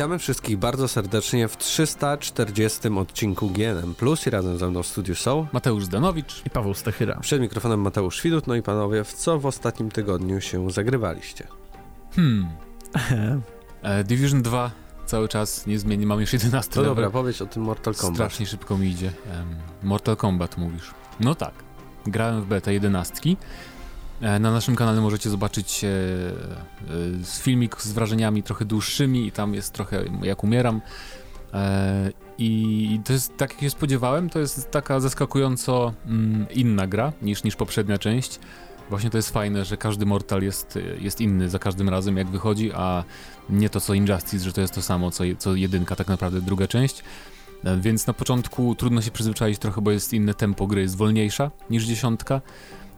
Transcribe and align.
Witamy 0.00 0.18
wszystkich 0.18 0.58
bardzo 0.58 0.88
serdecznie 0.88 1.48
w 1.48 1.56
340 1.56 2.88
odcinku 2.88 3.50
GNM 3.50 3.94
Plus 3.94 4.26
i 4.26 4.30
razem 4.30 4.58
ze 4.58 4.70
mną 4.70 4.82
w 4.82 4.86
studiu 4.86 5.14
są 5.14 5.46
Mateusz 5.52 5.84
Zdanowicz 5.84 6.42
i 6.46 6.50
Paweł 6.50 6.74
Stechyra. 6.74 7.20
Przed 7.20 7.40
mikrofonem 7.40 7.80
Mateusz 7.80 8.22
Widut, 8.22 8.46
no 8.46 8.54
i 8.54 8.62
panowie, 8.62 9.04
w 9.04 9.12
co 9.12 9.38
w 9.38 9.46
ostatnim 9.46 9.90
tygodniu 9.90 10.40
się 10.40 10.70
zagrywaliście? 10.70 11.46
Hmm. 12.16 12.48
e, 13.82 14.04
Division 14.04 14.42
2 14.42 14.70
cały 15.06 15.28
czas 15.28 15.66
nie 15.66 15.78
zmieni, 15.78 16.06
mam 16.06 16.20
już 16.20 16.32
11 16.32 16.72
No 16.76 16.82
dobra, 16.82 17.10
powiedz 17.10 17.42
o 17.42 17.46
tym 17.46 17.62
Mortal 17.62 17.94
Kombat. 17.94 18.16
Strasznie 18.16 18.46
szybko 18.46 18.78
mi 18.78 18.88
idzie. 18.88 19.06
Um, 19.06 19.56
Mortal 19.82 20.16
Kombat 20.16 20.58
mówisz. 20.58 20.90
No 21.20 21.34
tak, 21.34 21.54
grałem 22.06 22.42
w 22.42 22.46
beta 22.46 22.70
11 22.70 23.14
E, 23.30 23.36
na 24.20 24.38
naszym 24.38 24.76
kanale 24.76 25.00
możecie 25.00 25.30
zobaczyć 25.30 25.84
e, 25.84 25.88
e, 25.88 25.92
filmik 27.24 27.82
z 27.82 27.92
wrażeniami 27.92 28.42
trochę 28.42 28.64
dłuższymi 28.64 29.26
i 29.26 29.32
tam 29.32 29.54
jest 29.54 29.72
trochę 29.72 30.04
jak 30.22 30.44
umieram. 30.44 30.80
I 32.38 33.00
to 33.04 33.12
jest, 33.12 33.36
tak 33.36 33.52
jak 33.52 33.60
się 33.60 33.70
spodziewałem, 33.70 34.30
to 34.30 34.38
jest 34.38 34.70
taka 34.70 35.00
zaskakująco 35.00 35.92
mm, 36.06 36.46
inna 36.50 36.86
gra 36.86 37.12
niż, 37.22 37.44
niż 37.44 37.56
poprzednia 37.56 37.98
część. 37.98 38.38
Właśnie 38.90 39.10
to 39.10 39.18
jest 39.18 39.30
fajne, 39.30 39.64
że 39.64 39.76
każdy 39.76 40.06
Mortal 40.06 40.42
jest, 40.42 40.78
jest 41.00 41.20
inny 41.20 41.48
za 41.48 41.58
każdym 41.58 41.88
razem 41.88 42.16
jak 42.16 42.28
wychodzi, 42.28 42.72
a 42.72 43.04
nie 43.50 43.70
to 43.70 43.80
co 43.80 43.94
Injustice, 43.94 44.44
że 44.44 44.52
to 44.52 44.60
jest 44.60 44.74
to 44.74 44.82
samo 44.82 45.10
co, 45.10 45.24
co 45.38 45.54
jedynka, 45.54 45.96
tak 45.96 46.08
naprawdę 46.08 46.40
druga 46.40 46.66
część. 46.66 47.02
Więc 47.80 48.06
na 48.06 48.12
początku 48.12 48.74
trudno 48.74 49.02
się 49.02 49.10
przyzwyczaić 49.10 49.58
trochę, 49.58 49.80
bo 49.80 49.90
jest 49.90 50.12
inne 50.12 50.34
tempo 50.34 50.66
gry, 50.66 50.80
jest 50.80 50.96
wolniejsza 50.96 51.50
niż 51.70 51.84
dziesiątka. 51.84 52.40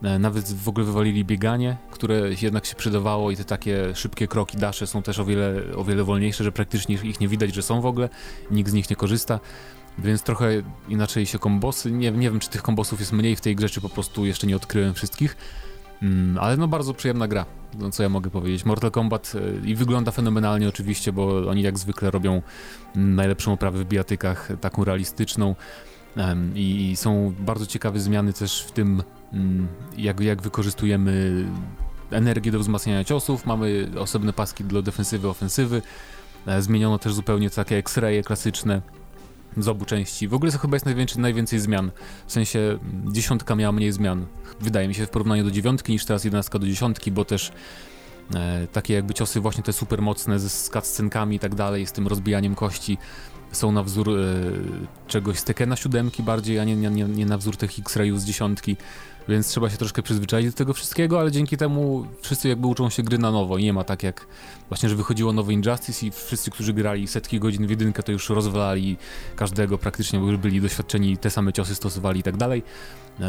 E, 0.03 0.19
nawet 0.19 0.53
w 0.53 0.69
ogóle 0.69 0.87
wywalili 0.87 1.25
bieganie, 1.25 1.77
które 1.91 2.21
jednak 2.43 2.67
się 2.67 2.75
przydawało 2.75 3.31
i 3.31 3.37
te 3.37 3.45
takie 3.45 3.95
szybkie 3.95 4.29
kroki, 4.29 4.59
dasze 4.59 4.87
są 4.87 5.03
też 5.03 5.19
o 5.19 5.25
wiele, 5.25 5.55
o 5.77 5.85
wiele 5.85 6.05
wolniejsze, 6.05 6.45
że 6.45 6.53
praktycznie 6.53 6.95
ich 6.95 7.21
nie 7.21 7.29
widać, 7.29 7.55
że 7.55 7.63
są 7.63 7.81
w 7.81 7.87
ogóle, 7.87 8.09
nikt 8.51 8.71
z 8.71 8.73
nich 8.73 8.91
nie 8.91 8.97
korzysta. 8.97 9.41
Więc 9.99 10.23
trochę 10.23 10.51
inaczej 10.89 11.27
się 11.27 11.39
kombosy. 11.39 11.93
Nie, 11.93 12.11
nie 12.11 12.31
wiem, 12.31 12.41
czy 12.41 12.51
tych 12.51 12.63
kombosów 12.63 13.01
jest 13.01 13.13
mniej 13.13 13.37
w 13.37 13.41
tej 13.41 13.57
grze, 13.57 13.69
czy 13.69 13.81
po 13.81 13.89
prostu 13.89 14.27
jeszcze 14.27 14.47
nie 14.47 14.57
odkryłem 14.57 14.95
wszystkich. 14.95 15.37
Mm, 16.03 16.39
ale 16.39 16.57
no 16.57 16.69
bardzo 16.69 16.95
przyjemna 16.95 17.29
gra, 17.29 17.47
no 17.79 17.91
co 17.91 18.03
ja 18.03 18.09
mogę 18.09 18.31
powiedzieć. 18.31 18.65
Mortal 18.65 18.91
Kombat 18.91 19.33
e, 19.35 19.69
i 19.69 19.75
wygląda 19.75 20.11
fenomenalnie 20.11 20.69
oczywiście, 20.69 21.13
bo 21.13 21.49
oni 21.51 21.63
jak 21.63 21.79
zwykle 21.79 22.11
robią 22.11 22.43
najlepszą 22.95 23.53
oprawę 23.53 23.79
w 23.79 23.85
bijatykach, 23.85 24.49
taką 24.61 24.85
realistyczną. 24.85 25.55
I 26.55 26.93
są 26.97 27.35
bardzo 27.39 27.67
ciekawe 27.67 28.01
zmiany 28.01 28.33
też 28.33 28.63
w 28.63 28.73
tym, 28.73 29.03
jak, 29.97 30.21
jak 30.21 30.43
wykorzystujemy 30.43 31.45
energię 32.11 32.53
do 32.53 32.59
wzmacniania 32.59 33.05
ciosów. 33.05 33.47
Mamy 33.47 33.89
osobne 33.99 34.33
paski 34.33 34.65
dla 34.65 34.83
defensywy, 34.83 35.29
ofensywy. 35.29 35.83
E, 36.47 36.63
zmieniono 36.63 36.99
też 36.99 37.15
zupełnie 37.15 37.51
takie 37.51 37.77
X-raye 37.77 38.23
klasyczne 38.23 38.83
z 39.57 39.69
obu 39.69 39.85
części. 39.85 40.29
W 40.29 40.35
ogóle 40.35 40.53
to 40.53 40.59
chyba 40.59 40.77
jest 40.77 40.87
najwięcej, 40.87 41.23
najwięcej 41.23 41.59
zmian. 41.59 41.91
W 42.27 42.33
sensie 42.33 42.59
mm, 42.59 43.15
dziesiątka 43.15 43.57
miała 43.57 43.73
mniej 43.73 43.93
zmian. 43.93 44.27
Wydaje 44.61 44.89
mi 44.89 44.95
się 44.95 45.07
w 45.07 45.11
porównaniu 45.11 45.45
do 45.45 45.51
dziewiątki 45.51 45.93
niż 45.93 46.05
teraz 46.05 46.25
jedenastka 46.25 46.59
do 46.59 46.67
dziesiątki, 46.67 47.11
bo 47.13 47.25
też 47.25 47.53
e, 48.35 48.67
takie 48.67 48.95
jakby 48.95 49.15
ciosy 49.15 49.41
właśnie 49.41 49.63
te 49.63 49.73
super 49.73 50.03
mocne 50.03 50.39
z 50.39 50.71
cutscenkami 50.71 51.37
i 51.37 51.39
tak 51.39 51.55
dalej, 51.55 51.87
z 51.87 51.93
tym 51.93 52.07
rozbijaniem 52.07 52.55
kości 52.55 52.99
są 53.53 53.73
na 53.73 53.83
wzór 53.83 54.11
e, 54.11 54.13
czegoś 55.09 55.39
z 55.39 55.45
Tekena 55.45 55.77
siódemki 55.77 56.23
bardziej, 56.23 56.59
a 56.59 56.65
nie, 56.65 56.77
nie, 56.77 56.91
nie 56.91 57.27
na 57.27 57.39
wzór 57.39 57.57
tych 57.57 57.79
X-Rayów 57.79 58.21
z 58.21 58.25
dziesiątki, 58.25 58.77
więc 59.29 59.49
trzeba 59.49 59.71
się 59.71 59.77
troszkę 59.77 60.03
przyzwyczaić 60.03 60.47
do 60.47 60.57
tego 60.57 60.75
wszystkiego, 60.75 61.21
ale 61.21 61.33
dzięki 61.33 61.57
temu 61.57 62.07
wszyscy 62.21 62.49
jakby 62.49 62.67
uczą 62.67 62.91
się 62.91 63.03
gry 63.03 63.19
na 63.19 63.31
nowo. 63.31 63.59
Nie 63.59 63.73
ma 63.73 63.85
tak 63.85 64.03
jak 64.03 64.27
właśnie, 64.69 64.89
że 64.89 64.97
wychodziło 64.97 65.33
nowy 65.33 65.53
Injustice 65.53 66.07
i 66.07 66.11
wszyscy, 66.11 66.51
którzy 66.51 66.73
grali 66.73 67.09
setki 67.09 67.41
godzin 67.41 67.67
w 67.67 67.71
jedynkę, 67.71 68.03
to 68.03 68.13
już 68.13 68.31
rozwalali 68.31 68.97
każdego 69.37 69.79
praktycznie, 69.79 70.19
bo 70.19 70.27
już 70.27 70.37
byli 70.37 70.61
doświadczeni, 70.61 71.19
te 71.19 71.31
same 71.31 71.53
ciosy 71.53 71.75
stosowali 71.75 72.21
i 72.21 72.23
tak 72.23 72.37
dalej. 72.37 72.63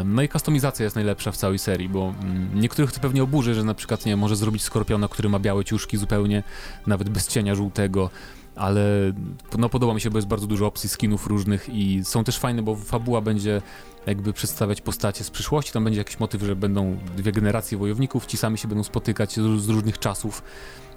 No 0.04 0.22
i 0.22 0.28
kustomizacja 0.28 0.84
jest 0.84 0.96
najlepsza 0.96 1.32
w 1.32 1.36
całej 1.36 1.58
serii, 1.58 1.88
bo 1.88 2.14
mm, 2.22 2.60
niektórych 2.60 2.92
to 2.92 3.00
pewnie 3.00 3.22
oburzy, 3.22 3.54
że 3.54 3.64
na 3.64 3.74
przykład 3.74 4.06
nie 4.06 4.16
może 4.16 4.36
zrobić 4.36 4.62
skorpiona, 4.62 5.08
który 5.08 5.28
ma 5.28 5.38
białe 5.38 5.64
ciuszki 5.64 5.96
zupełnie, 5.96 6.42
nawet 6.86 7.08
bez 7.08 7.28
cienia 7.28 7.54
żółtego, 7.54 8.10
ale 8.56 9.12
no, 9.58 9.68
podoba 9.68 9.94
mi 9.94 10.00
się, 10.00 10.10
bo 10.10 10.18
jest 10.18 10.28
bardzo 10.28 10.46
dużo 10.46 10.66
opcji 10.66 10.88
skinów 10.88 11.26
różnych 11.26 11.68
i 11.68 12.04
są 12.04 12.24
też 12.24 12.38
fajne, 12.38 12.62
bo 12.62 12.76
fabuła 12.76 13.20
będzie 13.20 13.62
jakby 14.06 14.32
przedstawiać 14.32 14.80
postacie 14.80 15.24
z 15.24 15.30
przyszłości, 15.30 15.72
tam 15.72 15.84
będzie 15.84 16.00
jakiś 16.00 16.20
motyw, 16.20 16.42
że 16.42 16.56
będą 16.56 16.96
dwie 17.16 17.32
generacje 17.32 17.78
wojowników, 17.78 18.26
ci 18.26 18.36
sami 18.36 18.58
się 18.58 18.68
będą 18.68 18.84
spotykać 18.84 19.32
z, 19.34 19.68
różnych 19.68 19.98
czasów, 19.98 20.42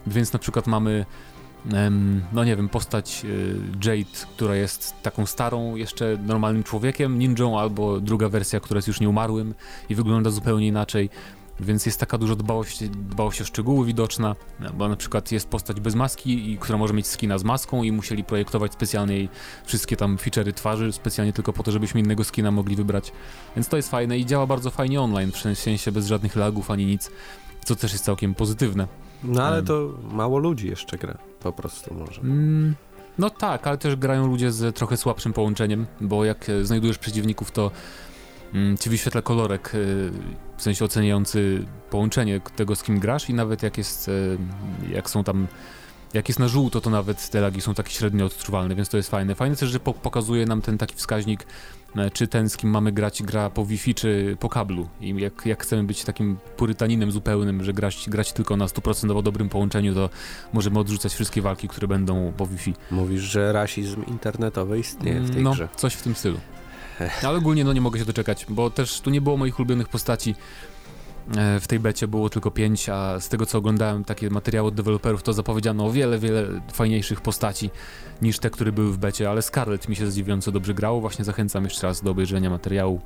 więc 0.08 0.34
na 0.34 0.40
przykład 0.40 0.68
mamy 0.68 1.06
no 2.34 2.44
nie 2.44 2.56
wiem, 2.56 2.70
postać 2.70 3.26
y, 3.26 3.56
Jade, 3.86 4.28
która 4.36 4.56
jest 4.56 4.94
taką 5.04 5.26
starą, 5.26 5.76
jeszcze 5.76 6.18
normalnym 6.26 6.64
człowiekiem, 6.64 7.20
ninją, 7.20 7.60
albo 7.60 8.00
druga 8.00 8.30
wersja, 8.30 8.60
która 8.60 8.78
jest 8.78 8.88
już 8.88 9.00
nieumarłym 9.00 9.54
i 9.90 9.96
wygląda 9.96 10.30
zupełnie 10.30 10.68
inaczej. 10.68 11.10
Więc 11.60 11.86
jest 11.86 12.00
taka 12.00 12.18
dużo 12.18 12.36
dbałość, 12.36 12.90
dbałość 12.90 13.42
o 13.42 13.46
szczegóły 13.46 13.86
widoczna, 13.86 14.36
bo 14.74 14.90
na 14.90 14.96
przykład 14.96 15.32
jest 15.32 15.48
postać 15.50 15.80
bez 15.80 15.96
maski, 15.96 16.52
i, 16.52 16.58
która 16.58 16.78
może 16.78 16.94
mieć 16.94 17.08
skina 17.08 17.38
z 17.38 17.44
maską 17.44 17.84
i 17.84 17.92
musieli 17.92 18.24
projektować 18.24 18.74
specjalnie 18.74 19.16
jej 19.16 19.30
wszystkie 19.66 19.98
tam 19.98 20.18
feature'y 20.18 20.54
twarzy, 20.54 20.94
specjalnie 20.94 21.34
tylko 21.34 21.54
po 21.54 21.64
to, 21.64 21.72
żebyśmy 21.72 22.00
innego 22.00 22.24
skina 22.24 22.52
mogli 22.52 22.76
wybrać. 22.76 23.12
Więc 23.56 23.68
to 23.68 23.78
jest 23.78 23.92
fajne 23.92 24.18
i 24.18 24.26
działa 24.26 24.48
bardzo 24.48 24.72
fajnie 24.72 25.02
online, 25.02 25.32
w 25.32 25.60
sensie 25.60 25.92
bez 25.92 26.08
żadnych 26.08 26.36
lagów 26.36 26.72
ani 26.72 26.86
nic, 26.86 27.12
co 27.66 27.76
też 27.76 27.92
jest 27.92 28.06
całkiem 28.06 28.36
pozytywne. 28.36 28.88
No 29.24 29.44
ale 29.44 29.64
to 29.64 29.94
mało 30.12 30.38
ludzi 30.38 30.68
jeszcze 30.68 30.98
gra, 30.98 31.18
po 31.40 31.52
prostu 31.52 31.94
może. 31.94 32.22
Mm, 32.22 32.76
no 33.18 33.30
tak, 33.30 33.68
ale 33.68 33.78
też 33.78 33.96
grają 33.96 34.28
ludzie 34.28 34.52
z 34.52 34.76
trochę 34.76 34.98
słabszym 34.98 35.34
połączeniem, 35.34 35.86
bo 36.02 36.26
jak 36.26 36.46
znajdujesz 36.64 36.98
przeciwników, 36.98 37.52
to 37.52 37.72
ci 38.80 38.90
wyświetla 38.90 39.22
kolorek, 39.22 39.76
y, 39.76 40.12
w 40.58 40.62
sensie 40.62 40.86
oceniający 40.86 41.66
połączenie 41.90 42.42
tego, 42.56 42.76
z 42.76 42.84
kim 42.84 43.00
grasz 43.00 43.30
i 43.30 43.34
nawet 43.34 43.64
jak 43.64 43.78
jest, 43.78 44.08
y, 44.08 44.38
jak 44.94 45.10
są 45.10 45.24
tam 45.24 45.48
jak 46.14 46.30
jest 46.30 46.40
na 46.40 46.48
żółto, 46.48 46.82
to 46.82 46.90
nawet 46.90 47.30
te 47.30 47.42
lagi 47.42 47.62
są 47.62 47.74
takie 47.74 47.92
średnio 47.92 48.26
odczuwalne, 48.26 48.76
więc 48.76 48.90
to 48.90 48.98
jest 48.98 49.10
fajne. 49.10 49.36
Fajne 49.36 49.56
też, 49.56 49.70
że 49.70 49.80
po 49.80 49.94
pokazuje 49.94 50.46
nam 50.46 50.62
ten 50.62 50.78
taki 50.78 50.96
wskaźnik, 50.96 51.46
e, 51.96 52.12
czy 52.12 52.28
ten, 52.28 52.50
z 52.50 52.58
kim 52.58 52.70
mamy 52.70 52.92
grać, 52.92 53.24
gra 53.24 53.50
po 53.50 53.66
Wi-Fi, 53.66 53.96
czy 53.96 54.38
po 54.40 54.50
kablu. 54.50 54.90
I 55.02 55.16
jak, 55.22 55.46
jak 55.46 55.64
chcemy 55.64 55.84
być 55.84 56.04
takim 56.04 56.38
purytaninem 56.58 57.12
zupełnym, 57.12 57.64
że 57.64 57.74
grać, 57.74 58.10
grać 58.10 58.34
tylko 58.34 58.58
na 58.58 58.66
100% 58.66 59.24
dobrym 59.24 59.50
połączeniu, 59.50 59.96
to 59.96 60.10
możemy 60.54 60.80
odrzucać 60.80 61.14
wszystkie 61.14 61.42
walki, 61.42 61.68
które 61.68 61.88
będą 61.88 62.34
po 62.38 62.48
Wi-Fi. 62.48 62.74
Mówisz, 62.92 63.22
że 63.22 63.54
rasizm 63.54 64.06
internetowy 64.06 64.80
istnieje 64.80 65.20
w 65.20 65.32
tej 65.32 65.44
no, 65.44 65.52
grze. 65.52 65.70
coś 65.76 65.94
w 65.94 66.02
tym 66.02 66.16
stylu. 66.16 66.38
Ale 67.24 67.38
ogólnie 67.38 67.64
no 67.64 67.74
nie 67.74 67.82
mogę 67.82 68.00
się 68.00 68.06
doczekać, 68.06 68.46
bo 68.50 68.70
też 68.70 69.02
tu 69.02 69.10
nie 69.10 69.22
było 69.22 69.38
moich 69.38 69.60
ulubionych 69.60 69.90
postaci. 69.90 70.36
E, 71.38 71.60
w 71.60 71.68
tej 71.68 71.80
becie 71.80 72.08
było 72.08 72.30
tylko 72.30 72.52
pięć, 72.52 72.90
a 72.90 73.20
z 73.20 73.30
tego 73.30 73.46
co 73.46 73.58
oglądałem 73.58 74.04
takie 74.04 74.30
materiały 74.30 74.68
od 74.68 74.76
deweloperów, 74.76 75.24
to 75.24 75.34
zapowiedziano 75.34 75.86
o 75.86 75.92
wiele, 75.92 76.20
wiele 76.20 76.62
fajniejszych 76.74 77.22
postaci 77.22 77.70
niż 78.22 78.40
te, 78.40 78.50
które 78.50 78.72
były 78.72 78.94
w 78.94 78.98
becie, 78.98 79.30
ale 79.30 79.42
Scarlet 79.42 79.90
mi 79.90 79.96
się 79.96 80.12
zdziwiająco 80.12 80.52
dobrze 80.52 80.74
grało. 80.74 81.02
Właśnie 81.02 81.26
zachęcam 81.26 81.64
jeszcze 81.64 81.88
raz 81.88 82.02
do 82.02 82.12
obejrzenia 82.12 82.50
materiału 82.50 83.02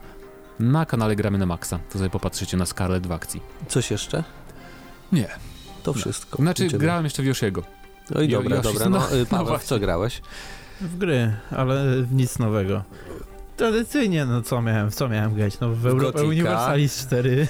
na 0.59 0.85
kanale 0.85 1.15
Gramy 1.15 1.37
na 1.37 1.45
Maxa. 1.45 1.79
To 1.91 1.97
sobie 1.97 2.09
popatrzycie 2.09 2.57
na 2.57 2.65
Scarlet 2.65 3.07
w 3.07 3.11
akcji. 3.11 3.41
Coś 3.67 3.91
jeszcze? 3.91 4.23
Nie. 5.11 5.27
To 5.83 5.93
wszystko. 5.93 6.41
Znaczy, 6.41 6.65
Idziemy. 6.65 6.83
grałem 6.83 7.03
jeszcze 7.03 7.23
w 7.23 7.25
Yoshiego. 7.25 7.63
No 8.09 8.21
i 8.21 8.27
dobra, 8.27 8.61
dobra. 8.61 8.89
No, 8.89 8.99
no, 8.99 9.07
Paweł, 9.29 9.53
no 9.53 9.59
w 9.59 9.63
co 9.63 9.79
grałeś? 9.79 10.21
W 10.81 10.97
gry, 10.97 11.33
ale 11.51 12.01
w 12.01 12.13
nic 12.13 12.39
nowego 12.39 12.83
tradycyjnie, 13.61 14.25
no 14.25 14.41
co 14.41 14.61
miałem, 14.61 14.91
w 14.91 14.95
co 14.95 15.09
miałem 15.09 15.33
grać? 15.33 15.59
No 15.59 15.69
w, 15.69 15.85
Europę 15.85 16.23
Universalis 16.23 17.05
4. 17.05 17.47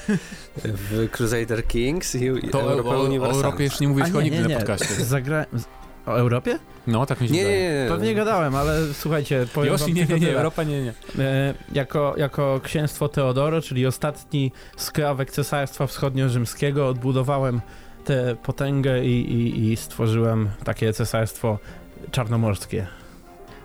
W 0.63 1.09
Crusader 1.11 1.67
Kings 1.67 2.15
i 2.15 2.49
to 2.51 2.61
Europa 2.61 2.89
o, 2.89 3.03
Universalis. 3.03 3.43
O 3.43 3.45
Europie 3.45 3.63
jeszcze 3.63 3.83
nie 3.83 3.87
mówiłeś 3.87 4.09
chyba 4.11 4.23
nigdy 4.23 4.41
nie, 4.41 4.47
na 4.47 4.55
podcaście. 4.55 5.05
Zagra... 5.05 5.45
O 6.05 6.11
Europie? 6.11 6.59
No, 6.87 7.05
tak 7.05 7.21
mi 7.21 7.27
się 7.27 7.33
nie, 7.33 7.43
nie, 7.43 7.49
nie, 7.49 7.85
Pewnie 7.89 8.15
gadałem, 8.15 8.55
ale 8.55 8.93
słuchajcie, 8.93 9.45
powiem 9.53 9.73
Yoshi, 9.73 9.93
nie, 9.93 10.05
nie, 10.05 10.19
nie, 10.19 10.37
Europa 10.37 10.63
nie, 10.63 10.83
nie. 10.83 10.93
E, 11.19 11.53
jako, 11.71 12.13
jako 12.17 12.59
księstwo 12.63 13.09
Teodoro, 13.09 13.61
czyli 13.61 13.85
ostatni 13.85 14.51
skrawek 14.77 15.31
Cesarstwa 15.31 15.87
Wschodnio-Rzymskiego, 15.87 16.87
odbudowałem 16.87 17.61
tę 18.05 18.35
potęgę 18.43 19.05
i, 19.05 19.33
i, 19.33 19.71
i 19.71 19.77
stworzyłem 19.77 20.49
takie 20.63 20.93
cesarstwo 20.93 21.59
czarnomorskie. 22.11 22.87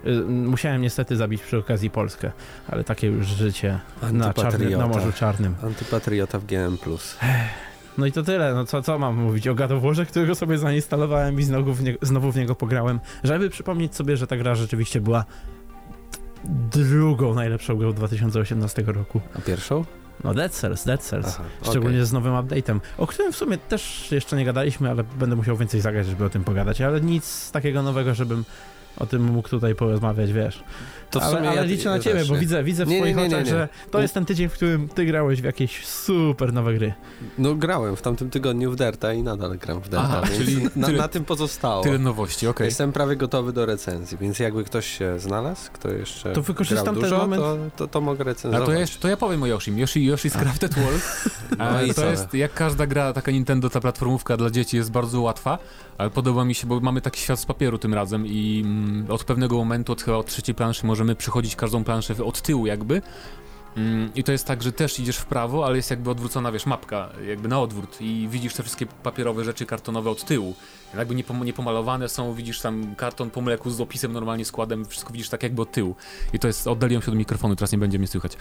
Y, 0.06 0.24
musiałem 0.24 0.82
niestety 0.82 1.16
zabić 1.16 1.42
przy 1.42 1.58
okazji 1.58 1.90
Polskę, 1.90 2.32
ale 2.68 2.84
takie 2.84 3.06
już 3.06 3.26
życie 3.26 3.80
na, 4.12 4.34
czarny, 4.34 4.76
na 4.76 4.86
Morzu 4.86 5.12
Czarnym. 5.12 5.54
Antypatriota 5.62 6.38
w 6.38 6.44
GM+. 6.44 6.78
No 7.98 8.06
i 8.06 8.12
to 8.12 8.22
tyle, 8.22 8.54
no 8.54 8.64
co, 8.64 8.82
co 8.82 8.98
mam 8.98 9.16
mówić 9.16 9.48
o 9.48 9.54
God 9.54 9.70
którego 10.08 10.34
sobie 10.34 10.58
zainstalowałem 10.58 11.40
i 11.40 11.42
znowu 11.42 11.74
w, 11.74 11.82
nie, 11.82 11.94
znowu 12.02 12.32
w 12.32 12.36
niego 12.36 12.54
pograłem, 12.54 13.00
żeby 13.24 13.50
przypomnieć 13.50 13.94
sobie, 13.94 14.16
że 14.16 14.26
ta 14.26 14.36
gra 14.36 14.54
rzeczywiście 14.54 15.00
była 15.00 15.24
drugą 16.72 17.34
najlepszą 17.34 17.76
grą 17.76 17.92
2018 17.92 18.82
roku. 18.82 19.20
A 19.34 19.40
pierwszą? 19.40 19.84
No 20.24 20.34
Dead 20.34 20.52
Cells, 20.52 20.84
Dead 20.84 21.02
Cells. 21.02 21.26
Aha, 21.28 21.44
Szczególnie 21.62 21.96
okej. 21.96 22.06
z 22.06 22.12
nowym 22.12 22.32
update'em, 22.32 22.80
o 22.98 23.06
którym 23.06 23.32
w 23.32 23.36
sumie 23.36 23.58
też 23.58 24.12
jeszcze 24.12 24.36
nie 24.36 24.44
gadaliśmy, 24.44 24.90
ale 24.90 25.04
będę 25.04 25.36
musiał 25.36 25.56
więcej 25.56 25.80
zagrać, 25.80 26.06
żeby 26.06 26.24
o 26.24 26.30
tym 26.30 26.44
pogadać, 26.44 26.80
ale 26.80 27.00
nic 27.00 27.50
takiego 27.50 27.82
nowego, 27.82 28.14
żebym 28.14 28.44
o 28.98 29.06
tym 29.06 29.22
mógł 29.24 29.48
tutaj 29.48 29.74
porozmawiać, 29.74 30.32
wiesz. 30.32 30.62
To 31.10 31.20
w 31.20 31.22
ale, 31.22 31.36
sumie 31.36 31.48
ale 31.48 31.56
ja- 31.56 31.62
liczę 31.62 31.90
na 31.90 31.98
ciebie, 31.98 32.24
bo 32.28 32.34
widzę, 32.34 32.64
widzę 32.64 32.84
w 32.84 32.88
Nie, 32.88 32.94
nie, 32.94 33.00
twoich 33.00 33.16
nie, 33.16 33.22
nie, 33.22 33.28
oczach, 33.28 33.44
nie. 33.44 33.50
że 33.50 33.68
to 33.90 34.00
jest 34.02 34.14
ten 34.14 34.24
tydzień, 34.24 34.48
w 34.48 34.52
którym 34.52 34.88
ty 34.88 35.04
grałeś 35.06 35.40
w 35.40 35.44
jakieś 35.44 35.86
super 35.86 36.52
nowe 36.52 36.74
gry. 36.74 36.94
No 37.38 37.54
grałem 37.54 37.96
w 37.96 38.02
tamtym 38.02 38.30
tygodniu 38.30 38.70
w 38.72 38.76
Derta 38.76 39.12
i 39.12 39.22
nadal 39.22 39.58
gram 39.58 39.80
w 39.80 39.88
Derta, 39.88 40.06
Aha, 40.08 40.22
czyli 40.36 40.68
na, 40.76 40.86
tyle- 40.86 40.98
na 40.98 41.08
tym 41.08 41.24
pozostało. 41.24 41.82
Tyle 41.82 41.98
nowości, 41.98 42.46
okej. 42.46 42.64
Jestem 42.64 42.92
prawie 42.92 43.16
gotowy 43.16 43.52
do 43.52 43.66
recenzji, 43.66 44.18
więc 44.18 44.38
jakby 44.38 44.64
ktoś 44.64 44.86
się 44.98 45.18
znalazł, 45.18 45.70
kto 45.72 45.88
jeszcze 45.90 46.32
To 46.32 46.42
wykorzystam 46.42 46.84
grał 46.84 46.94
ten 46.94 47.02
dużo, 47.10 47.18
moment- 47.26 47.40
to, 47.76 47.86
to, 47.86 47.88
to 47.88 48.00
mogę 48.00 48.20
A 48.20 48.24
recenzować. 48.24 48.66
to 48.66 48.72
ja, 48.72 48.86
to 49.00 49.08
ja 49.08 49.16
powiem 49.16 49.42
o 49.42 49.46
Yoshim. 49.46 49.78
Yoshi, 49.78 50.12
Yoshi's 50.12 50.38
Crafted 50.38 50.74
World. 50.74 51.02
No 51.58 51.82
i 51.82 51.94
to 51.94 52.06
jest, 52.10 52.34
jak 52.34 52.54
każda 52.54 52.86
gra, 52.86 53.12
taka 53.12 53.30
Nintendo, 53.32 53.70
ta 53.70 53.80
platformówka 53.80 54.36
dla 54.36 54.50
dzieci 54.50 54.76
jest 54.76 54.90
bardzo 54.90 55.20
łatwa, 55.20 55.58
ale 55.98 56.10
podoba 56.10 56.44
mi 56.44 56.54
się, 56.54 56.66
bo 56.66 56.80
mamy 56.80 57.00
taki 57.00 57.20
świat 57.20 57.40
z 57.40 57.46
papieru 57.46 57.78
tym 57.78 57.94
razem 57.94 58.26
i 58.26 58.62
mm, 58.64 59.06
od 59.10 59.24
pewnego 59.24 59.56
momentu, 59.56 59.92
od 59.92 60.02
chyba 60.02 60.16
od 60.16 60.26
trzeciej 60.26 60.54
planszy 60.54 60.86
możemy 60.86 61.14
przychodzić 61.14 61.56
każdą 61.56 61.84
planszę 61.84 62.24
od 62.24 62.42
tyłu 62.42 62.66
jakby. 62.66 63.02
Mm, 63.76 64.10
I 64.14 64.24
to 64.24 64.32
jest 64.32 64.46
tak, 64.46 64.62
że 64.62 64.72
też 64.72 65.00
idziesz 65.00 65.16
w 65.16 65.26
prawo, 65.26 65.66
ale 65.66 65.76
jest 65.76 65.90
jakby 65.90 66.10
odwrócona, 66.10 66.52
wiesz, 66.52 66.66
mapka, 66.66 67.08
jakby 67.28 67.48
na 67.48 67.60
odwrót 67.60 67.96
i 68.00 68.28
widzisz 68.30 68.54
te 68.54 68.62
wszystkie 68.62 68.86
papierowe 68.86 69.44
rzeczy 69.44 69.66
kartonowe 69.66 70.10
od 70.10 70.24
tyłu. 70.24 70.54
Jakby 70.94 71.14
nie, 71.14 71.24
pom- 71.24 71.44
nie 71.44 71.52
pomalowane 71.52 72.08
są, 72.08 72.34
widzisz 72.34 72.60
tam 72.60 72.94
karton 72.94 73.30
po 73.30 73.40
mleku 73.40 73.70
z 73.70 73.80
opisem, 73.80 74.12
normalnie 74.12 74.44
składem, 74.44 74.84
wszystko 74.84 75.12
widzisz 75.12 75.28
tak 75.28 75.42
jakby 75.42 75.62
od 75.62 75.72
tyłu. 75.72 75.94
I 76.32 76.38
to 76.38 76.46
jest, 76.46 76.66
oddaliłem 76.66 77.02
się 77.02 77.12
od 77.12 77.18
mikrofonu, 77.18 77.56
teraz 77.56 77.72
nie 77.72 77.78
będzie 77.78 77.98
mnie 77.98 78.08
słychać. 78.08 78.36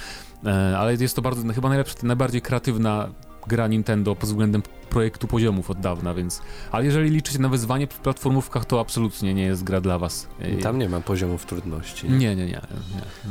E, 0.46 0.78
ale 0.78 0.96
jest 0.96 1.16
to 1.16 1.22
bardzo, 1.22 1.44
no, 1.44 1.54
chyba 1.54 1.70
najlepsza, 1.70 1.96
najbardziej 2.04 2.42
kreatywna 2.42 3.10
gra 3.48 3.68
Nintendo 3.68 4.16
pod 4.16 4.30
względem 4.30 4.62
projektu 4.90 5.28
poziomów 5.28 5.70
od 5.70 5.80
dawna, 5.80 6.14
więc... 6.14 6.42
Ale 6.72 6.86
jeżeli 6.86 7.10
liczycie 7.10 7.40
na 7.40 7.50
wyzwanie 7.50 7.88
w 7.88 8.00
platformówkach, 8.00 8.66
to 8.66 8.80
absolutnie 8.80 9.34
nie 9.34 9.44
jest 9.44 9.64
gra 9.64 9.82
dla 9.82 10.00
was. 10.00 10.28
E, 10.40 10.58
Tam 10.58 10.80
nie 10.80 10.90
ma 10.90 11.02
poziomów 11.02 11.46
trudności. 11.46 12.10
nie, 12.10 12.18
nie, 12.18 12.36
nie. 12.36 12.46
nie. 12.46 12.62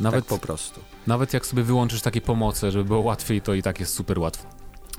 Nawet, 0.00 0.26
Tak 0.28 0.38
po 0.40 0.46
prostu. 0.46 0.80
nawet 1.06 1.32
jak 1.32 1.46
sobie 1.46 1.62
wyłączysz 1.62 2.02
takie 2.02 2.20
pomoce, 2.20 2.70
żeby 2.70 2.84
było 2.84 3.00
łatwiej, 3.00 3.40
to 3.40 3.54
i 3.54 3.62
tak 3.62 3.80
jest 3.80 3.94
super 3.94 4.18
łatwo. 4.18 4.46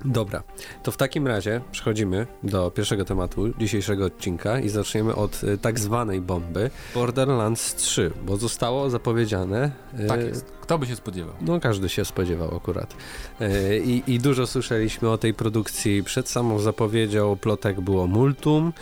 Dobra, 0.06 0.44
to 0.83 0.92
w 0.92 0.97
takim 0.97 1.27
razie 1.27 1.62
przechodzimy 1.71 2.27
do 2.44 2.71
pierwszego 2.71 3.06
tematu 3.06 3.50
dzisiejszego 3.59 4.06
odcinka 4.06 4.59
i 4.59 4.69
zaczniemy 4.69 5.15
od 5.15 5.44
y, 5.44 5.57
tak 5.57 5.80
zwanej 5.80 6.21
bomby 6.21 6.69
Borderlands 6.94 7.75
3, 7.75 8.12
bo 8.25 8.38
zostało 8.38 8.89
zapowiedziane. 8.89 9.71
y, 10.00 10.07
Tak 10.07 10.21
jest. 10.21 10.56
Kto 10.62 10.77
by 10.80 10.86
się 10.86 10.95
spodziewał? 10.95 11.33
No, 11.42 11.59
każdy 11.59 11.89
się 11.89 12.06
spodziewał 12.06 12.57
akurat. 12.57 12.95
E, 13.42 13.77
I, 13.77 14.03
I 14.07 14.19
dużo 14.19 14.47
słyszeliśmy 14.47 15.09
o 15.09 15.18
tej 15.18 15.33
produkcji 15.33 16.03
przed 16.03 16.30
samą 16.30 16.59
zapowiedzią, 16.59 17.38
plotek 17.41 17.81
było 17.81 18.07
multum. 18.07 18.74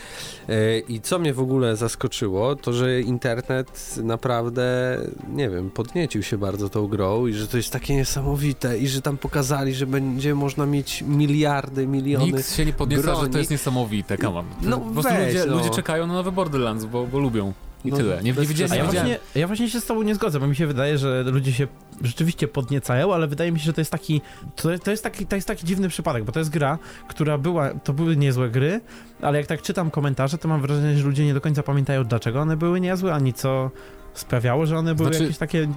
I 0.87 1.01
co 1.01 1.19
mnie 1.19 1.33
w 1.33 1.39
ogóle 1.39 1.75
zaskoczyło, 1.75 2.55
to 2.55 2.73
że 2.73 3.01
internet 3.01 3.95
naprawdę, 4.03 4.97
nie 5.29 5.49
wiem, 5.49 5.69
podniecił 5.69 6.23
się 6.23 6.37
bardzo 6.37 6.69
tą 6.69 6.87
grą 6.87 7.27
i 7.27 7.33
że 7.33 7.47
to 7.47 7.57
jest 7.57 7.69
takie 7.71 7.95
niesamowite 7.95 8.77
i 8.77 8.87
że 8.87 9.01
tam 9.01 9.17
pokazali, 9.17 9.73
że 9.73 9.87
będzie 9.87 10.35
można 10.35 10.65
mieć 10.65 11.02
miliardy, 11.07 11.87
miliony. 11.87 12.25
Nikt 12.25 12.55
się 12.55 12.65
nie 12.65 12.73
podnieca, 12.73 13.15
że 13.15 13.29
to 13.29 13.37
jest 13.37 13.51
niesamowite, 13.51 14.17
come 14.17 14.39
on. 14.39 14.45
No 14.61 14.77
po 14.77 14.91
prostu 14.91 15.13
weź, 15.13 15.33
ludzie, 15.33 15.45
no. 15.49 15.55
ludzie 15.55 15.69
czekają 15.69 16.07
na 16.07 16.13
nowe 16.13 16.31
Borderlands, 16.31 16.85
bo, 16.85 17.07
bo 17.07 17.19
lubią. 17.19 17.53
I 17.85 17.89
No, 17.91 17.97
tyle. 17.97 18.23
Nie, 18.23 18.33
nie 18.33 18.45
widziałem, 18.45 18.73
ja 18.77 18.83
właśnie, 18.83 19.19
ja 19.35 19.47
właśnie 19.47 19.69
się 19.69 19.81
z 19.81 19.85
tobą 19.85 20.03
nie 20.03 20.15
zgodzę, 20.15 20.39
bo 20.39 20.47
mi 20.47 20.55
się 20.55 20.67
wydaje, 20.67 20.97
że 20.97 21.23
ludzie 21.23 21.53
się 21.53 21.67
rzeczywiście 22.01 22.47
podniecają, 22.47 23.13
ale 23.13 23.27
wydaje 23.27 23.51
mi 23.51 23.59
się, 23.59 23.65
że 23.65 23.73
to 23.73 23.81
jest 23.81 23.91
taki, 23.91 24.21
to, 24.55 24.79
to, 24.79 24.91
jest 24.91 25.03
taki, 25.03 25.25
to 25.25 25.35
jest 25.35 25.47
taki 25.47 25.65
dziwny 25.65 25.89
przypadek, 25.89 26.23
bo 26.23 26.31
to 26.31 26.39
jest 26.39 26.51
gra, 26.51 26.77
która 27.07 27.37
była, 27.37 27.73
to 27.73 27.93
były 27.93 28.17
niezłe 28.17 28.49
gry, 28.49 28.81
ale 29.21 29.37
jak 29.37 29.47
tak 29.47 29.61
czytam 29.61 29.91
komentarze, 29.91 30.37
to 30.37 30.47
mam 30.47 30.61
wrażenie, 30.61 30.97
że 30.97 31.03
ludzie 31.03 31.25
nie 31.25 31.33
do 31.33 31.41
końca 31.41 31.63
pamiętają, 31.63 32.03
dlaczego 32.03 32.41
one 32.41 32.57
były 32.57 32.79
niezłe, 32.79 33.13
ani 33.13 33.33
co 33.33 33.71
sprawiało, 34.13 34.65
że 34.65 34.77
one 34.77 34.95
były 34.95 35.09
Znaczy, 35.09 35.23
jakieś 35.23 35.37
takie, 35.37 35.67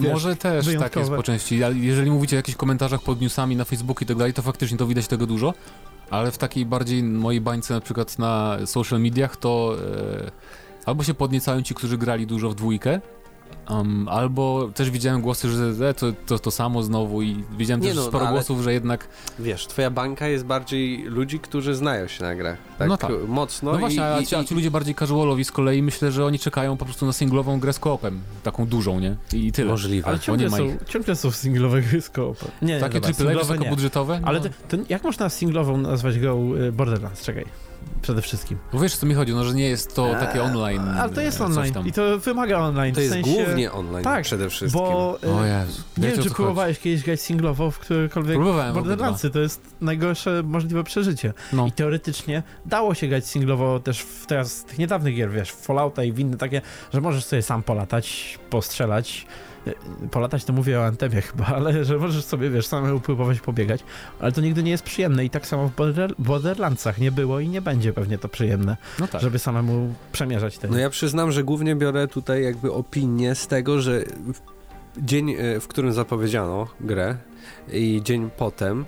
wiesz, 0.00 0.12
Może 0.12 0.36
też 0.36 0.42
tak 0.42 0.54
jest 0.54 0.66
wyjątkowe. 0.68 1.16
po 1.16 1.22
części, 1.22 1.60
jeżeli 1.74 2.10
mówicie 2.10 2.36
o 2.36 2.38
jakichś 2.38 2.56
komentarzach 2.56 3.02
pod 3.02 3.20
newsami 3.20 3.56
na 3.56 3.64
Facebooku 3.64 4.04
i 4.04 4.06
tak 4.06 4.16
dalej, 4.16 4.32
to 4.32 4.42
faktycznie 4.42 4.78
to 4.78 4.86
widać 4.86 5.06
tego 5.08 5.26
dużo, 5.26 5.54
ale 6.10 6.30
w 6.30 6.38
takiej 6.38 6.66
bardziej 6.66 7.02
mojej 7.02 7.40
bańce 7.40 7.74
na 7.74 7.80
przykład 7.80 8.18
na 8.18 8.58
social 8.66 9.00
mediach 9.00 9.36
to 9.36 9.76
e, 10.26 10.30
albo 10.86 11.04
się 11.04 11.14
podniecają 11.14 11.62
ci, 11.62 11.74
którzy 11.74 11.98
grali 11.98 12.26
dużo 12.26 12.50
w 12.50 12.54
dwójkę, 12.54 13.00
um, 13.70 14.08
albo 14.08 14.70
też 14.74 14.90
widziałem 14.90 15.20
głosy, 15.20 15.48
że 15.48 15.88
e, 15.88 15.94
to, 15.94 16.06
to 16.26 16.38
to 16.38 16.50
samo 16.50 16.82
znowu 16.82 17.22
i 17.22 17.44
widziałem 17.58 17.80
Nie 17.80 17.88
też 17.88 17.96
no, 17.96 18.02
sporo 18.02 18.26
ale- 18.26 18.34
głosów, 18.34 18.62
że 18.62 18.72
jednak 18.72 19.08
Wiesz, 19.38 19.66
twoja 19.66 19.90
banka 19.90 20.28
jest 20.28 20.44
bardziej 20.44 21.02
ludzi, 21.02 21.38
którzy 21.40 21.74
znają 21.74 22.06
się 22.06 22.24
na 22.24 22.34
grach. 22.34 22.58
Tak, 22.78 22.88
No 22.88 22.96
tak. 22.96 23.10
mocno. 23.28 23.72
No, 23.72 23.78
właśnie, 23.78 23.98
i, 23.98 24.02
a 24.02 24.20
i, 24.20 24.26
ci, 24.26 24.34
a 24.34 24.44
ci 24.44 24.54
ludzie 24.54 24.70
bardziej 24.70 24.94
casualowi 24.94 25.44
z 25.44 25.52
kolei 25.52 25.82
myślę, 25.82 26.12
że 26.12 26.24
oni 26.24 26.38
czekają 26.38 26.76
po 26.76 26.84
prostu 26.84 27.06
na 27.06 27.12
singlową 27.12 27.60
grę 27.60 27.72
z 27.72 27.78
koopem, 27.78 28.20
taką 28.42 28.66
dużą, 28.66 29.00
nie? 29.00 29.16
I 29.32 29.52
tyle. 29.52 29.70
Możliwe. 29.70 30.08
ale 30.08 30.20
ciągle 30.20 30.50
są, 30.50 30.64
ich. 30.64 30.74
ciągle 30.88 31.16
są 31.16 31.30
singlowe 31.30 31.82
gry 31.82 32.00
z 32.00 32.10
koopem. 32.10 32.50
Nie, 32.62 32.74
nie, 32.74 32.80
Takie 32.80 33.00
nie. 33.00 33.34
wysokobudżetowe? 33.34 34.20
Ale 34.24 34.38
no. 34.38 34.44
to, 34.44 34.76
to 34.76 34.82
jak 34.88 35.04
można 35.04 35.28
singlową 35.28 35.76
nazwać 35.76 36.18
grą 36.18 36.54
y, 36.54 36.72
Borderlands? 36.72 37.22
Czekaj, 37.22 37.44
przede 38.02 38.22
wszystkim. 38.22 38.58
Bo 38.72 38.78
wiesz, 38.78 38.94
o 38.94 38.96
co 38.96 39.06
mi 39.06 39.14
chodzi, 39.14 39.32
no, 39.34 39.44
że 39.44 39.54
nie 39.54 39.68
jest 39.68 39.94
to 39.96 40.14
takie 40.14 40.42
online. 40.42 40.88
Ale 40.88 41.12
to 41.12 41.20
jest 41.20 41.40
e, 41.40 41.44
online 41.44 41.74
tam. 41.74 41.86
i 41.86 41.92
to 41.92 42.18
wymaga 42.18 42.58
online. 42.58 42.94
To 42.94 43.00
w 43.00 43.02
jest 43.02 43.14
sensie, 43.14 43.30
głównie 43.30 43.72
online 43.72 44.04
tak, 44.04 44.24
przede 44.24 44.50
wszystkim. 44.50 44.82
Bo 44.82 45.18
y, 45.24 45.30
O 45.32 45.44
Jezu. 45.44 45.82
nie 45.96 46.04
Wiecie, 46.04 46.16
wiem, 46.16 46.24
czy 46.24 46.34
próbowałeś 46.34 46.78
kiedyś 46.78 47.02
grać 47.02 47.20
singlowo 47.20 47.70
w 47.70 47.78
którekolwiek 47.78 48.36
Próbowałem 48.36 48.74
Borderlandsy, 48.74 49.30
to 49.30 49.38
jest 49.38 49.60
najgorsze 49.80 50.42
możliwe 50.42 50.84
przeżycie. 50.84 51.32
No. 51.52 51.66
I 51.66 51.72
teoretycznie 51.72 52.42
dało 52.66 52.94
się 52.94 53.08
grać 53.08 53.26
singlowo 53.26 53.80
też 53.80 54.00
w, 54.00 54.26
teraz 54.26 54.64
tych 54.64 54.78
niedawnych 54.78 55.14
gier, 55.14 55.30
wiesz, 55.30 55.50
w 55.50 55.56
Fallouta 55.56 56.04
i 56.04 56.12
w 56.12 56.18
inne 56.18 56.36
takie, 56.36 56.60
że 56.94 57.00
możesz 57.00 57.24
sobie 57.24 57.42
sam 57.42 57.62
polatać, 57.62 58.38
postrzelać. 58.50 59.26
Y, 59.66 59.74
Polatać 60.10 60.44
to 60.44 60.52
mówię 60.52 60.80
o 60.80 60.84
Antemie 60.84 61.22
chyba, 61.22 61.46
ale 61.56 61.84
że 61.84 61.98
możesz 61.98 62.24
sobie, 62.24 62.50
wiesz, 62.50 62.66
samemu 62.66 63.00
próbować 63.00 63.40
pobiegać, 63.40 63.80
ale 64.20 64.32
to 64.32 64.40
nigdy 64.40 64.62
nie 64.62 64.70
jest 64.70 64.84
przyjemne 64.84 65.24
i 65.24 65.30
tak 65.30 65.46
samo 65.46 65.68
w 65.68 65.74
Border 65.76 66.14
Borderlandsach 66.18 66.98
nie 66.98 67.12
było 67.12 67.40
i 67.40 67.48
nie 67.48 67.62
będzie 67.62 67.92
pewnie 67.92 68.18
to 68.18 68.28
przyjemne, 68.28 68.76
No 68.98 69.08
tak. 69.08 69.20
żeby 69.20 69.38
samemu 69.38 69.94
przemierzać 70.12 70.58
te... 70.58 70.68
No 70.68 70.78
ja 70.78 70.90
przyznam, 70.90 71.32
że 71.32 71.44
głównie 71.44 71.76
biorę 71.76 72.08
tutaj 72.08 72.44
jakby 72.44 72.72
opinię 72.72 73.34
z 73.34 73.46
tego, 73.46 73.80
że 73.80 74.04
dzień, 74.98 75.30
e, 75.30 75.60
w 75.60 75.68
którym 75.68 75.92
zapowiedziano 75.92 76.66
grę 76.80 77.16
i 77.72 78.00
dzień 78.04 78.30
potem 78.36 78.84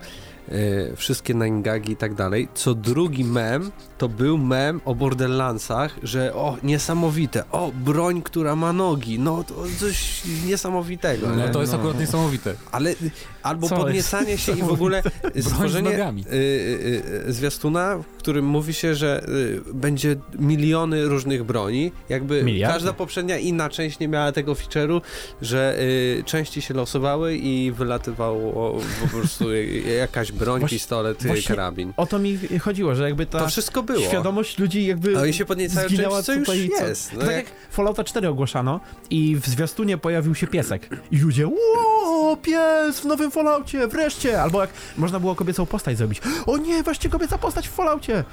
wszystkie 0.96 1.34
nangagi 1.34 1.92
i 1.92 1.96
tak 1.96 2.14
dalej, 2.14 2.48
co 2.54 2.74
drugi 2.74 3.24
mem 3.24 3.70
to 3.98 4.08
był 4.08 4.38
mem 4.38 4.80
o 4.84 4.94
Borderlandsach, 4.94 5.98
że 6.02 6.34
o, 6.34 6.56
niesamowite, 6.62 7.44
o, 7.50 7.72
broń, 7.84 8.22
która 8.22 8.56
ma 8.56 8.72
nogi, 8.72 9.18
no 9.18 9.44
to 9.44 9.54
coś 9.80 10.22
niesamowitego, 10.46 11.26
No 11.28 11.36
nie? 11.36 11.48
to 11.48 11.60
jest 11.60 11.72
No. 11.72 11.78
akurat 11.78 12.00
niesamowite. 12.00 12.54
Ale 12.72 12.94
albo 13.42 13.68
Co 13.68 13.76
podniecanie 13.76 14.38
się 14.38 14.52
i 14.52 14.62
w 14.62 14.70
ogóle 14.72 15.02
stworzenie 15.40 15.90
nogami. 15.90 16.24
y, 16.32 16.34
y, 16.34 17.02
y, 17.28 17.32
zwiastuna, 17.32 17.98
w 17.98 18.18
którym 18.18 18.44
mówi 18.46 18.74
się, 18.74 18.94
że 18.94 19.24
y, 19.28 19.60
będzie 19.74 20.16
miliony 20.38 21.04
różnych 21.08 21.44
broni. 21.44 21.92
Jakby 22.08 22.42
Miliardy? 22.44 22.74
każda 22.74 22.92
poprzednia 22.92 23.38
inna 23.38 23.68
część 23.68 23.98
nie 23.98 24.08
miała 24.08 24.32
tego 24.32 24.52
feature'u, 24.54 25.00
że 25.42 25.76
y, 25.80 26.22
części 26.26 26.62
się 26.62 26.74
losowały 26.74 27.36
i 27.36 27.72
wylatywało 27.72 28.80
po 29.02 29.08
prostu 29.08 29.50
y, 29.50 29.82
jakaś 29.98 30.32
broń, 30.38 30.60
Właśnie- 30.60 30.76
pistolet, 30.78 31.24
y, 31.24 31.28
właśnie- 31.28 31.48
karabin. 31.56 31.92
O 31.96 32.06
to 32.06 32.18
mi 32.18 32.38
chodziło, 32.60 32.94
że 32.94 33.04
jakby 33.04 33.26
ta 33.26 33.38
To 33.38 33.48
wszystko 33.48 33.82
było. 33.82 34.00
świadomość 34.00 34.58
ludzi 34.58 34.86
jakby 34.86 35.18
A 35.18 35.20
oni 35.22 35.32
się 35.34 35.44
podniecają 35.44 35.88
zginęła 35.88 36.22
czymś, 36.22 36.46
co 36.46 36.54
już 36.54 36.68
jest. 36.80 37.12
No 37.12 37.18
tak 37.20 37.28
jak- 37.28 37.36
jak 37.36 37.46
Fallouta 37.70 38.04
4 38.04 38.28
ogłaszano 38.28 38.80
i 39.10 39.36
w 39.36 39.46
zwiastunie 39.46 39.98
pojawił 39.98 40.34
się 40.34 40.46
piesek 40.46 40.88
i 41.10 41.18
ludzie 41.18 41.46
ło, 41.46 42.36
pies 42.42 43.00
w 43.00 43.04
nowym 43.04 43.30
Falloutie, 43.30 43.86
wreszcie! 43.88 44.42
Albo 44.42 44.60
jak 44.60 44.70
można 44.96 45.20
było 45.20 45.34
kobiecą 45.34 45.66
postać 45.66 45.98
zrobić, 45.98 46.20
o 46.46 46.56
nie, 46.56 46.82
właśnie 46.82 47.10
kobieca 47.10 47.38
postać 47.38 47.68
w 47.68 47.72
Falloutie! 47.72 48.24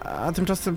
A 0.00 0.32
tymczasem 0.32 0.76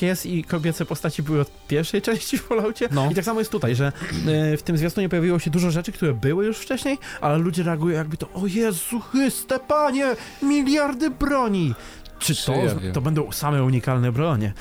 pies 0.00 0.26
i 0.26 0.44
kobiece 0.44 0.84
postaci 0.86 1.22
były 1.22 1.40
od 1.40 1.50
pierwszej 1.68 2.02
części 2.02 2.38
w 2.38 2.42
Falloutie 2.42 2.88
No. 2.92 3.08
i 3.10 3.14
tak 3.14 3.24
samo 3.24 3.40
jest 3.40 3.52
tutaj, 3.52 3.74
że 3.76 3.92
e, 4.26 4.56
w 4.56 4.62
tym 4.62 4.76
zwiastunie 4.78 5.08
pojawiło 5.08 5.38
się 5.38 5.50
dużo 5.50 5.70
rzeczy, 5.70 5.92
które 5.92 6.14
były 6.14 6.46
już 6.46 6.58
wcześniej, 6.58 6.98
ale 7.20 7.38
ludzie 7.38 7.62
reagują 7.62 7.96
jakby 7.96 8.16
to, 8.16 8.28
o 8.32 8.46
Jezu 8.46 9.00
Chryste, 9.00 9.58
panie, 9.58 10.06
miliardy 10.42 11.10
broni! 11.10 11.74
Czy 12.18 12.34
to, 12.46 12.52
to 12.92 13.00
będą 13.00 13.32
same 13.32 13.64
unikalne 13.64 14.12
bronie? 14.12 14.52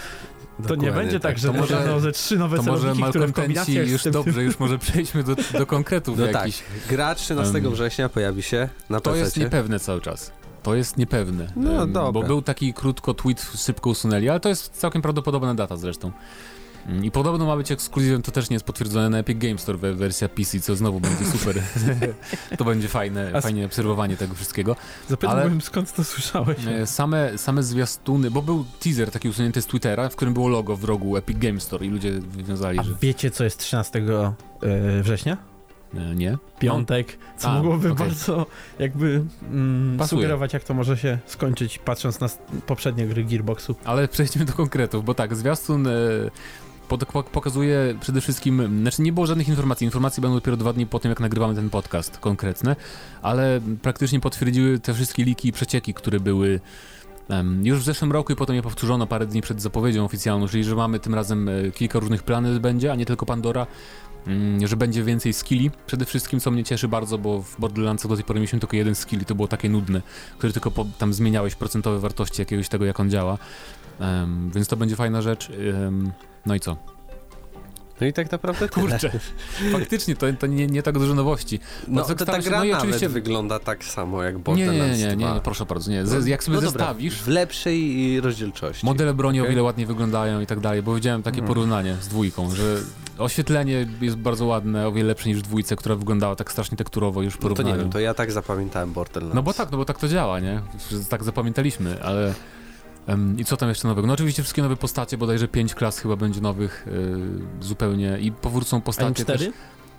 To 0.57 0.61
nie 0.61 0.67
Dokładnie 0.67 0.91
będzie 0.91 1.19
tak, 1.19 1.37
że 1.37 1.47
To 1.47 1.53
może- 1.53 1.99
ze 1.99 2.11
trzy 2.11 2.37
nowe 2.37 2.57
To 2.57 2.63
może 2.63 2.81
celowniki, 2.81 3.09
które 3.09 3.31
kombinacjach 3.31 3.87
już 3.87 4.03
tym... 4.03 4.11
dobrze, 4.11 4.43
już 4.43 4.59
może 4.59 4.79
przejdźmy 4.79 5.23
do, 5.23 5.35
do 5.59 5.65
konkretów 5.65 6.17
No 6.19 6.25
tak, 6.25 6.33
jakichś. 6.35 6.63
gra 6.89 7.15
13 7.15 7.57
Em, 7.57 7.71
września 7.71 8.09
pojawi 8.09 8.43
się 8.43 8.69
na 8.89 8.99
To 8.99 9.09
PC. 9.09 9.19
jest 9.19 9.37
niepewne 9.37 9.79
cały 9.79 10.01
czas. 10.01 10.31
To 10.65 10.75
jest 10.75 10.97
niepewne. 10.97 11.47
No 11.55 11.83
Em, 11.83 11.93
dobra. 11.93 12.11
Bo 12.21 12.27
był 12.27 12.41
taki 12.41 12.73
krótko 12.73 13.13
tweet, 13.13 13.51
szybko 13.57 13.89
usunęli, 13.89 14.29
ale 14.29 14.39
to 14.39 14.49
jest 14.49 14.73
całkiem 14.73 15.01
prawdopodobna 15.01 15.55
data 15.55 15.77
zresztą. 15.77 16.11
Mm, 16.87 17.05
I 17.05 17.11
podobno 17.11 17.45
ma 17.45 17.57
być 17.57 17.71
ekskluzywem, 17.71 18.21
to 18.21 18.31
też 18.31 18.49
nie 18.49 18.53
jest 18.55 18.65
potwierdzone 18.65 19.09
na 19.09 19.17
Epic 19.17 19.37
Games 19.39 19.61
Store 19.61 19.77
wersja 19.77 20.29
PC, 20.29 20.59
co 20.59 20.75
znowu 20.75 20.99
będzie 20.99 21.25
super. 21.37 21.61
to 22.57 22.65
będzie 22.65 22.87
fajne, 22.87 23.31
A 23.35 23.41
fajne 23.41 23.65
obserwowanie 23.65 24.17
tego 24.17 24.35
wszystkiego. 24.35 24.75
Zapytałem, 25.09 25.51
Ale- 25.51 25.61
skąd 25.61 25.93
to 25.93 26.03
słyszałeś? 26.03 26.57
E, 26.67 26.87
Same, 26.87 27.37
same 27.37 27.63
zwiastuny, 27.63 28.31
bo 28.31 28.41
był 28.41 28.65
teaser 28.79 29.11
taki 29.11 29.29
usunięty 29.29 29.61
z 29.61 29.65
Twittera, 29.65 30.09
w 30.09 30.15
którym 30.15 30.33
było 30.33 30.47
logo 30.47 30.75
w 30.75 30.83
rogu 30.83 31.17
Epic 31.17 31.37
Games 31.39 31.63
Store 31.63 31.85
i 31.85 31.89
ludzie 31.89 32.11
wywiązali, 32.11 32.79
A 32.79 32.83
że 32.83 32.93
wiecie, 33.01 33.31
co 33.31 33.43
jest 33.43 33.59
13 33.59 34.01
e, 34.61 35.01
września? 35.03 35.37
E, 35.97 36.15
nie. 36.15 36.37
Piątek, 36.59 37.17
co 37.37 37.49
A, 37.49 37.53
mogłoby 37.53 37.91
okej. 37.91 38.07
bardzo 38.07 38.45
jakby 38.79 39.23
mm, 39.51 40.07
sugerować, 40.07 40.53
jak 40.53 40.63
to 40.63 40.73
może 40.73 40.97
się 40.97 41.17
skończyć, 41.25 41.79
patrząc 41.79 42.19
na 42.19 42.27
poprzednie 42.65 43.07
gry 43.07 43.23
Gearboxu. 43.23 43.75
Ale 43.83 44.07
przejdźmy 44.07 44.45
do 44.45 44.53
konkretów, 44.53 45.05
bo 45.05 45.13
tak, 45.13 45.35
zwiastun 45.35 45.87
e, 45.87 45.91
pokazuje 47.31 47.97
przede 48.01 48.21
wszystkim, 48.21 48.79
znaczy 48.81 49.01
nie 49.01 49.13
było 49.13 49.27
żadnych 49.27 49.47
informacji, 49.47 49.85
informacje 49.85 50.21
będą 50.21 50.37
dopiero 50.37 50.57
dwa 50.57 50.73
dni 50.73 50.85
po 50.85 50.99
tym, 50.99 51.09
jak 51.09 51.19
nagrywamy 51.19 51.55
ten 51.55 51.69
podcast 51.69 52.17
konkretne, 52.17 52.75
ale 53.21 53.61
praktycznie 53.81 54.19
potwierdziły 54.19 54.79
te 54.79 54.93
wszystkie 54.93 55.23
liki 55.23 55.47
i 55.47 55.51
przecieki, 55.51 55.93
które 55.93 56.19
były 56.19 56.59
em, 57.29 57.65
już 57.65 57.79
w 57.79 57.83
zeszłym 57.83 58.11
roku 58.11 58.33
i 58.33 58.35
potem 58.35 58.55
je 58.55 58.61
powtórzono 58.61 59.07
parę 59.07 59.25
dni 59.25 59.41
przed 59.41 59.61
zapowiedzią 59.61 60.05
oficjalną, 60.05 60.47
czyli 60.47 60.63
że 60.63 60.75
mamy 60.75 60.99
tym 60.99 61.15
razem 61.15 61.49
e, 61.49 61.71
kilka 61.71 61.99
różnych 61.99 62.23
planet 62.23 62.59
będzie, 62.59 62.91
a 62.91 62.95
nie 62.95 63.05
tylko 63.05 63.25
Pandora, 63.25 63.67
że 64.65 64.77
będzie 64.77 65.03
więcej 65.03 65.33
skilli, 65.33 65.71
przede 65.87 66.05
wszystkim, 66.05 66.39
co 66.39 66.51
mnie 66.51 66.63
cieszy 66.63 66.87
bardzo, 66.87 67.17
bo 67.17 67.41
w 67.41 67.59
Borderlandsach 67.59 68.09
do 68.09 68.15
tej 68.15 68.25
pory 68.25 68.39
mieliśmy 68.39 68.59
tylko 68.59 68.75
jeden 68.75 68.95
skill 68.95 69.21
i 69.21 69.25
to 69.25 69.35
było 69.35 69.47
takie 69.47 69.69
nudne, 69.69 70.01
który 70.37 70.53
tylko 70.53 70.71
po, 70.71 70.85
tam 70.97 71.13
zmieniałeś 71.13 71.55
procentowe 71.55 71.99
wartości 71.99 72.41
jakiegoś 72.41 72.69
tego, 72.69 72.85
jak 72.85 72.99
on 72.99 73.09
działa. 73.09 73.37
Em, 73.99 74.51
więc 74.55 74.67
to 74.67 74.77
będzie 74.77 74.95
fajna 74.95 75.21
rzecz. 75.21 75.49
Em, 75.85 76.11
no 76.45 76.55
i 76.55 76.59
co? 76.59 76.77
No 78.01 78.07
i 78.07 78.13
tak 78.13 78.31
naprawdę 78.31 78.69
tyle. 78.69 78.87
Kurczę, 78.87 79.11
faktycznie 79.71 80.15
to, 80.15 80.25
to 80.39 80.47
nie, 80.47 80.67
nie 80.67 80.83
tak 80.83 80.99
dużo 80.99 81.13
nowości. 81.15 81.59
No, 81.87 82.03
tak 82.03 82.17
to 82.17 82.25
ta 82.25 82.41
się- 82.41 82.49
gra 82.49 82.57
no 82.59 82.63
i 82.65 82.73
oczywiście- 82.73 83.09
wygląda 83.09 83.59
tak 83.59 83.83
samo 83.83 84.23
jak 84.23 84.33
Nie, 84.33 84.37
nie, 84.37 84.43
Borderlands 84.43 84.99
nie, 84.99 85.05
nie, 85.07 85.15
nie, 85.15 85.25
2. 85.25 85.33
nie, 85.35 85.41
proszę 85.41 85.65
bardzo, 85.65 85.91
nie. 85.91 86.05
Z, 86.05 86.27
jak 86.27 86.43
sobie 86.43 86.55
no 86.55 86.61
dobra, 86.61 86.79
zestawisz, 86.85 87.21
w 87.21 87.27
lepszej 87.27 88.21
rozdzielczości. 88.21 88.85
modele 88.85 89.13
broni 89.13 89.39
o 89.39 89.43
Okej. 89.43 89.51
wiele 89.55 89.63
ładniej 89.63 89.87
wyglądają 89.87 90.41
i 90.41 90.45
tak 90.45 90.59
dalej, 90.59 90.83
bo 90.83 90.95
widziałem 90.95 91.23
takie 91.23 91.41
No. 91.41 91.47
porównanie 91.47 91.95
z 92.01 92.07
dwójką, 92.07 92.51
że 92.55 92.77
oświetlenie 93.17 93.87
jest 94.01 94.15
bardzo 94.15 94.45
ładne, 94.45 94.87
o 94.87 94.91
wiele 94.91 95.07
lepsze 95.07 95.29
niż 95.29 95.37
w 95.37 95.41
dwójce, 95.41 95.75
która 95.75 95.95
wyglądała 95.95 96.35
tak 96.35 96.51
strasznie 96.51 96.77
tekturowo 96.77 97.21
już 97.21 97.33
w 97.33 97.37
No 97.37 97.41
to 97.41 97.49
nie 97.49 97.55
porównaniu. 97.55 97.81
wiem, 97.81 97.91
to 97.91 97.99
ja 97.99 98.13
tak 98.13 98.31
zapamiętałem 98.31 98.93
Borderlands. 98.93 99.35
No 99.35 99.43
bo 99.43 99.53
tak, 99.53 99.71
no 99.71 99.77
bo 99.77 99.85
tak 99.85 99.99
to 99.99 100.07
działa, 100.07 100.39
nie? 100.39 100.61
Tak 101.09 101.23
zapamiętaliśmy, 101.23 102.03
ale... 102.03 102.33
I 103.37 103.45
co 103.45 103.57
tam 103.57 103.69
jeszcze 103.69 103.87
nowego? 103.87 104.07
No 104.07 104.13
oczywiście 104.13 104.43
wszystkie 104.43 104.61
nowe 104.61 104.75
postacie, 104.75 105.17
bodajże 105.17 105.47
pięć 105.47 105.75
klas 105.75 105.99
chyba 105.99 106.15
będzie 106.15 106.41
nowych 106.41 106.87
y, 107.61 107.65
zupełnie 107.65 108.17
i 108.19 108.31
powrócą 108.31 108.81
postacie 108.81 109.25
też. 109.25 109.49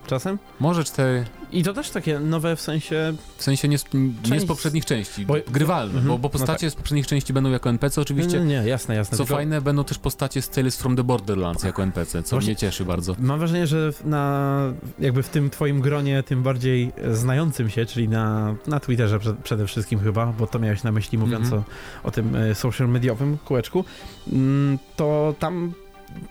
M4 0.06 0.08
czasem? 0.08 0.38
Może 0.60 0.84
cztery, 0.84 1.24
I 1.52 1.62
to 1.62 1.72
też 1.72 1.90
takie 1.90 2.18
nowe 2.20 2.56
w 2.56 2.60
sensie... 2.60 3.14
w 3.36 3.42
sensie 3.42 3.68
nie 3.68 3.78
z, 3.78 3.84
nie 4.30 4.40
z 4.40 4.46
poprzednich 4.46 4.84
części, 4.84 5.26
Bo- 5.26 5.34
grywalne, 5.48 5.94
Mhm, 5.94 6.08
bo, 6.08 6.18
bo 6.18 6.28
no 6.28 6.32
postacie 6.32 6.70
z 6.70 6.74
poprzednich 6.74 7.06
części 7.06 7.32
będą 7.32 7.50
jako 7.50 7.70
NPC 7.70 8.00
oczywiście. 8.00 8.38
Nie, 8.38 8.44
nie, 8.44 8.60
nie, 8.62 8.68
jasne, 8.68 8.94
jasne. 8.94 9.16
Co 9.18 9.24
tylko 9.24 9.36
fajne, 9.36 9.60
będą 9.60 9.84
też 9.84 9.98
postacie 9.98 10.42
z 10.42 10.48
Tales 10.48 10.76
from 10.76 10.96
the 10.96 11.04
Borderlands 11.04 11.62
jako 11.62 11.82
NPC, 11.82 12.22
co 12.22 12.36
Właśnie- 12.36 12.46
mnie 12.50 12.56
cieszy 12.56 12.84
bardzo. 12.84 13.16
Mam 13.18 13.38
wrażenie, 13.38 13.66
że 13.66 13.90
na, 14.04 14.58
jakby 14.98 15.22
w 15.22 15.28
tym 15.28 15.50
twoim 15.50 15.80
gronie, 15.80 16.22
tym 16.22 16.42
bardziej 16.42 16.92
znającym 17.12 17.70
się, 17.70 17.86
czyli 17.86 18.08
na, 18.08 18.54
na 18.66 18.80
Twitterze 18.80 19.18
przed, 19.18 19.38
przede 19.38 19.66
wszystkim 19.66 20.00
chyba, 20.00 20.26
bo 20.26 20.46
to 20.46 20.58
miałeś 20.58 20.82
na 20.82 20.92
myśli 20.92 21.18
mówiąc 21.18 21.44
Mhm. 21.44 21.62
o, 22.04 22.08
o 22.08 22.10
tym 22.10 22.36
e, 22.36 22.54
social 22.54 22.88
mediowym 22.88 23.38
kółeczku, 23.44 23.84
mm, 24.32 24.78
to 24.96 25.34
tam 25.38 25.72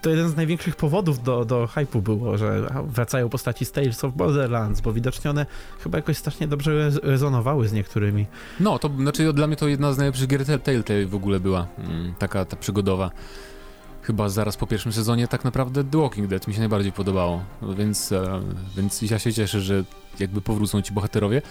to 0.02 0.10
jeden 0.10 0.30
z 0.30 0.36
największych 0.36 0.76
powodów 0.76 1.24
do, 1.24 1.46
do 1.46 1.66
hype'u 1.66 2.02
było, 2.02 2.38
że 2.38 2.68
wracają 2.88 3.30
postaci 3.30 3.66
z 3.66 3.72
Tales 3.72 4.04
of 4.04 4.14
Borderlands, 4.14 4.82
bo 4.82 4.94
widocznie 4.94 5.30
one 5.32 5.46
chyba 5.80 5.98
jakoś 5.98 6.18
strasznie 6.18 6.48
dobrze 6.48 6.72
rez- 6.72 7.00
rezonowały 7.04 7.68
z 7.68 7.74
niektórymi. 7.74 8.26
No, 8.60 8.80
to 8.80 8.90
znaczy 9.00 9.34
dla 9.34 9.48
mnie 9.48 9.56
to 9.56 9.68
jedna 9.68 9.94
z 9.94 9.98
najlepszych 9.98 10.28
gier 10.28 10.46
Telltale 10.46 11.06
w 11.06 11.16
ogóle 11.16 11.40
była, 11.40 11.68
mm, 11.78 12.14
taka 12.20 12.46
ta 12.46 12.56
przygodowa. 12.56 13.12
Chyba 14.02 14.30
zaraz 14.30 14.58
po 14.58 14.68
pierwszym 14.68 14.94
sezonie 14.94 15.28
tak 15.28 15.44
naprawdę 15.44 15.84
The 15.84 16.02
Walking 16.02 16.28
Dead 16.28 16.48
mi 16.48 16.54
się 16.54 16.60
najbardziej 16.60 16.92
podobało, 16.92 17.44
więc, 17.78 18.12
e, 18.12 18.42
więc 18.78 19.02
ja 19.02 19.20
się 19.20 19.34
cieszę, 19.34 19.62
że 19.62 19.84
jakby 20.20 20.42
powrócą 20.42 20.82
ci 20.82 20.94
bohaterowie. 20.94 21.42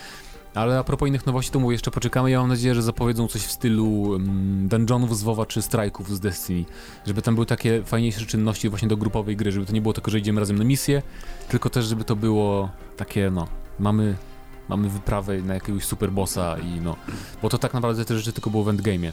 Ale 0.54 0.78
a 0.78 0.84
propos 0.84 1.08
innych 1.08 1.26
nowości, 1.26 1.52
to 1.52 1.60
mówię, 1.60 1.74
jeszcze 1.74 1.90
poczekamy. 1.90 2.30
Ja 2.30 2.40
mam 2.40 2.48
nadzieję, 2.48 2.74
że 2.74 2.82
zapowiedzą 2.82 3.28
coś 3.28 3.42
w 3.42 3.50
stylu 3.50 4.14
mm, 4.14 4.68
dungeonów 4.68 5.18
z 5.18 5.22
WoWa 5.22 5.46
czy 5.46 5.62
strajków 5.62 6.16
z 6.16 6.20
Destiny. 6.20 6.64
Żeby 7.06 7.22
tam 7.22 7.34
były 7.34 7.46
takie 7.46 7.82
fajniejsze 7.82 8.26
czynności 8.26 8.68
właśnie 8.68 8.88
do 8.88 8.96
grupowej 8.96 9.36
gry, 9.36 9.52
żeby 9.52 9.66
to 9.66 9.72
nie 9.72 9.80
było 9.80 9.94
tylko, 9.94 10.10
że 10.10 10.18
idziemy 10.18 10.40
razem 10.40 10.58
na 10.58 10.64
misję, 10.64 11.02
tylko 11.48 11.70
też, 11.70 11.84
żeby 11.86 12.04
to 12.04 12.16
było 12.16 12.68
takie, 12.96 13.30
no, 13.30 13.48
mamy, 13.78 14.16
mamy 14.68 14.88
wyprawę 14.88 15.42
na 15.42 15.54
jakiegoś 15.54 15.84
superbossa 15.84 16.56
i 16.58 16.80
no, 16.80 16.96
bo 17.42 17.48
to 17.48 17.58
tak 17.58 17.74
naprawdę 17.74 18.04
te 18.04 18.16
rzeczy 18.16 18.32
tylko 18.32 18.50
było 18.50 18.64
w 18.64 18.68
endgame'ie. 18.68 19.12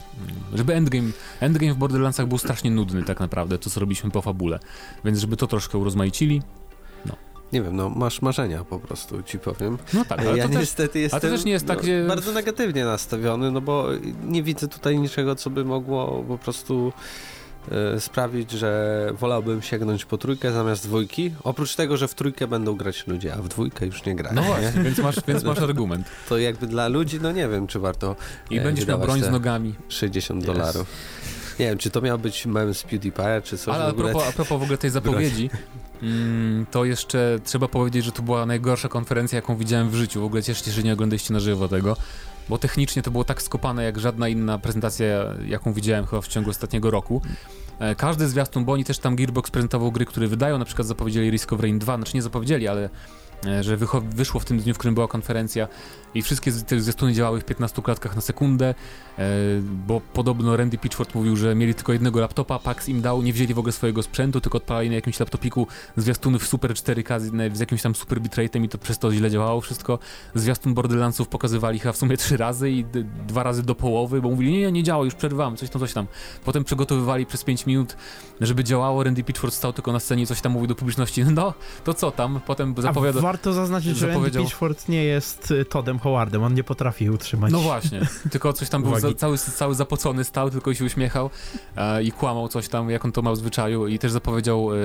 Żeby 0.54 0.74
endgame, 0.74 1.10
endgame 1.40 1.74
w 1.74 1.76
Borderlandsach 1.76 2.26
był 2.26 2.38
strasznie 2.38 2.70
nudny 2.70 3.02
tak 3.02 3.20
naprawdę, 3.20 3.58
to 3.58 3.70
co 3.70 3.80
robiliśmy 3.80 4.10
po 4.10 4.22
fabule. 4.22 4.58
Więc 5.04 5.18
żeby 5.18 5.36
to 5.36 5.46
troszkę 5.46 5.78
urozmaicili, 5.78 6.42
Nie 7.52 7.62
wiem, 7.62 7.76
no 7.76 7.88
masz 7.90 8.22
marzenia 8.22 8.64
po 8.64 8.78
prostu, 8.78 9.22
ci 9.22 9.38
powiem. 9.38 9.78
no 9.94 10.04
tak, 10.04 10.18
ale 10.18 10.36
ja 10.38 10.44
to 10.44 10.50
też 10.50 10.60
niestety 10.60 10.98
jestem 10.98 11.20
też 11.20 11.44
nie 11.44 11.52
jest 11.52 11.66
tak, 11.66 11.78
no, 11.78 11.84
że- 11.84 12.04
bardzo 12.08 12.32
negatywnie 12.32 12.84
nastawiony, 12.84 13.50
no 13.50 13.60
bo 13.60 13.86
nie 14.24 14.42
widzę 14.42 14.68
tutaj 14.68 14.98
niczego, 14.98 15.34
co 15.36 15.50
by 15.50 15.64
mogło 15.64 16.24
po 16.28 16.38
prostu 16.38 16.92
e, 17.94 18.00
sprawić, 18.00 18.50
że 18.50 19.12
wolałbym 19.18 19.62
sięgnąć 19.62 20.04
po 20.04 20.18
trójkę 20.18 20.52
zamiast 20.52 20.86
dwójki. 20.86 21.34
Oprócz 21.44 21.74
tego, 21.76 21.96
że 21.96 22.08
w 22.08 22.14
trójkę 22.14 22.46
będą 22.46 22.74
grać 22.76 23.06
ludzie, 23.06 23.34
a 23.34 23.36
w 23.42 23.48
dwójkę 23.48 23.86
już 23.86 24.04
nie 24.04 24.14
grają. 24.14 24.34
No 24.36 24.42
nie? 24.42 24.48
właśnie, 24.48 24.82
więc 24.82 24.98
masz, 24.98 25.16
więc 25.28 25.44
masz 25.44 25.58
argument. 25.58 26.06
To 26.28 26.38
jakby 26.38 26.66
dla 26.66 26.88
ludzi, 26.88 27.18
no 27.22 27.32
nie 27.32 27.48
wiem, 27.48 27.66
czy 27.66 27.78
warto 27.78 28.16
I 28.50 28.58
e, 28.58 28.62
będziesz 28.62 28.86
miał 28.86 28.98
broń 28.98 29.20
z 29.22 29.30
nogami. 29.30 29.74
60 29.88 30.40
Yes. 30.40 30.46
dolarów. 30.46 30.86
Nie 31.60 31.66
wiem, 31.66 31.78
czy 31.78 31.90
to 31.90 32.00
miał 32.00 32.18
być 32.18 32.46
mem 32.46 32.74
z 32.74 32.82
PewDiePie, 32.82 33.42
czy 33.44 33.58
coś 33.58 33.74
Ale 33.74 33.84
a 33.84 33.92
propos, 33.92 34.22
a 34.28 34.32
propos 34.32 34.58
w 34.58 34.62
ogóle 34.62 34.78
tej 34.78 34.90
zapowiedzi, 35.00 35.50
to 36.70 36.84
jeszcze 36.84 37.38
trzeba 37.44 37.68
powiedzieć, 37.68 38.04
że 38.04 38.12
to 38.12 38.22
była 38.22 38.46
najgorsza 38.46 38.88
konferencja, 38.88 39.36
jaką 39.36 39.56
widziałem 39.56 39.90
w 39.90 39.94
życiu. 39.94 40.20
W 40.20 40.24
ogóle 40.24 40.42
cieszę 40.42 40.64
się, 40.64 40.70
że 40.70 40.82
nie 40.82 40.92
oglądaliście 40.92 41.32
na 41.32 41.40
żywo 41.40 41.68
tego, 41.68 41.96
bo 42.48 42.58
technicznie 42.58 43.02
to 43.02 43.10
było 43.10 43.24
tak 43.24 43.42
skopane, 43.42 43.84
jak 43.84 43.98
żadna 43.98 44.28
inna 44.28 44.58
prezentacja, 44.58 45.06
jaką 45.46 45.72
widziałem 45.72 46.06
chyba 46.06 46.22
w 46.22 46.28
ciągu 46.28 46.50
ostatniego 46.50 46.90
roku. 46.90 47.22
E, 47.78 47.94
Każdy 47.94 48.28
zwiastun, 48.28 48.64
bo 48.64 48.72
oni 48.72 48.84
też 48.84 48.98
tam 48.98 49.16
Gearbox 49.16 49.50
prezentował 49.50 49.92
gry, 49.92 50.06
które 50.06 50.28
wydają, 50.28 50.58
na 50.58 50.64
przykład 50.64 50.88
zapowiedzieli 50.88 51.30
Risk 51.30 51.52
of 51.52 51.60
Rain 51.60 51.78
2, 51.78 51.96
znaczy 51.96 52.12
nie 52.14 52.22
zapowiedzieli, 52.22 52.68
ale 52.68 52.90
że 53.60 53.76
wycho- 53.76 54.02
wyszło 54.14 54.40
w 54.40 54.44
tym 54.44 54.58
dniu, 54.58 54.74
w 54.74 54.78
którym 54.78 54.94
była 54.94 55.08
konferencja 55.08 55.68
i 56.14 56.22
wszystkie 56.22 56.52
te 56.52 56.80
zwiastuny 56.80 57.12
działały 57.12 57.40
w 57.40 57.44
15 57.44 57.82
klatkach 57.82 58.16
na 58.16 58.20
sekundę, 58.20 58.74
e, 59.18 59.24
bo 59.86 60.00
podobno 60.00 60.56
Randy 60.56 60.78
Pitchford 60.78 61.14
mówił, 61.14 61.36
że 61.36 61.54
mieli 61.54 61.74
tylko 61.74 61.92
jednego 61.92 62.20
laptopa, 62.20 62.58
Pax 62.58 62.88
im 62.88 63.02
dał, 63.02 63.22
nie 63.22 63.32
wzięli 63.32 63.54
w 63.54 63.58
ogóle 63.58 63.72
swojego 63.72 64.02
sprzętu, 64.02 64.40
tylko 64.40 64.58
odpalali 64.58 64.88
na 64.88 64.94
jakimś 64.94 65.20
laptopiku 65.20 65.66
zwiastuny 65.96 66.38
w 66.38 66.46
super 66.46 66.70
4K 66.70 67.20
z, 67.54 67.60
jakimś 67.60 67.82
tam 67.82 67.94
super 67.94 68.20
bitrate'em 68.20 68.64
i 68.64 68.68
to 68.68 68.78
przez 68.78 68.98
to 68.98 69.12
źle 69.12 69.30
działało 69.30 69.60
wszystko. 69.60 69.98
Zwiastun 70.34 70.74
Borderlandsów 70.74 71.28
pokazywali 71.28 71.78
chyba 71.78 71.92
w 71.92 71.96
sumie 71.96 72.16
trzy 72.16 72.36
razy 72.36 72.70
i 72.70 72.84
dwa 73.26 73.42
razy 73.42 73.62
do 73.62 73.74
połowy, 73.74 74.20
bo 74.20 74.30
mówili, 74.30 74.52
nie, 74.52 74.58
nie, 74.58 74.72
nie 74.72 74.82
działa, 74.82 75.04
już 75.04 75.14
przerwamy, 75.14 75.56
coś 75.56 75.70
tam, 75.70 75.80
coś 75.80 75.92
tam. 75.92 76.06
Potem 76.44 76.64
przygotowywali 76.64 77.26
przez 77.26 77.44
5 77.44 77.66
minut, 77.66 77.96
żeby 78.40 78.64
działało, 78.64 79.04
Randy 79.04 79.24
Pitchford 79.24 79.54
stał 79.54 79.72
tylko 79.72 79.92
na 79.92 80.00
scenie 80.00 80.22
i 80.22 80.26
coś 80.26 80.40
tam 80.40 80.52
mówił 80.52 80.66
do 80.66 80.74
publiczności, 80.74 81.24
no, 81.34 81.54
to 81.84 81.94
co 81.94 82.10
tam? 82.10 82.40
Potem 82.46 82.74
A 82.78 82.80
zapowiada... 82.80 83.20
warto 83.32 83.52
zaznaczyć, 83.52 83.96
że 83.96 84.06
Andy 84.06 84.18
zapowiedział- 84.18 84.44
Pitchford 84.44 84.88
nie 84.88 85.04
jest 85.04 85.50
y, 85.50 85.64
Toddem 85.64 85.98
Howardem, 85.98 86.42
on 86.42 86.54
nie 86.54 86.64
potrafi 86.64 87.10
utrzymać 87.10 87.52
No 87.52 87.58
właśnie, 87.58 88.00
tylko 88.30 88.52
coś 88.52 88.68
tam 88.68 88.82
był 88.82 89.00
za, 89.00 89.14
cały, 89.14 89.38
cały 89.38 89.74
zapocony 89.74 90.24
stał, 90.24 90.50
tylko 90.50 90.74
się 90.74 90.84
uśmiechał 90.84 91.30
e, 91.76 92.02
i 92.02 92.12
kłamał 92.12 92.48
coś 92.48 92.68
tam, 92.68 92.90
jak 92.90 93.04
on 93.04 93.12
to 93.12 93.22
ma 93.22 93.32
w 93.32 93.36
zwyczaju 93.36 93.86
i 93.86 93.98
też 93.98 94.12
zapowiedział 94.12 94.74
e, 94.74 94.76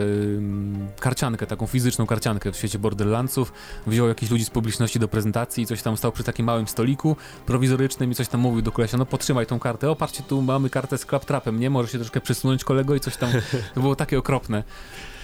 karciankę, 0.99 1.47
taką 1.47 1.67
fizyczną 1.67 2.05
karciankę 2.05 2.51
w 2.51 2.57
świecie 2.57 2.79
Borderlandsów, 2.79 3.53
wziął 3.87 4.07
jakichś 4.07 4.31
ludzi 4.31 4.45
z 4.45 4.49
publiczności 4.49 4.99
do 4.99 5.07
prezentacji 5.07 5.63
i 5.63 5.65
coś 5.65 5.81
tam 5.81 5.97
stał 5.97 6.11
przy 6.11 6.23
takim 6.23 6.45
małym 6.45 6.67
stoliku 6.67 7.15
prowizorycznym 7.45 8.11
i 8.11 8.15
coś 8.15 8.27
tam 8.27 8.41
mówił 8.41 8.61
do 8.61 8.71
kolesia, 8.71 8.97
no 8.97 9.05
potrzymaj 9.05 9.45
tą 9.45 9.59
kartę, 9.59 9.91
o 9.91 9.95
patrzcie, 9.95 10.23
tu 10.23 10.41
mamy 10.41 10.69
kartę 10.69 10.97
z 10.97 11.05
claptrapem, 11.05 11.59
nie? 11.59 11.69
Może 11.69 11.89
się 11.89 11.97
troszkę 11.97 12.21
przesunąć 12.21 12.63
kolego 12.63 12.95
i 12.95 12.99
coś 12.99 13.17
tam, 13.17 13.29
to 13.75 13.81
było 13.81 13.95
takie 13.95 14.19
okropne, 14.19 14.63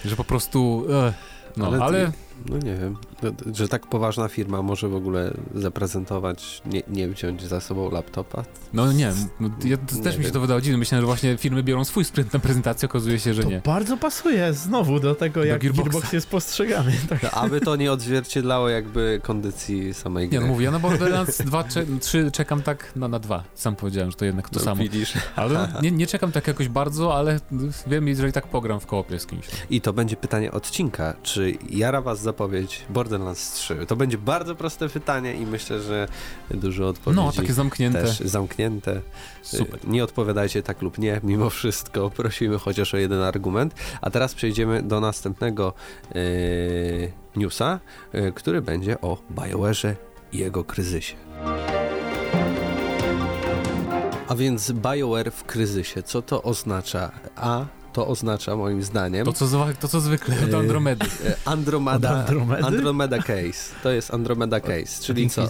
że 0.04 0.16
po 0.16 0.24
prostu... 0.24 0.86
E, 0.90 1.12
no, 1.56 1.66
Ale 1.66 1.78
ale, 1.78 2.12
No 2.48 2.56
nie 2.58 2.74
wiem, 2.74 2.96
no, 3.22 3.30
że 3.54 3.68
tak 3.68 3.86
poważna 3.86 4.28
firma 4.28 4.62
może 4.62 4.88
w 4.88 4.94
ogóle 4.94 5.34
zaprezentować, 5.54 6.62
nie, 6.66 6.82
nie 6.88 7.08
wziąć 7.08 7.42
za 7.42 7.60
sobą 7.60 7.90
laptopa. 7.90 8.44
No 8.72 8.92
nie, 8.92 9.12
no, 9.40 9.50
ja, 9.64 9.76
to 9.76 9.96
Nie 9.96 10.02
też 10.02 10.12
mi 10.16 10.22
się 10.22 10.24
wiem. 10.24 10.32
to 10.32 10.40
wydało 10.40 10.60
dziwne. 10.60 10.78
Myślałem, 10.78 11.02
że 11.02 11.06
właśnie 11.06 11.36
firmy 11.36 11.62
biorą 11.62 11.84
swój 11.84 12.04
sprzęt 12.04 12.32
na 12.32 12.38
prezentację, 12.38 12.88
okazuje 12.88 13.18
się, 13.18 13.34
że 13.34 13.42
To 13.42 13.48
nie. 13.50 13.60
bardzo 13.64 13.96
pasuje 13.96 14.52
znowu 14.52 15.00
do 15.00 15.14
tego, 15.14 15.44
jak 15.44 15.62
Gearboxa. 15.62 15.90
Gearbox 15.90 16.12
jest 16.12 16.28
postrzegany. 16.28 16.92
Tak. 17.08 17.22
No, 17.22 17.30
aby 17.30 17.60
to 17.60 17.76
nie 17.76 17.92
odzwierciedlało 17.92 18.68
jakby 18.68 19.20
kondycji 19.22 19.94
samej 19.94 20.28
gry. 20.28 20.38
Nie, 20.38 20.44
no 20.44 20.52
mówię, 20.52 20.64
ja 20.64 20.70
na 20.70 20.78
Borderlands 20.78 21.42
2, 21.46 21.64
3 22.00 22.30
czekam 22.32 22.62
tak 22.62 22.96
na, 22.96 23.08
na 23.08 23.18
dwa. 23.18 23.44
Sam 23.54 23.76
powiedziałem, 23.76 24.10
że 24.10 24.16
to 24.16 24.24
jednak 24.24 24.48
to 24.50 24.58
No, 24.58 24.64
samo. 24.64 24.82
Widzisz? 24.82 25.12
Ale 25.36 25.68
nie, 25.82 25.90
nie 25.90 26.06
czekam 26.06 26.32
tak 26.32 26.46
jakoś 26.46 26.68
bardzo, 26.68 27.14
ale 27.16 27.40
wiem, 27.86 28.08
jeżeli 28.08 28.32
tak 28.32 28.46
pogram 28.46 28.80
w 28.80 28.86
koopie 28.86 29.18
z 29.18 29.26
kimś. 29.26 29.46
I 29.70 29.80
to 29.80 29.92
będzie 29.92 30.16
pytanie 30.16 30.52
odcinka. 30.52 31.14
Czy 31.22 31.52
jara 31.70 32.00
was 32.02 32.22
zapowiedź 32.24 32.84
Borderlands 32.90 33.52
3? 33.52 33.86
To 33.86 33.96
będzie 33.96 34.18
bardzo 34.18 34.54
proste 34.54 34.88
pytanie 34.88 35.34
i 35.34 35.46
myślę, 35.46 35.80
że 35.80 36.08
dużo 36.50 36.88
odpowiedzi 36.88 37.22
No, 37.22 37.32
takie 37.32 37.52
zamknięte. 37.52 38.02
też 38.02 38.18
zamknięte. 38.18 39.00
Super. 39.42 39.80
Nie 39.88 40.04
odpowiadajcie 40.04 40.62
tak 40.62 40.82
lub 40.82 40.98
nie, 40.98 41.20
mimo 41.22 41.50
wszystko 41.50 42.10
prosimy 42.20 42.58
chociaż 42.58 42.94
o 42.94 42.96
jeden 42.96 43.22
argument. 43.22 43.74
A 44.00 44.10
teraz 44.10 44.34
przejdziemy 44.34 44.82
do 44.82 45.00
następnego 45.00 45.72
yy, 46.14 47.12
newsa, 47.36 47.80
yy, 48.12 48.32
który 48.32 48.62
będzie 48.62 49.00
o 49.00 49.18
BioWare'ze 49.34 49.94
i 50.32 50.38
jego 50.38 50.64
kryzysie. 50.64 51.14
A 54.28 54.34
więc 54.34 54.72
BioWare 54.72 55.30
w 55.32 55.44
kryzysie, 55.44 56.02
co 56.02 56.22
to 56.22 56.42
oznacza? 56.42 57.10
A 57.36 57.64
to 57.94 58.06
oznacza 58.06 58.56
moim 58.56 58.82
zdaniem 58.82 59.24
To 59.24 59.32
co, 59.32 59.66
to 59.80 59.88
co 59.88 60.00
zwykle, 60.00 60.34
do 60.36 60.46
Yy, 60.46 60.56
Andromedy. 60.62 61.06
e, 61.26 61.34
Andromeda, 61.44 62.10
Od 62.12 62.16
Andromedy? 62.28 62.64
Andromeda 62.64 63.18
Case. 63.18 63.74
To 63.82 63.90
jest 63.90 64.14
Andromeda 64.14 64.60
Case, 64.60 65.02
czyli 65.02 65.30
co? 65.30 65.48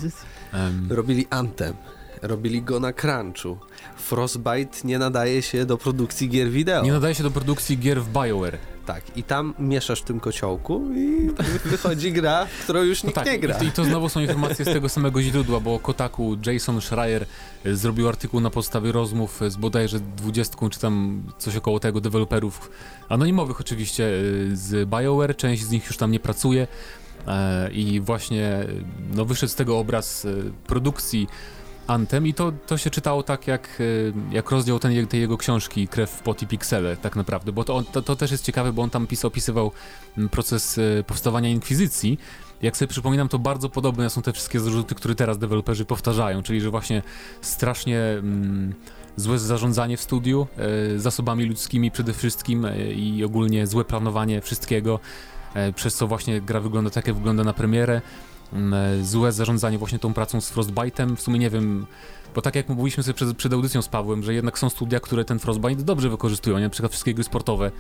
Robili 0.90 1.26
Anthem, 1.30 1.74
robili 2.23 2.62
go 2.62 2.80
na 2.80 2.92
crunchu. 2.92 3.59
Frostbite 3.97 4.78
nie 4.85 4.99
nadaje 4.99 5.42
się 5.42 5.66
do 5.66 5.78
produkcji 5.78 6.28
gier 6.28 6.50
wideo. 6.50 6.83
nie 6.83 6.92
nadaje 6.92 7.14
się 7.14 7.23
do 7.23 7.30
produkcji 7.30 7.78
gier 7.78 8.02
w 8.02 8.09
BioWare. 8.09 8.59
Tak, 8.87 9.16
i 9.16 9.23
tam 9.23 9.54
mieszasz 9.59 10.00
w 10.00 10.04
tym 10.04 10.21
kociołku 10.21 10.83
i 10.97 11.30
wychodzi 11.71 12.12
gra, 12.12 12.47
w 12.47 12.64
którą 12.64 12.83
już 12.83 13.02
No 13.02 13.06
nikt 13.06 13.14
tak, 13.14 13.26
nie 13.26 13.38
gra. 13.38 13.59
I, 13.59 13.71
to 13.71 13.85
znowu 13.85 14.09
są 14.09 14.21
informacje 14.21 14.64
z 14.64 14.68
tego 14.68 14.88
samego 14.88 15.23
źródła, 15.23 15.61
bo 15.61 15.78
Kotaku 15.78 16.37
Jason 16.47 16.80
Schreier 16.80 17.26
e, 17.64 17.75
zrobił 17.75 18.09
artykuł 18.09 18.40
na 18.40 18.50
podstawie 18.50 18.92
rozmów 18.92 19.40
z 19.49 19.56
bodajże 19.56 20.00
20 20.00 20.68
czy 20.71 20.80
tam 20.80 21.23
coś 21.38 21.56
około 21.56 21.80
tego 21.80 22.00
deweloperów, 22.00 22.71
anonimowych 23.09 23.61
oczywiście, 23.61 24.04
e, 24.04 24.11
z 24.56 24.88
BioWare, 24.88 25.37
część 25.37 25.62
z 25.62 25.71
nich 25.71 25.87
już 25.87 25.97
tam 25.97 26.11
nie 26.11 26.21
pracuje 26.21 26.66
e, 27.26 27.71
i 27.73 28.00
właśnie 28.00 28.66
no, 29.14 29.25
wyszedł 29.25 29.52
z 29.52 29.54
tego 29.54 29.78
obraz 29.78 30.26
produkcji 30.66 31.28
Anthem 31.86 32.26
i 32.26 32.34
to, 32.34 32.52
to 32.66 32.78
się 32.78 32.90
czytało 32.90 33.22
tak 33.22 33.46
jak, 33.46 33.68
e, 34.30 34.34
jak 34.34 34.50
rozdział 34.50 34.78
ten, 34.78 35.06
tej 35.06 35.20
jego 35.20 35.38
książki 35.38 35.88
Krew, 35.88 36.22
pot 36.22 36.42
i 36.42 36.46
piksele 36.46 36.96
tak 36.96 37.16
naprawdę, 37.16 37.52
bo 37.52 37.64
to, 37.64 37.76
on, 37.76 37.84
to, 37.84 38.02
to 38.02 38.16
też 38.16 38.30
jest 38.30 38.44
ciekawe, 38.44 38.72
bo 38.72 38.82
on 38.82 38.90
tam 38.90 39.06
pisał, 39.06 39.28
opisywał 39.28 39.72
m, 40.18 40.28
proces 40.28 40.78
e, 40.78 41.04
powstawania 41.04 41.48
Inkwizycji 41.48 42.18
jak 42.62 42.76
sobie 42.76 42.88
przypominam, 42.88 43.28
to 43.28 43.38
bardzo 43.38 43.68
podobne 43.68 44.10
są 44.10 44.22
te 44.22 44.32
wszystkie 44.32 44.60
zarzuty, 44.60 44.94
które 44.94 45.14
teraz 45.14 45.38
deweloperzy 45.38 45.84
powtarzają, 45.84 46.42
czyli 46.42 46.60
że 46.60 46.70
właśnie 46.70 47.02
strasznie 47.40 48.00
mm, 48.00 48.74
złe 49.16 49.38
zarządzanie 49.38 49.96
w 49.96 50.00
studiu, 50.00 50.46
e, 50.94 50.98
zasobami 50.98 51.44
ludzkimi 51.44 51.90
przede 51.90 52.12
wszystkim 52.12 52.66
i 52.96 53.24
ogólnie 53.24 53.66
złe 53.66 53.84
planowanie 53.84 54.40
wszystkiego, 54.40 55.00
przez 55.74 55.94
co 55.94 56.06
właśnie 56.06 56.40
gra 56.40 56.60
wygląda 56.60 56.90
tak, 56.90 57.06
jak 57.06 57.16
wygląda 57.16 57.44
na 57.44 57.52
premierę. 57.52 58.02
E, 58.54 59.04
złe 59.04 59.32
zarządzanie 59.32 59.78
właśnie 59.78 59.99
tą 59.99 60.14
pracą 60.14 60.40
z 60.40 60.52
Frostbite'em, 60.52 61.16
w 61.16 61.20
sumie 61.20 61.38
nie 61.38 61.50
wiem, 61.50 61.87
bo 62.34 62.42
tak 62.42 62.54
jak 62.54 62.68
mówiliśmy 62.68 63.02
sobie 63.02 63.14
przed, 63.14 63.37
przed 63.37 63.52
audycją 63.52 63.82
z 63.82 63.88
Pawłem, 63.88 64.23
że 64.23 64.34
jednak 64.34 64.58
są 64.58 64.70
studia, 64.70 65.00
które 65.00 65.25
ten 65.25 65.38
Frostbite 65.38 65.82
dobrze 65.82 66.08
wykorzystują, 66.08 66.58
nie? 66.58 66.64
na 66.64 66.70
przykład 66.70 66.92
wszystkie 66.92 67.14
gry 67.14 67.25
sportowe 67.25 67.70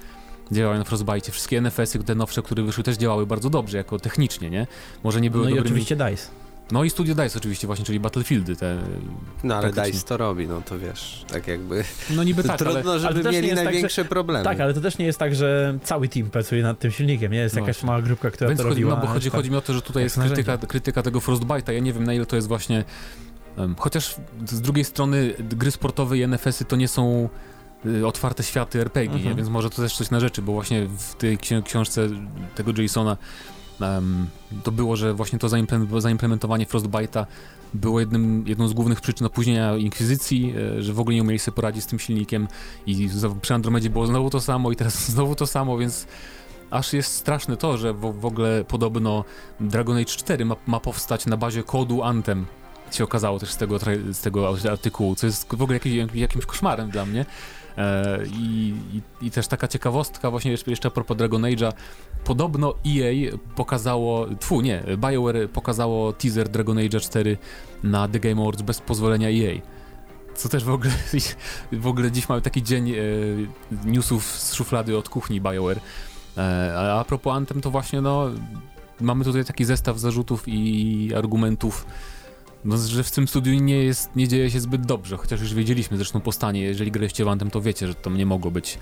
działają 0.52 0.78
na 0.78 0.84
Frostbite, 0.84 1.32
wszystkie 1.32 1.60
NFS-y, 1.60 2.04
te 2.04 2.14
nowsze, 2.14 2.42
które 2.42 2.62
wyszły 2.62 2.84
też 2.84 2.96
działały 2.96 3.26
bardzo 3.26 3.50
dobrze, 3.50 3.76
jako 3.76 3.98
technicznie, 3.98 4.50
nie? 4.50 4.66
Może 5.04 5.20
nie 5.20 5.30
były 5.30 5.44
No 5.44 5.50
i 5.50 5.54
dobrymi... 5.54 5.70
oczywiście 5.70 5.96
DICE. 5.96 6.43
No 6.72 6.84
i 6.84 6.90
Studio 6.90 7.14
DICE 7.14 7.38
oczywiście 7.38 7.66
właśnie, 7.66 7.84
czyli 7.84 8.00
Battlefieldy 8.00 8.56
te... 8.56 8.78
No 9.44 9.54
ale 9.56 9.62
taktycznie. 9.72 9.92
DICE 9.92 10.06
to 10.06 10.16
robi, 10.16 10.48
no 10.48 10.60
to 10.62 10.78
wiesz, 10.78 11.24
tak 11.28 11.48
jakby 11.48 11.84
No 12.10 12.24
niby 12.24 12.42
tak, 12.44 12.62
ale... 12.62 12.72
trudno, 12.72 12.90
ale 12.90 13.00
żeby 13.00 13.24
nie 13.24 13.30
mieli 13.30 13.48
tak, 13.48 13.64
największe 13.64 14.04
problemy. 14.04 14.44
Tak, 14.44 14.60
ale 14.60 14.74
to 14.74 14.80
też 14.80 14.98
nie 14.98 15.06
jest 15.06 15.18
tak, 15.18 15.34
że 15.34 15.78
cały 15.82 16.08
team 16.08 16.30
pracuje 16.30 16.62
nad 16.62 16.78
tym 16.78 16.90
silnikiem, 16.90 17.32
nie? 17.32 17.38
Jest 17.38 17.54
No 17.54 17.60
jakaś 17.60 17.82
mała 17.82 18.02
grupka, 18.02 18.30
która 18.30 18.48
Więc 18.48 18.60
to 18.60 18.68
chodzi, 18.68 18.82
robiła. 18.82 18.94
no, 19.00 19.06
bo 19.06 19.12
chodzi, 19.12 19.30
tak. 19.30 19.36
chodzi 19.38 19.50
mi 19.50 19.56
o 19.56 19.60
to, 19.60 19.72
że 19.72 19.82
tutaj 19.82 20.02
jest 20.02 20.16
narzędzie. 20.16 20.42
krytyka, 20.44 20.66
krytyka 20.66 21.02
tego 21.02 21.18
Frostbite'a. 21.18 21.72
Ja 21.72 21.80
nie 21.80 21.92
wiem, 21.92 22.04
na 22.04 22.14
ile 22.14 22.26
to 22.26 22.36
jest 22.36 22.48
właśnie... 22.48 22.84
em, 23.56 23.74
chociaż 23.78 24.16
z 24.48 24.60
drugiej 24.60 24.84
strony 24.84 25.34
gry 25.38 25.70
sportowe 25.70 26.18
i 26.18 26.22
NFS-y 26.28 26.64
to 26.64 26.76
nie 26.76 26.88
są 26.88 27.28
y, 27.86 28.06
otwarte 28.06 28.42
światy 28.42 28.80
RPG? 28.80 29.16
Mhm. 29.18 29.36
więc 29.36 29.48
może 29.48 29.70
to 29.70 29.82
też 29.82 29.96
coś 29.96 30.10
na 30.10 30.20
rzeczy, 30.20 30.42
bo 30.42 30.52
właśnie 30.52 30.86
w 30.98 31.14
tej 31.14 31.38
ksi- 31.38 31.62
książce 31.62 32.08
tego 32.54 32.72
Jasona 32.82 33.16
to 34.62 34.72
było, 34.72 34.96
że 34.96 35.14
właśnie 35.14 35.38
to 35.38 35.46
zaimplemen- 35.46 36.00
zaimplementowanie 36.00 36.66
Frostbite'a 36.66 37.26
było 37.74 38.00
jednym, 38.00 38.44
jedną 38.46 38.68
z 38.68 38.72
głównych 38.72 39.00
przyczyn 39.00 39.26
opóźnienia 39.26 39.76
Inkwizycji, 39.76 40.54
e, 40.78 40.82
że 40.82 40.92
w 40.92 41.00
ogóle 41.00 41.14
nie 41.16 41.22
umieli 41.22 41.38
sobie 41.38 41.54
poradzić 41.54 41.84
z 41.84 41.86
tym 41.86 41.98
silnikiem 41.98 42.48
i 42.86 43.08
przy 43.42 43.54
Andromedzie 43.54 43.90
było 43.90 44.06
znowu 44.06 44.30
to 44.30 44.40
samo 44.40 44.72
i 44.72 44.76
teraz 44.76 45.04
znowu 45.12 45.34
to 45.34 45.46
samo, 45.46 45.78
więc 45.78 46.06
aż 46.70 46.92
jest 46.92 47.14
straszne 47.14 47.56
to, 47.56 47.78
że 47.78 47.92
w, 47.92 48.20
w 48.20 48.24
ogóle 48.24 48.64
podobno 48.68 49.24
Dragon 49.60 49.96
Age 49.96 50.04
4 50.04 50.44
ma, 50.44 50.56
ma 50.66 50.80
powstać 50.80 51.26
na 51.26 51.36
bazie 51.36 51.62
kodu 51.62 52.02
Anthem. 52.02 52.46
Się 52.90 53.04
okazało 53.04 53.38
też 53.38 53.50
z 53.50 53.56
tego, 53.56 53.78
z 54.12 54.20
tego 54.20 54.54
artykułu, 54.70 55.14
co 55.14 55.26
jest 55.26 55.48
w 55.54 55.62
ogóle 55.62 55.80
jakimś 56.14 56.46
koszmarem 56.46 56.90
dla 56.90 57.06
mnie. 57.06 57.26
E, 57.78 58.18
i, 58.26 58.74
i, 58.92 59.26
I 59.26 59.30
też 59.30 59.46
taka 59.46 59.68
ciekawostka, 59.68 60.30
właśnie 60.30 60.50
jeszcze, 60.50 60.70
jeszcze 60.70 60.88
a 60.88 60.90
propos 60.90 61.16
Dragon 61.16 61.42
Age'a. 61.42 61.72
Podobno 62.24 62.74
EA 62.86 63.36
pokazało, 63.56 64.26
tfu, 64.40 64.60
nie, 64.60 64.82
BioWare 64.98 65.48
pokazało 65.52 66.12
teaser 66.12 66.48
Dragon 66.48 66.78
Age 66.78 67.00
4 67.00 67.36
na 67.82 68.08
The 68.08 68.20
Game 68.20 68.42
Awards 68.42 68.62
bez 68.62 68.80
pozwolenia 68.80 69.28
EA. 69.28 69.60
Co 70.34 70.48
też 70.48 70.64
w 70.64 70.70
ogóle, 70.70 70.92
w 71.72 71.86
ogóle 71.86 72.12
dziś 72.12 72.28
mamy 72.28 72.42
taki 72.42 72.62
dzień 72.62 72.90
e, 72.90 72.94
newsów 73.84 74.24
z 74.24 74.54
szuflady 74.54 74.98
od 74.98 75.08
kuchni 75.08 75.40
BioWare. 75.40 75.80
E, 76.36 76.74
a 76.76 77.00
a 77.00 77.04
propos 77.04 77.36
Anthem, 77.36 77.60
to 77.60 77.70
właśnie 77.70 78.00
no, 78.00 78.30
mamy 79.00 79.24
tutaj 79.24 79.44
taki 79.44 79.64
zestaw 79.64 79.98
zarzutów 79.98 80.42
i 80.46 81.10
argumentów, 81.16 81.86
no, 82.64 82.76
że 82.76 83.04
w 83.04 83.10
tym 83.10 83.28
studiu 83.28 83.60
nie, 83.60 83.84
jest, 83.84 84.16
nie 84.16 84.28
dzieje 84.28 84.50
się 84.50 84.60
zbyt 84.60 84.86
dobrze, 84.86 85.16
chociaż 85.16 85.40
już 85.40 85.54
wiedzieliśmy 85.54 85.96
zresztą 85.96 86.20
po 86.20 86.32
stanie, 86.32 86.62
jeżeli 86.62 86.90
graliście 86.90 87.24
w 87.24 87.28
Anthem, 87.28 87.50
to 87.50 87.60
wiecie, 87.60 87.86
że 87.86 87.94
to 87.94 88.10
nie 88.10 88.26
mogło 88.26 88.50
być 88.50 88.78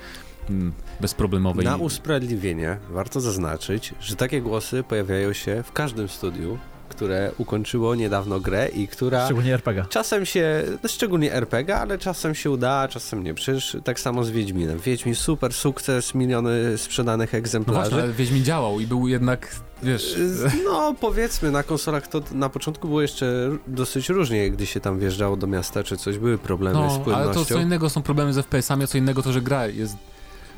mm, 0.50 0.72
bezproblemowe. 1.00 1.62
Na 1.62 1.76
usprawiedliwienie 1.76 2.78
warto 2.90 3.20
zaznaczyć, 3.20 3.94
że 4.00 4.16
takie 4.16 4.42
głosy 4.42 4.82
pojawiają 4.82 5.32
się 5.32 5.62
w 5.62 5.72
każdym 5.72 6.08
studiu, 6.08 6.58
które 6.92 7.32
ukończyło 7.38 7.94
niedawno 7.94 8.40
grę 8.40 8.68
i 8.68 8.88
która 8.88 9.24
Szczególnie 9.24 9.54
RPG. 9.54 9.84
czasem 9.90 10.26
się, 10.26 10.62
no 10.82 10.88
szczególnie 10.88 11.32
RPG, 11.34 11.76
ale 11.76 11.98
czasem 11.98 12.34
się 12.34 12.50
uda, 12.50 12.88
czasem 12.88 13.24
nie. 13.24 13.34
Przecież 13.34 13.76
tak 13.84 14.00
samo 14.00 14.24
z 14.24 14.30
Wiedźminem. 14.30 14.78
Wiedźmin 14.78 15.14
super 15.14 15.52
sukces, 15.52 16.14
miliony 16.14 16.78
sprzedanych 16.78 17.32
No 17.32 17.38
egzemplarzy. 17.38 17.80
właśnie, 17.90 18.02
ale 18.02 18.12
Wiedźmin 18.12 18.44
działał 18.44 18.80
i 18.80 18.86
był 18.86 19.08
jednak, 19.08 19.56
wiesz... 19.82 20.16
No, 20.64 20.94
powiedzmy, 21.00 21.50
na 21.50 21.62
konsolach 21.62 22.06
to 22.06 22.22
na 22.32 22.48
początku 22.48 22.88
było 22.88 23.02
jeszcze 23.02 23.50
dosyć 23.66 24.08
różnie, 24.08 24.50
gdy 24.50 24.66
się 24.66 24.80
tam 24.80 24.98
wjeżdżało 24.98 25.36
do 25.36 25.46
miasta 25.46 25.84
czy 25.84 25.96
coś, 25.96 26.18
były 26.18 26.38
problemy 26.38 26.74
z 26.74 26.78
No, 26.78 26.88
ale 26.90 26.94
to 26.98 27.04
płynnością. 27.32 27.54
co 27.54 27.60
innego 27.60 27.90
są 27.90 28.02
problemy 28.02 28.32
z 28.32 28.36
FPS-ami, 28.38 28.82
a 28.84 28.86
co 28.86 28.98
innego 28.98 29.22
to, 29.22 29.32
że 29.32 29.40
gra 29.42 29.66
jest... 29.66 29.96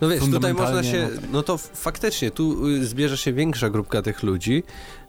No 0.01 0.09
wiesz, 0.09 0.21
tutaj 0.21 0.55
można 0.55 0.83
się, 0.83 1.09
no 1.23 1.29
no 1.33 1.43
to 1.43 1.59
faktycznie, 1.59 2.31
tu 2.31 2.69
y, 2.69 2.87
zbierze 2.87 3.17
się 3.17 3.33
większa 3.33 3.71
grupka 3.71 4.03
tych 4.03 4.23
ludzi, 4.23 4.63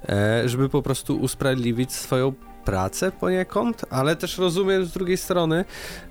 e, 0.10 0.50
żeby 0.50 0.70
po 0.70 0.82
prostu 0.82 1.18
usprawiedliwić 1.18 1.94
swoją 1.94 2.34
pracę 2.66 3.12
poniekąd, 3.12 3.86
ale 3.90 4.16
też 4.16 4.38
rozumiem 4.38 4.86
z 4.86 4.92
drugiej 4.92 5.18
strony, 5.18 5.66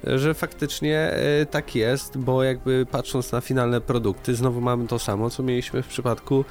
e, 0.06 0.18
że 0.18 0.34
faktycznie 0.34 0.98
e, 0.98 1.46
tak 1.46 1.74
jest, 1.74 2.18
bo 2.18 2.42
jakby 2.42 2.86
patrząc 2.90 3.32
na 3.32 3.40
finalne 3.40 3.80
produkty, 3.80 4.34
znowu 4.34 4.60
mamy 4.60 4.86
to 4.86 4.98
samo, 4.98 5.30
co 5.30 5.42
mieliśmy 5.42 5.82
w 5.82 5.86
przypadku 5.86 6.44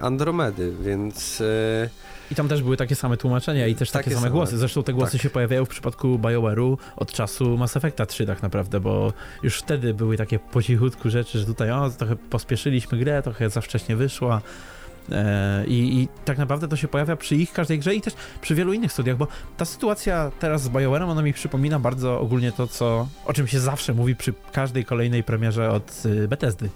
Andromedy, 0.00 0.72
więc 0.80 1.42
I 2.30 2.34
tam 2.34 2.48
też 2.48 2.62
były 2.62 2.76
takie 2.76 2.94
same 2.94 3.16
tłumaczenia 3.16 3.66
i 3.66 3.74
też 3.74 3.90
takie, 3.90 4.04
Takie 4.04 4.14
same 4.14 4.20
same. 4.26 4.32
głosy. 4.32 4.58
Zresztą 4.58 4.82
te 4.82 4.92
głosy 4.92 5.12
Tak. 5.12 5.20
się 5.22 5.30
pojawiają 5.30 5.64
w 5.64 5.68
przypadku 5.68 6.18
BioWare'u 6.18 6.76
od 6.96 7.12
czasu 7.12 7.56
Mass 7.58 7.76
Effecta 7.76 8.06
3 8.06 8.26
tak 8.26 8.42
naprawdę, 8.42 8.80
bo 8.80 9.12
już 9.42 9.58
wtedy 9.58 9.94
były 9.94 10.16
takie 10.16 10.38
po 10.38 10.62
cichutku 10.62 11.10
rzeczy, 11.10 11.38
że 11.38 11.46
tutaj 11.46 11.70
o, 11.70 11.90
trochę 11.90 12.16
pospieszyliśmy 12.16 12.98
grę, 12.98 13.22
trochę 13.22 13.50
za 13.50 13.60
wcześnie 13.60 13.96
wyszła. 13.96 14.40
E, 15.12 15.64
I, 15.66 16.00
I 16.02 16.08
tak 16.24 16.38
naprawdę 16.38 16.68
to 16.68 16.76
się 16.76 16.88
pojawia 16.88 17.16
przy 17.16 17.36
ich 17.36 17.52
każdej 17.52 17.78
grze 17.78 17.94
i 17.94 18.00
też 18.00 18.14
przy 18.40 18.54
wielu 18.54 18.72
innych 18.72 18.92
studiach, 18.92 19.16
bo 19.16 19.26
ta 19.56 19.64
sytuacja 19.64 20.30
teraz 20.40 20.62
z 20.62 20.68
BioWare'em, 20.68 21.08
ona 21.08 21.22
mi 21.22 21.32
przypomina 21.32 21.78
bardzo 21.78 22.20
ogólnie 22.20 22.52
to, 22.52 22.66
co, 22.66 23.08
o 23.24 23.32
czym 23.32 23.46
się 23.46 23.60
zawsze 23.60 23.94
mówi 23.94 24.16
przy 24.16 24.34
każdej 24.52 24.84
kolejnej 24.84 25.22
premierze 25.24 25.70
od 25.70 26.02
y, 26.06 26.28
Bethesdy. 26.28 26.68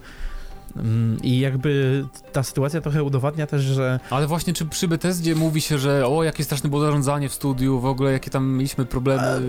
Mm, 0.76 1.18
I 1.22 1.40
jakby 1.40 2.04
ta 2.32 2.42
sytuacja 2.42 2.80
trochę 2.80 3.02
udowadnia 3.02 3.46
też, 3.46 3.62
że... 3.62 4.00
Ale 4.10 4.26
właśnie 4.26 4.52
czy 4.52 4.66
przy 4.66 4.88
Bethesdzie 4.88 5.34
mówi 5.34 5.60
się, 5.60 5.78
że 5.78 6.06
o, 6.06 6.24
jakie 6.24 6.44
straszne 6.44 6.70
było 6.70 6.82
zarządzanie 6.82 7.28
w 7.28 7.34
studiu, 7.34 7.80
w 7.80 7.84
ogóle 7.84 8.12
jakie 8.12 8.30
tam 8.30 8.52
mieliśmy 8.52 8.84
problemy, 8.84 9.42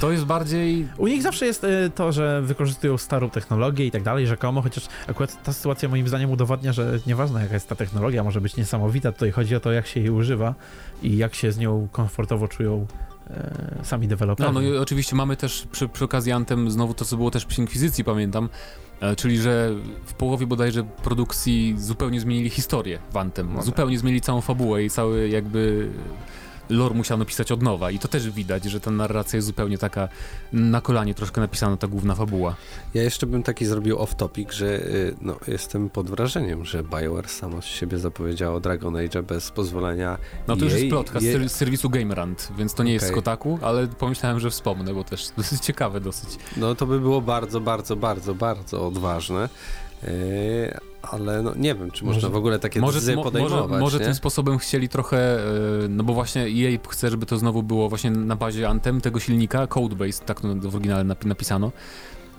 to 0.00 0.12
jest 0.12 0.24
bardziej... 0.24 0.88
U 0.98 1.06
nich 1.06 1.22
zawsze 1.22 1.46
jest 1.46 1.64
y, 1.64 1.90
to, 1.94 2.12
że 2.12 2.42
wykorzystują 2.42 2.98
starą 2.98 3.30
technologię 3.30 3.86
i 3.86 3.90
tak 3.90 4.02
dalej, 4.02 4.26
rzekomo, 4.26 4.62
chociaż 4.62 4.88
akurat 5.08 5.42
ta 5.42 5.52
sytuacja 5.52 5.88
moim 5.88 6.08
zdaniem 6.08 6.30
udowadnia, 6.30 6.72
że 6.72 6.98
nieważne 7.06 7.42
jaka 7.42 7.54
jest 7.54 7.68
ta 7.68 7.74
technologia, 7.74 8.24
może 8.24 8.40
być 8.40 8.56
niesamowita, 8.56 9.12
tutaj 9.12 9.30
chodzi 9.30 9.56
o 9.56 9.60
to, 9.60 9.72
jak 9.72 9.86
się 9.86 10.00
jej 10.00 10.10
używa 10.10 10.54
i 11.02 11.16
jak 11.16 11.34
się 11.34 11.52
z 11.52 11.58
nią 11.58 11.88
komfortowo 11.92 12.48
czują 12.48 12.86
e, 13.12 13.13
sami 13.82 14.08
deweloperzy. 14.08 14.52
No, 14.52 14.60
no 14.60 14.68
i 14.68 14.76
oczywiście 14.76 15.16
mamy 15.16 15.36
też 15.36 15.66
przy, 15.72 15.88
przy 15.88 16.04
okazji 16.04 16.32
Antem 16.32 16.70
znowu 16.70 16.94
to, 16.94 17.04
co 17.04 17.16
było 17.16 17.30
też 17.30 17.44
przy 17.44 17.60
Inkwizycji, 17.60 18.04
pamiętam, 18.04 18.48
e, 19.00 19.16
czyli 19.16 19.38
że 19.38 19.70
w 20.04 20.14
połowie 20.14 20.46
bodajże 20.46 20.82
produkcji 20.82 21.74
zupełnie 21.78 22.20
zmienili 22.20 22.50
historię 22.50 22.98
w 23.12 23.16
Antem, 23.16 23.48
No 23.48 23.54
tak. 23.56 23.64
zupełnie 23.64 23.98
zmienili 23.98 24.20
całą 24.20 24.40
fabułę 24.40 24.84
i 24.84 24.90
cały 24.90 25.28
jakby 25.28 25.90
lore 26.68 26.94
musiano 26.94 27.24
pisać 27.24 27.52
od 27.52 27.62
nowa 27.62 27.90
i 27.90 27.98
to 27.98 28.08
też 28.08 28.30
widać, 28.30 28.64
że 28.64 28.80
ta 28.80 28.90
narracja 28.90 29.36
jest 29.36 29.46
zupełnie 29.46 29.78
taka 29.78 30.08
na 30.52 30.80
kolanie 30.80 31.14
troszkę 31.14 31.40
napisana 31.40 31.76
ta 31.76 31.86
główna 31.88 32.14
fabuła. 32.14 32.56
Ja 32.94 33.02
jeszcze 33.02 33.26
bym 33.26 33.42
taki 33.42 33.66
zrobił 33.66 33.96
off-topic, 33.96 34.52
że 34.52 34.66
y, 34.66 35.14
no, 35.20 35.36
jestem 35.48 35.90
pod 35.90 36.10
wrażeniem, 36.10 36.64
że 36.64 36.82
BioWare 36.82 37.28
samo 37.28 37.62
z 37.62 37.64
siebie 37.64 37.98
zapowiedziało 37.98 38.60
Dragon 38.60 38.96
Age 38.96 39.22
bez 39.22 39.50
pozwolenia 39.50 40.18
No 40.48 40.56
to 40.56 40.64
już 40.64 40.72
jej- 40.72 40.82
jest 40.82 40.90
plotka 40.92 41.20
z, 41.20 41.22
jej- 41.22 41.48
z 41.48 41.52
serwisu 41.52 41.90
GameRant, 41.90 42.48
więc 42.58 42.74
to 42.74 42.82
nie 42.82 42.92
jest 42.92 43.06
z. 43.06 43.10
Kotaku, 43.12 43.58
ale 43.62 43.86
pomyślałem, 43.88 44.40
że 44.40 44.50
wspomnę, 44.50 44.94
bo 44.94 45.04
też 45.04 45.28
dosyć 45.36 45.60
ciekawe 45.64 46.00
dosyć. 46.00 46.28
No 46.56 46.74
to 46.74 46.86
by 46.86 47.00
było 47.00 47.20
bardzo, 47.20 47.60
bardzo, 47.60 47.96
bardzo, 47.96 48.34
bardzo 48.34 48.86
odważne. 48.86 49.48
Ale 51.10 51.42
no, 51.42 51.52
nie 51.56 51.74
wiem, 51.74 51.90
czy 51.90 52.04
można 52.04 52.16
Może- 52.20 52.30
w 52.30 52.36
ogóle 52.36 52.58
takie 52.58 52.80
Może, 52.80 52.92
decyzje 52.94 53.16
mo, 53.16 53.22
podejmować. 53.22 53.60
może, 53.68 53.78
może 53.80 54.00
tym 54.00 54.14
sposobem 54.14 54.58
chcieli 54.58 54.88
trochę, 54.88 55.38
e, 55.38 55.88
no 55.88 56.04
bo 56.04 56.14
właśnie 56.14 56.42
EA 56.42 56.78
chce, 56.88 57.10
żeby 57.10 57.26
to 57.26 57.38
znowu 57.38 57.62
było 57.62 57.88
właśnie 57.88 58.10
na 58.10 58.36
bazie 58.36 58.68
Anthem, 58.68 59.00
tego 59.00 59.20
silnika, 59.20 59.66
Codebase, 59.66 60.24
tak 60.24 60.40
to 60.40 60.70
w 60.70 60.74
oryginale 60.76 61.04
napi- 61.04 61.26
napisano. 61.26 61.72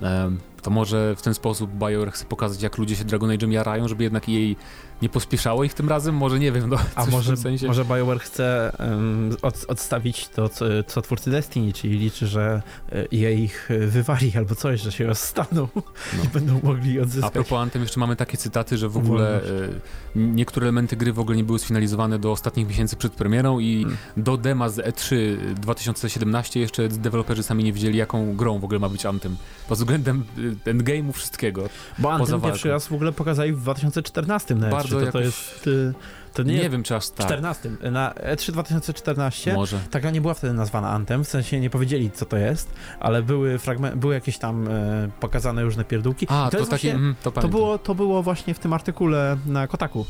Em, 0.02 0.38
to 0.62 0.70
może 0.70 1.14
w 1.16 1.22
ten 1.22 1.34
sposób 1.34 1.70
BioWare 1.70 2.12
chce 2.12 2.24
pokazać, 2.24 2.62
jak 2.62 2.78
ludzie 2.78 2.96
się 2.96 3.04
Dragon 3.04 3.30
Age'em 3.30 3.50
jarają, 3.52 3.88
żeby 3.88 4.04
jednak 4.04 4.28
jej 4.28 4.56
nie 5.02 5.08
pospieszało 5.08 5.64
ich 5.64 5.74
tym 5.74 5.88
razem, 5.88 6.14
może 6.14 6.38
nie 6.38 6.52
wiem, 6.52 6.68
no 6.68 6.76
A 6.94 7.04
w 7.04 7.10
może, 7.10 7.32
tym 7.32 7.42
sensie. 7.42 7.66
może 7.66 7.84
BioWare 7.84 8.18
chce 8.20 8.72
em, 8.78 9.36
od, 9.42 9.64
odstawić 9.68 10.28
to, 10.28 10.48
co, 10.48 10.64
co 10.86 11.02
twórcy 11.02 11.30
Destiny, 11.30 11.72
czyli 11.72 11.98
liczy, 11.98 12.26
że 12.26 12.62
e, 12.92 12.98
EA 13.14 13.30
ich 13.30 13.68
wywali 13.88 14.32
albo 14.36 14.54
coś, 14.54 14.80
że 14.80 14.92
się 14.92 15.06
rozstaną 15.06 15.68
i 16.24 16.28
będą 16.28 16.60
mogli 16.62 16.98
A 16.98 17.02
odzyskać. 17.02 17.32
propos 17.32 17.58
Anthem, 17.58 17.82
jeszcze 17.82 18.00
mamy 18.00 18.16
takie 18.16 18.36
cytaty, 18.38 18.78
że 18.78 18.88
w 18.88 18.96
ogóle 18.96 19.40
Wolność. 19.40 19.72
e, 20.16 20.18
niektóre 20.18 20.64
elementy 20.64 20.96
gry 20.96 21.12
w 21.12 21.18
ogóle 21.18 21.36
nie 21.36 21.44
były 21.44 21.58
sfinalizowane 21.58 22.18
do 22.18 22.32
ostatnich 22.32 22.68
miesięcy 22.68 22.96
przed 22.96 23.12
premierą 23.12 23.58
i 23.58 23.76
Hmm. 23.82 23.96
do 24.16 24.36
dema 24.36 24.68
z 24.68 24.76
E3 24.76 25.16
2017 25.54 26.60
jeszcze 26.60 26.88
deweloperzy 26.88 27.42
sami 27.42 27.64
nie 27.64 27.72
wiedzieli, 27.72 27.98
jaką 27.98 28.36
grą 28.36 28.58
w 28.58 28.64
ogóle 28.64 28.78
ma 28.80 28.88
być 28.88 29.06
Anthem. 29.06 29.36
Pod 29.68 29.78
względem 29.78 30.24
e, 30.66 30.70
endgame'u 30.72 31.12
wszystkiego. 31.12 31.68
Bo 31.98 32.12
Anthem 32.12 32.40
pierwszy 32.40 32.68
raz 32.68 32.86
w 32.86 32.92
ogóle 32.92 33.12
pokazali 33.12 33.52
w 33.52 33.60
2014 33.60 34.54
na 34.54 34.70
E3, 34.70 34.70
Bardzo 34.94 35.06
to, 35.06 35.12
to 35.12 35.20
jest... 35.20 35.66
y, 35.66 35.92
To 36.34 36.42
nie, 36.42 36.54
Nie, 36.54 36.70
wiem, 36.70 36.82
czy 36.82 36.96
aż 36.96 37.08
tak. 37.10 37.26
14. 37.26 37.70
Na 37.90 38.14
E 38.14 38.36
E3 38.36 38.52
2014 38.52 39.54
Może. 39.54 39.78
ta 39.90 40.00
gra 40.00 40.10
nie 40.10 40.20
była 40.20 40.34
wtedy 40.34 40.52
nazwana 40.54 40.90
Anthem, 40.90 41.24
w 41.24 41.28
sensie 41.28 41.60
nie 41.60 41.70
powiedzieli 41.70 42.10
co 42.10 42.26
to 42.26 42.36
jest, 42.36 42.72
ale 43.00 43.22
były 43.22 43.58
fragmenty, 43.58 43.96
były 43.98 44.14
jakieś 44.14 44.38
tam 44.38 44.68
e, 44.68 45.08
pokazane 45.20 45.62
różne 45.62 45.84
pierdółki. 45.84 46.26
A, 46.30 46.48
I 46.48 46.50
to, 46.50 46.56
takie, 46.58 46.66
właśnie- 46.66 46.94
mm, 46.94 47.14
to 47.22 47.32
To 47.32 47.48
było, 47.48 47.78
to 47.78 47.94
było 47.94 48.22
właśnie 48.22 48.54
w 48.54 48.58
tym 48.58 48.72
artykule 48.72 49.36
na 49.46 49.66
Kotaku 49.66 50.06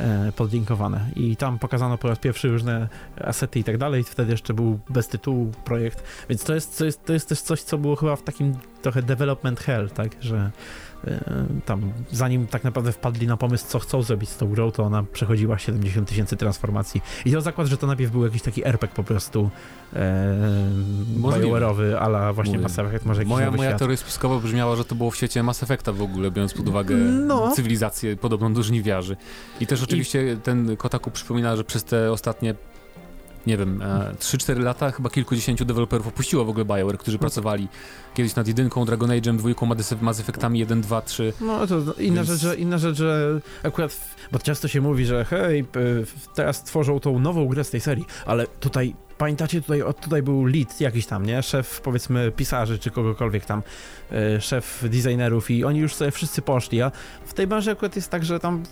e, 0.00 0.32
podlinkowane 0.36 1.10
i 1.16 1.36
tam 1.36 1.58
pokazano 1.58 1.98
po 1.98 2.08
raz 2.08 2.18
pierwszy 2.18 2.48
różne 2.48 2.88
asety 3.24 3.58
i 3.58 3.64
tak 3.64 3.78
dalej. 3.78 4.04
Wtedy 4.04 4.32
jeszcze 4.32 4.54
był 4.54 4.78
bez 4.88 5.08
tytułu 5.08 5.52
projekt, 5.64 6.02
więc 6.28 6.44
to 6.44 6.54
jest, 6.54 6.78
to 6.78 6.84
jest, 6.84 7.04
to 7.04 7.12
jest 7.12 7.28
też 7.28 7.40
coś, 7.40 7.62
co 7.62 7.78
było 7.78 7.96
chyba 7.96 8.16
w 8.16 8.22
takim 8.22 8.54
trochę 8.82 9.02
development 9.02 9.60
hell, 9.60 9.90
tak, 9.90 10.10
że 10.20 10.50
tam 11.66 11.92
zanim 12.12 12.46
tak 12.46 12.64
naprawdę 12.64 12.92
wpadli 12.92 13.26
na 13.26 13.36
pomysł, 13.36 13.64
co 13.68 13.78
chcą 13.78 14.02
zrobić 14.02 14.30
z 14.30 14.36
tą 14.36 14.48
grą, 14.48 14.70
to 14.70 14.82
ona 14.82 15.02
przechodziła 15.02 15.58
70 15.58 16.08
tysięcy 16.08 16.36
transformacji. 16.36 17.02
I 17.24 17.32
to 17.32 17.40
zakład, 17.40 17.66
że 17.66 17.76
to 17.76 17.86
najpierw 17.86 18.12
był 18.12 18.24
jakiś 18.24 18.42
taki 18.42 18.66
RPG 18.66 18.94
po 18.96 19.04
prostu 19.04 19.50
e. 19.96 20.36
BioWare'owy, 21.16 21.94
ala 21.94 22.32
właśnie 22.32 22.52
Mówię. 22.52 22.62
Mass 22.62 22.78
Effect, 22.78 23.06
może 23.06 23.20
jakiś 23.20 23.30
Moja, 23.30 23.50
moja 23.50 23.70
świat. 23.70 23.78
teoria 23.78 23.96
spiskowa 23.96 24.38
brzmiała, 24.38 24.76
że 24.76 24.84
to 24.84 24.94
było 24.94 25.10
w 25.10 25.16
świecie 25.16 25.42
Mass 25.42 25.62
Effecta 25.62 25.92
w 25.92 26.02
ogóle, 26.02 26.30
biorąc 26.30 26.54
pod 26.54 26.68
uwagę 26.68 26.96
No. 26.96 27.52
cywilizację 27.56 28.16
podobną 28.16 28.54
do 28.54 28.62
żniwiarzy. 28.62 29.16
I 29.60 29.66
też 29.66 29.82
oczywiście 29.82 30.36
ten 30.42 30.76
Kotaku 30.76 31.10
przypomina, 31.10 31.56
że 31.56 31.64
przez 31.64 31.84
te 31.84 32.12
ostatnie 32.12 32.54
nie 33.46 33.56
wiem, 33.56 33.82
e, 33.82 34.14
3-4 34.18 34.58
lata 34.62 34.90
chyba 34.90 35.10
kilkudziesięciu 35.10 35.64
deweloperów 35.64 36.06
opuściło 36.06 36.44
w 36.44 36.48
ogóle 36.48 36.64
BioWare, 36.64 36.98
którzy 36.98 37.16
No. 37.16 37.20
pracowali 37.20 37.68
kiedyś 38.14 38.34
nad 38.36 38.48
jedynką, 38.48 38.84
Dragon 38.84 39.10
Age'em, 39.10 39.36
dwójką, 39.36 39.66
Mass 40.00 40.20
Effectami 40.20 40.58
1, 40.58 40.80
2, 40.80 41.02
3. 41.02 41.32
No 41.40 41.66
to 41.66 41.76
no, 41.80 41.92
inna, 41.94 42.14
Więc- 42.16 42.28
rzecz, 42.28 42.40
że, 42.40 42.56
inna 42.56 42.78
rzecz, 42.78 42.96
że 42.96 43.40
akurat, 43.62 43.92
w- 43.92 44.14
bo 44.32 44.38
często 44.38 44.68
się 44.68 44.80
mówi, 44.80 45.06
że 45.06 45.24
hej, 45.24 45.64
teraz 46.34 46.64
tworzą 46.64 47.00
tą 47.00 47.18
nową 47.18 47.46
grę 47.46 47.64
z 47.64 47.70
tej 47.70 47.80
serii, 47.80 48.04
ale 48.26 48.46
tutaj, 48.46 48.94
pamiętacie, 49.20 49.62
tutaj, 49.62 49.82
tutaj 50.00 50.22
był 50.22 50.44
lead 50.44 50.80
jakiś 50.80 51.06
tam, 51.06 51.26
nie? 51.26 51.42
Szef, 51.42 51.80
powiedzmy, 51.80 52.32
pisarzy, 52.36 52.78
czy 52.78 52.90
kogokolwiek 52.90 53.44
tam, 53.44 53.62
e, 54.12 54.40
szef 54.40 54.84
designerów 54.88 55.50
i 55.50 55.64
oni 55.64 55.78
już 55.78 55.94
sobie 55.94 56.10
wszyscy 56.10 56.42
poszli, 56.42 56.82
a 56.82 56.92
w 57.24 57.34
tej 57.34 57.46
branży 57.46 57.70
akurat 57.70 57.96
jest 57.96 58.10
tak, 58.10 58.24
że 58.24 58.40
tam 58.40 58.62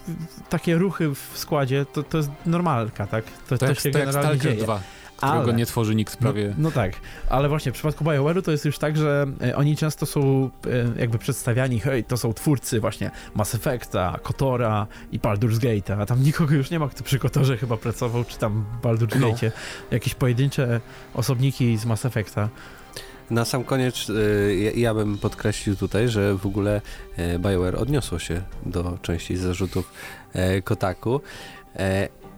takie 0.48 0.78
ruchy 0.78 1.14
w 1.14 1.38
składzie, 1.38 1.86
to, 1.92 2.02
to 2.02 2.16
jest 2.18 2.30
normalka, 2.46 3.06
tak? 3.06 3.24
To, 3.48 3.58
To, 3.58 3.66
jak, 3.66 3.80
się 3.80 3.90
to 3.90 3.98
jak 3.98 4.06
generalnie 4.08 4.38
Stalker 4.38 4.52
dzieje. 4.52 4.64
2, 4.64 4.80
którego 5.26 5.44
Ale- 5.44 5.52
nie 5.54 5.66
tworzy 5.66 5.94
nikt 5.94 6.16
prawie. 6.16 6.46
No, 6.48 6.54
no 6.58 6.70
tak, 6.70 6.92
ale 7.28 7.48
właśnie 7.48 7.72
w 7.72 7.74
przypadku 7.74 8.04
BioWare'u 8.04 8.42
to 8.42 8.50
jest 8.50 8.64
już 8.64 8.78
tak, 8.78 8.96
że 8.96 9.26
e, 9.42 9.56
oni 9.56 9.76
często 9.76 10.06
są 10.06 10.50
e, 10.96 11.00
jakby 11.00 11.18
przedstawiani, 11.18 11.80
hej, 11.80 12.04
to 12.04 12.16
są 12.16 12.32
twórcy 12.32 12.80
właśnie 12.80 13.10
Mass 13.34 13.54
Effecta, 13.54 14.18
Kotora 14.22 14.86
i 15.12 15.18
Baldur's 15.18 15.58
Gate'a, 15.58 16.00
a 16.02 16.06
tam 16.06 16.22
nikogo 16.22 16.54
już 16.54 16.70
nie 16.70 16.78
ma, 16.78 16.88
kto 16.88 17.04
przy 17.04 17.18
Kotorze 17.18 17.56
chyba 17.56 17.76
pracował, 17.76 18.24
czy 18.24 18.38
tam 18.38 18.64
Baldur's 18.82 19.20
No. 19.20 19.28
Gate'ie. 19.28 19.50
Jakieś 19.90 20.14
pojedyncze 20.14 20.80
osobniki 21.14 21.76
z 21.76 21.84
Mass 21.86 22.04
Effecta. 22.04 22.48
Na 23.30 23.44
sam 23.44 23.64
koniec 23.64 24.08
y, 24.10 24.72
ja- 24.76 24.94
bym 24.94 25.18
podkreślił 25.18 25.76
tutaj, 25.76 26.08
że 26.08 26.34
w 26.34 26.46
ogóle 26.46 26.80
e, 27.16 27.38
BioWare 27.38 27.76
odniosło 27.76 28.18
się 28.18 28.42
do 28.66 28.98
części 29.02 29.36
zarzutów 29.36 29.92
e, 30.32 30.62
Kotaku 30.62 31.20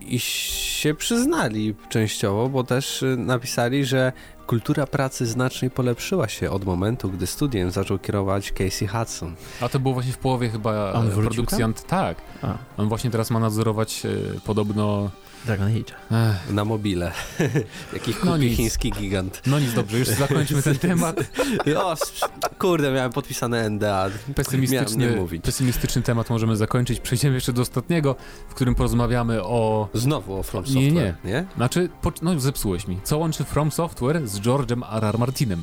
i 0.01 0.21
się 0.21 0.95
przyznali 0.95 1.75
częściowo, 1.89 2.49
bo 2.49 2.65
też 2.65 3.03
y, 3.03 3.17
napisali, 3.17 3.85
że 3.85 4.13
kultura 4.47 4.87
pracy 4.87 5.27
znacznie 5.27 5.71
polepszyła 5.71 6.29
się 6.29 6.51
od 6.51 6.65
momentu, 6.65 7.11
gdy 7.11 7.27
studiem 7.27 7.71
zaczął 7.71 7.99
kierować 7.99 8.53
Casey 8.53 8.87
Hudson. 8.87 9.35
A 9.61 9.69
to 9.69 9.81
było 9.81 9.95
właśnie 9.95 10.13
w 10.13 10.19
połowie 10.19 10.49
chyba 10.49 10.93
On 10.93 11.07
e, 11.07 11.11
wrócił 11.11 11.23
produkcji. 11.23 11.59
tam? 11.59 11.73
Ant- 11.73 11.87
tak. 11.87 12.17
A, 12.43 12.55
On 12.77 12.89
właśnie 12.89 13.11
teraz 13.11 13.31
ma 13.31 13.41
nadzorować 13.41 14.03
e, 14.07 14.41
podobno. 14.41 15.11
Dragon 15.47 15.67
Age. 15.67 15.95
Ech, 16.11 16.51
Na 16.53 16.65
mobile. 16.65 17.13
Jakich 17.93 18.25
No 18.25 18.33
kupi 18.33 18.45
nic. 18.45 18.57
chiński 18.57 18.91
gigant. 18.93 19.43
no 19.47 19.59
nic 19.59 19.73
dobrze, 19.75 19.99
już 19.99 20.09
zakończmy 20.09 20.63
ten 20.63 20.79
temat. 20.79 21.17
O, 21.77 21.95
kurde, 22.59 22.93
miałem 22.93 23.13
podpisane 23.13 23.71
NDA. 23.71 24.11
Nie 24.29 24.35
Pesymistyczny, 24.35 25.17
mówić. 25.17 25.43
pesymistyczny 25.45 26.03
temat 26.03 26.31
możemy 26.31 26.57
zakończyć. 26.57 27.01
Przejdziemy 27.01 27.35
jeszcze 27.35 27.53
do 27.53 27.63
ostatniego, 27.63 28.17
w 28.49 28.55
którym 28.55 28.75
porozmawiamy 28.75 29.43
o. 29.43 29.89
Znowu 29.95 30.35
o 30.39 30.43
From 30.43 30.65
Nie, 30.65 30.73
Software, 30.73 31.15
nie. 31.25 31.31
nie? 31.31 31.45
Znaczy, 31.57 31.89
po, 32.03 32.13
no 32.23 32.41
zepsułeś 32.41 32.87
mi. 32.87 32.99
Co 33.05 33.19
łączy 33.19 33.45
From 33.45 33.71
Software 33.71 34.29
z 34.29 34.41
George'em 34.41 34.97
R.R. 34.97 35.19
Martinem? 35.19 35.63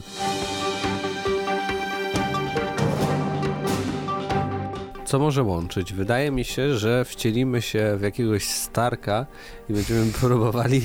Co 5.08 5.20
może 5.20 5.44
łączyć? 5.44 5.94
Wydaje 5.94 6.32
mi 6.32 6.46
się, 6.46 6.78
że 6.78 7.06
wcielimy 7.06 7.62
się 7.62 7.98
w 7.98 8.02
jakiegoś 8.02 8.48
Starka 8.48 9.26
i 9.70 9.74
będziemy 9.74 10.12
próbowali 10.22 10.82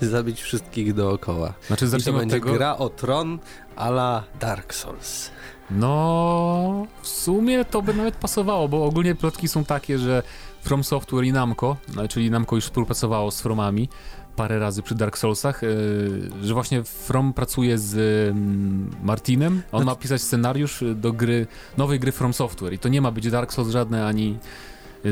zabić 0.00 0.42
wszystkich 0.42 0.94
dookoła. 0.94 1.54
Znaczy, 1.66 1.86
I 1.98 2.02
to 2.02 2.12
będzie 2.12 2.36
tego. 2.36 2.52
gra 2.52 2.76
o 2.76 2.88
tron 2.88 3.38
a 3.76 3.88
la 3.88 4.24
Dark 4.40 4.74
Souls. 4.74 5.30
No, 5.70 6.86
w 7.02 7.08
sumie 7.08 7.64
to 7.64 7.82
by 7.82 7.94
nawet 7.94 8.16
pasowało, 8.16 8.68
bo 8.68 8.84
ogólnie 8.84 9.14
plotki 9.14 9.48
są 9.48 9.64
takie, 9.64 9.98
że 9.98 10.22
From 10.60 10.84
Software 10.84 11.24
i 11.24 11.32
Namco, 11.32 11.76
no, 11.94 12.08
czyli 12.08 12.30
Namco 12.30 12.54
już 12.56 12.64
współpracowało 12.64 13.30
z 13.30 13.40
Fromami 13.40 13.88
parę 14.36 14.58
razy 14.58 14.82
przy 14.82 14.94
Dark 14.94 15.18
Soulsach, 15.18 15.62
yy, 15.62 16.30
że 16.42 16.54
właśnie 16.54 16.84
From 16.84 17.32
pracuje 17.32 17.78
z 17.78 17.94
mm, 18.30 18.90
Martinem, 19.02 19.62
on 19.72 19.84
ma 19.84 19.96
pisać 19.96 20.22
scenariusz 20.22 20.84
do 20.94 21.12
gry, 21.12 21.46
nowej 21.76 22.00
gry 22.00 22.12
From 22.12 22.34
Software 22.34 22.72
i 22.72 22.78
to 22.78 22.88
nie 22.88 23.00
ma 23.00 23.10
być 23.10 23.30
Dark 23.30 23.52
Souls 23.52 23.70
żadne 23.70 24.06
ani 24.06 24.38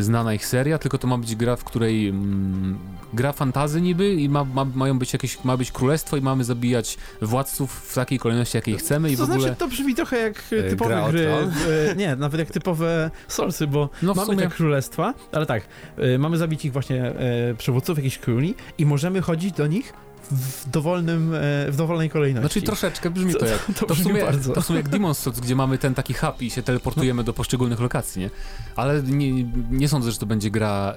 znana 0.01 0.35
ich 0.35 0.47
seria, 0.47 0.79
tylko 0.79 0.99
to 0.99 1.07
ma 1.07 1.19
być 1.19 1.37
gra, 1.37 1.57
w 1.57 1.65
której 1.65 2.09
mm, 2.09 2.79
gra 3.13 3.33
fantazy 3.33 3.81
niby 3.81 4.15
i 4.15 4.29
ma, 4.29 4.45
ma, 4.45 4.65
mają 4.65 4.99
być 4.99 5.13
jakieś, 5.13 5.45
ma 5.45 5.57
być 5.57 5.73
królestwo 5.73 6.17
i 6.17 6.21
mamy 6.21 6.45
zabijać 6.45 6.99
władców 7.23 7.73
w 7.73 7.95
takiej 7.95 8.19
kolejności, 8.19 8.57
jakiej 8.57 8.79
chcemy 8.79 9.11
i 9.11 9.17
to 9.17 9.27
w 9.27 9.31
ogóle... 9.31 9.41
znaczy, 9.41 9.57
to 9.57 9.69
brzmi 9.69 9.95
trochę 9.95 10.19
jak 10.19 10.45
E, 10.53 10.63
typowe 10.71 10.91
gra 10.91 11.09
gry, 11.09 11.29
e, 11.29 11.97
nie, 11.97 12.17
nawet 12.17 12.39
jak 12.39 12.51
typowe 12.51 13.11
Soulsy, 13.29 13.67
bo 13.67 13.89
No 14.03 14.15
mamy 14.15 14.27
sumie... 14.27 14.39
te 14.39 14.49
królestwa, 14.49 15.15
ale 15.33 15.47
tak, 15.47 15.63
e, 15.97 16.19
mamy 16.19 16.37
zabić 16.37 16.65
ich 16.65 16.73
właśnie 16.73 17.05
e, 17.05 17.55
przywódców, 17.59 17.99
jakichś 17.99 18.19
króli 18.19 18.55
i 18.79 18.87
możemy 18.87 19.21
chodzić 19.21 19.53
do 19.53 19.67
nich 19.67 19.93
w 20.31 20.71
dowolnym, 20.71 21.35
e, 21.35 21.39
w 21.73 21.77
dowolnej 21.77 22.11
kolejności. 22.11 22.43
Znaczy 22.43 22.63
troszeczkę 22.63 23.11
brzmi 23.11 23.33
to 23.33 23.39
To- 23.39 23.47
jak... 23.47 23.65
to 23.81 23.87
To 23.87 23.95
w, 23.95 23.99
brzmi 23.99 24.05
sumie, 24.13 24.25
bardzo. 24.25 24.53
to 24.53 24.61
w 24.61 24.65
sumie 24.67 24.77
jak 24.79 24.89
Demon's 24.89 25.15
Souls, 25.15 25.41
gdzie 25.41 25.57
mamy 25.57 25.79
ten 25.79 25.95
taki 25.95 26.15
hub 26.15 26.43
i 26.43 26.51
się 26.51 26.63
teleportujemy 26.63 27.25
do 27.25 27.33
poszczególnych 27.33 27.81
lokacji, 27.81 28.21
nie? 28.21 28.31
Ale 28.77 29.03
nie, 29.03 29.45
nie 29.71 29.89
sądzę, 29.89 30.13
że 30.13 30.19
to 30.19 30.27
będzie 30.27 30.51
gra 30.51 30.95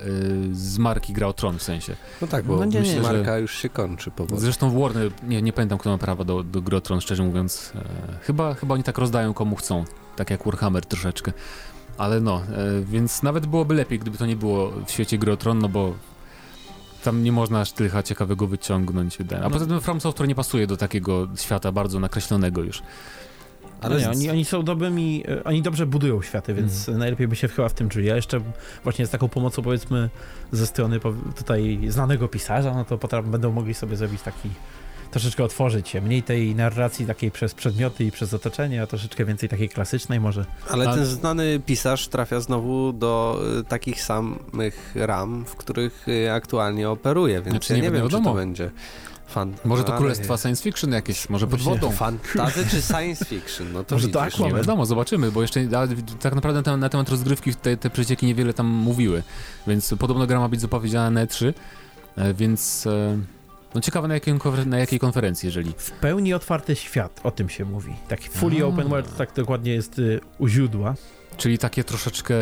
y, 0.52 0.56
z 0.56 0.78
marki 0.78 1.13
Gra 1.13 1.28
o 1.28 1.34
Tron 1.34 1.58
w 1.58 1.63
sensie. 1.63 1.96
No 2.22 2.28
tak, 2.28 2.46
bo 2.46 2.56
No 2.58 2.66
nie, 2.66 2.72
nie. 2.72 2.80
myślę, 2.80 2.96
Że- 2.96 3.02
marka 3.13 3.38
już 3.38 3.58
się 3.58 3.70
kończy 3.70 4.12
powoli. 4.12 4.42
Zresztą 4.42 4.80
Warner, 4.82 5.12
nie, 5.24 5.42
nie 5.42 5.54
pamiętam 5.54 5.78
kto 5.78 5.90
ma 5.90 5.98
prawa 5.98 6.24
do, 6.24 6.44
do 6.44 6.62
Gry 6.62 6.78
o 6.78 6.82
Tron, 6.82 7.02
szczerze 7.02 7.24
mówiąc. 7.24 7.72
E, 7.76 7.84
chyba, 8.22 8.54
chyba 8.54 8.74
oni 8.74 8.84
tak 8.84 8.98
rozdają 8.98 9.34
komu 9.34 9.56
chcą, 9.56 9.86
tak 10.16 10.30
jak 10.30 10.46
Warhammer 10.46 10.86
troszeczkę. 10.86 11.32
Ale 11.98 12.20
no, 12.22 12.42
e, 12.42 12.82
więc 12.86 13.24
nawet 13.24 13.46
byłoby 13.46 13.76
lepiej, 13.76 14.00
gdyby 14.00 14.18
to 14.18 14.26
nie 14.26 14.36
było 14.36 14.72
w 14.86 14.92
świecie 14.92 15.18
Gry 15.18 15.32
o 15.32 15.38
Tron, 15.38 15.60
no 15.60 15.70
bo 15.70 15.94
tam 17.08 17.24
nie 17.24 17.32
można 17.32 17.62
aż 17.62 17.72
tyle 17.72 18.04
ciekawego 18.04 18.48
wyciągnąć. 18.48 19.17
A 19.36 19.39
No. 19.39 19.50
poza 19.50 19.65
tym 19.65 19.82
From 19.82 20.02
Software 20.02 20.28
nie 20.28 20.36
pasuje 20.36 20.67
do 20.67 20.78
takiego 20.78 21.28
świata 21.36 21.72
bardzo 21.72 22.00
nakreślonego 22.00 22.63
już. 22.63 22.82
Ale 23.82 23.96
No 23.96 24.02
nie, 24.02 24.10
oni, 24.10 24.30
oni 24.30 24.46
są 24.46 24.63
dobrymi, 24.63 25.24
e, 25.28 25.43
oni 25.43 25.62
dobrze 25.62 25.86
budują 25.86 26.22
światy, 26.22 26.54
więc 26.54 26.80
Mhm. 26.80 26.98
najlepiej 27.00 27.28
by 27.28 27.36
się 27.36 27.48
chyba 27.48 27.70
w 27.70 27.74
tym 27.74 27.89
czuli. 27.89 28.12
A 28.12 28.15
jeszcze 28.15 28.41
właśnie 28.84 29.06
z 29.08 29.10
taką 29.10 29.30
pomocą 29.30 29.62
powiedzmy 29.62 30.10
ze 30.52 30.67
strony 30.67 31.00
tutaj 31.38 31.80
znanego 31.89 32.28
pisarza, 32.28 32.74
no 32.74 32.86
to 32.86 32.98
potem 32.98 33.32
będą 33.32 33.52
mogli 33.52 33.74
sobie 33.74 33.98
zrobić 33.98 34.22
taki 34.22 34.50
troszeczkę 35.12 35.43
otworzyć 35.43 35.89
się. 35.89 36.02
Mniej 36.02 36.24
tej 36.24 36.56
narracji 36.56 37.06
takiej 37.06 37.32
przez 37.32 37.54
przedmioty 37.54 38.04
i 38.04 38.12
przez 38.12 38.34
otoczenie, 38.34 38.82
a 38.82 38.88
troszeczkę 38.88 39.26
więcej 39.26 39.50
takiej 39.50 39.70
klasycznej 39.70 40.20
może. 40.20 40.46
Ale 40.70 40.89
A- 40.89 40.96
ten 40.96 41.06
znany 41.06 41.60
pisarz 41.65 42.08
trafia 42.08 42.39
znowu 42.39 42.93
do 42.93 43.41
y, 43.60 43.63
takich 43.63 44.02
samych 44.04 44.91
ram, 44.96 45.46
w 45.46 45.56
których 45.56 46.08
y, 46.08 46.32
aktualnie 46.32 46.89
operuje, 46.89 47.34
więc 47.41 47.50
Znaczy, 47.50 47.74
ja 47.74 47.78
nie 47.78 47.84
nie, 47.84 47.91
wiem, 47.91 48.04
wiadomo. 48.04 48.24
czy 48.24 48.30
to 48.30 48.36
będzie 48.36 48.72
fan... 49.28 49.54
Może 49.65 49.84
to 49.84 49.89
ale- 49.89 49.98
królestwa 49.98 50.38
science 50.38 50.63
fiction 50.63 50.91
jakieś, 50.91 51.30
może 51.30 51.48
pod 51.48 51.62
wodą. 51.62 51.91
Fantazy 51.91 52.65
czy 52.72 52.82
science 52.82 53.26
fiction? 53.26 53.72
No 53.74 53.84
to 53.84 53.96
Może 53.96 54.10
to 54.10 54.20
widzisz, 54.22 54.39
Nie 54.39 54.46
Aquaman. 54.46 54.62
wiadomo, 54.62 54.86
zobaczymy, 54.86 55.32
bo 55.32 55.41
jeszcze 55.41 55.67
tak 56.20 56.36
naprawdę 56.36 56.60
na 56.60 56.63
temat, 56.63 56.80
na 56.80 56.89
temat 56.89 57.10
rozgrywki 57.10 57.56
te, 57.56 57.78
te 57.78 57.89
przecieki 57.89 58.26
niewiele 58.26 58.54
tam 58.54 58.67
mówiły, 58.67 59.24
więc 59.67 59.93
podobno 60.00 60.28
gra 60.28 60.39
ma 60.39 60.50
być 60.50 60.62
zapowiedziana 60.62 61.10
na 61.10 61.26
E3, 61.26 61.54
e, 62.17 62.34
więc 62.34 62.88
e, 62.88 63.17
no 63.78 63.82
ciekawe 63.82 64.08
na 64.08 64.13
jakiej, 64.13 64.34
na 64.66 64.78
jakiej 64.80 65.00
konferencji, 65.00 65.48
jeżeli. 65.48 65.74
W 65.78 65.92
pełni 65.92 66.34
otwarty 66.34 66.76
świat, 66.76 67.20
o 67.24 67.32
tym 67.32 67.50
się 67.50 67.66
mówi. 67.66 67.94
Fully 68.32 68.63
A. 68.63 68.66
open 68.66 68.88
world, 68.88 69.18
tak 69.18 69.34
dokładnie 69.34 69.74
jest 69.74 70.00
y, 70.00 70.20
u 70.38 70.48
źródła, 70.48 70.96
Czyli 71.38 71.58
takie 71.58 71.84
troszeczkę 71.84 72.36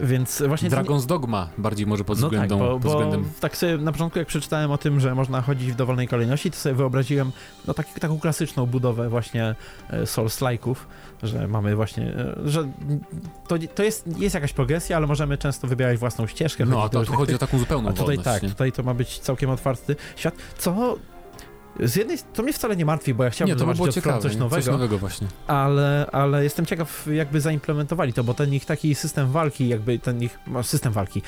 więc 0.00 0.42
właśnie... 0.48 0.70
to 0.70 0.76
nie- 0.76 0.82
Dragon's 0.82 1.06
Dogma 1.06 1.48
bardziej 1.58 1.86
może 1.86 2.04
pod 2.04 2.20
No 2.20 2.26
względem... 2.26 2.58
tak, 2.58 2.68
bo, 2.68 2.72
pod 2.72 2.82
bo 2.82 2.88
względem... 2.88 3.30
tak 3.40 3.56
sobie 3.56 3.78
na 3.78 3.92
początku 3.92 4.18
jak 4.18 4.28
przeczytałem 4.28 4.70
o 4.70 4.78
tym, 4.78 5.00
że 5.00 5.14
można 5.14 5.42
chodzić 5.42 5.72
w 5.72 5.74
dowolnej 5.74 6.08
kolejności, 6.08 6.50
to 6.50 6.56
sobie 6.56 6.74
wyobraziłem 6.74 7.32
no, 7.66 7.74
taki, 7.74 8.00
taką 8.00 8.18
klasyczną 8.18 8.66
budowę 8.66 9.08
właśnie 9.08 9.54
e, 9.90 10.02
Souls-like'ów, 10.02 10.76
że 11.22 11.48
mamy 11.48 11.76
właśnie, 11.76 12.04
e, 12.04 12.36
że 12.44 12.68
to, 13.48 13.56
to 13.74 13.82
jest, 13.82 14.18
jest 14.18 14.34
jakaś 14.34 14.52
progresja, 14.52 14.96
ale 14.96 15.06
możemy 15.06 15.38
często 15.38 15.68
wybierać 15.68 15.98
własną 15.98 16.26
ścieżkę. 16.26 16.64
No, 16.64 16.82
a 16.82 16.88
to, 16.88 17.04
tu 17.04 17.12
chodzi 17.12 17.34
o 17.34 17.38
taką 17.38 17.58
zupełną 17.58 17.88
a 17.88 17.92
tutaj 17.92 18.06
wolność, 18.06 18.24
tak, 18.24 18.42
nie? 18.42 18.48
tutaj 18.48 18.72
to 18.72 18.82
ma 18.82 18.94
być 18.94 19.18
całkiem 19.18 19.50
otwarty 19.50 19.96
świat, 20.16 20.34
co 20.58 20.96
z 21.80 21.96
jednej 21.96 22.18
to 22.34 22.42
mnie 22.42 22.52
wcale 22.52 22.76
nie 22.76 22.84
martwi, 22.84 23.14
bo 23.14 23.24
ja 23.24 23.30
chciałbym 23.30 23.56
Nie, 23.56 23.60
to 23.60 23.66
by 23.66 23.74
zobaczyć 23.74 24.02
From 24.02 24.04
ciekawe, 24.04 24.22
coś 24.22 24.36
nowego, 24.36 24.62
coś 24.62 24.72
nowego 24.72 24.98
właśnie. 24.98 25.26
ale, 25.46 26.06
ale 26.12 26.44
jestem 26.44 26.66
ciekaw, 26.66 27.06
jakby 27.12 27.40
zaimplementowali 27.40 28.12
to, 28.12 28.24
bo 28.24 28.34
ten 28.34 28.54
ich 28.54 28.64
taki 28.64 28.94
system 28.94 29.32
walki, 29.32 29.68
jakby 29.68 29.98
ten 29.98 30.22
ich 30.22 30.38
no, 30.46 30.62
system 30.62 30.92
walki, 30.92 31.22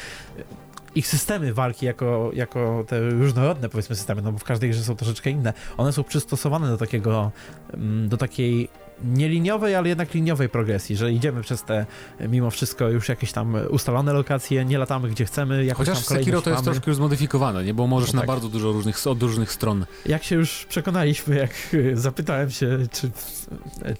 ich 0.95 1.09
systemy 1.09 1.55
walki 1.55 1.87
jako, 1.87 2.31
jako 2.35 2.85
te 2.87 3.11
różnorodne 3.11 3.69
powiedzmy 3.69 3.97
systemy, 3.97 4.23
no 4.23 4.33
bo 4.33 4.39
w 4.39 4.45
każdej 4.45 4.71
grze 4.71 4.85
są 4.85 4.97
troszeczkę 4.97 5.31
inne, 5.31 5.53
one 5.77 5.93
są 5.93 6.05
przystosowane 6.05 6.69
do 6.69 6.77
takiego, 6.77 7.31
mm, 7.75 8.09
do 8.09 8.17
takiej 8.17 8.69
nieliniowej, 9.05 9.75
ale 9.75 9.89
jednak 9.89 10.15
liniowej 10.15 10.49
progresji, 10.49 10.97
że 10.97 11.13
idziemy 11.13 11.43
przez 11.43 11.63
te 11.63 11.87
mimo 12.29 12.51
wszystko 12.51 12.89
już 12.89 13.09
jakieś 13.09 13.33
tam 13.33 13.57
ustalone 13.71 14.13
lokacje, 14.13 14.65
nie 14.65 14.79
latamy 14.79 15.09
gdzie 15.09 15.25
chcemy, 15.25 15.69
Chociaż 15.75 16.07
tam 16.07 16.19
Sekiro 16.19 16.43
to 16.43 16.51
jest 16.51 16.63
mamy. 16.63 16.73
troszkę 16.75 16.91
już 16.91 16.97
zmodyfikowane, 16.97 17.65
nie? 17.65 17.75
Bo 17.75 17.87
możesz 17.87 18.13
No 18.13 18.17
na 18.17 18.21
tak. 18.21 18.27
bardzo 18.27 18.49
dużo 18.49 18.73
różnych, 18.73 19.07
od 19.07 19.23
różnych 19.23 19.53
stron. 19.53 19.87
Jak 20.07 20.25
się 20.25 20.37
już 20.37 20.67
przekonaliśmy, 20.69 21.37
jak 21.37 21.51
zapytałem 21.95 22.51
się, 22.51 22.79
czy, 22.91 23.11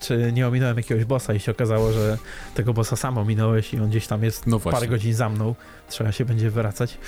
czy 0.01 0.33
nie 0.33 0.49
ominąłem 0.49 0.77
jakiegoś 0.77 1.05
bossa 1.05 1.35
i 1.35 1.41
się 1.41 1.53
okazało, 1.53 1.93
że 1.93 2.19
tego 2.55 2.75
bossa 2.75 2.97
sam 2.97 3.19
ominąłeś 3.19 3.75
i 3.75 3.81
on 3.81 3.89
gdzieś 3.91 4.07
tam 4.07 4.25
jest 4.25 4.47
No 4.47 4.61
parę 4.61 4.89
godzin 4.89 5.15
za 5.15 5.29
mną, 5.29 5.55
trzeba 5.89 6.13
się 6.13 6.25
będzie 6.25 6.51
wracać. 6.51 6.99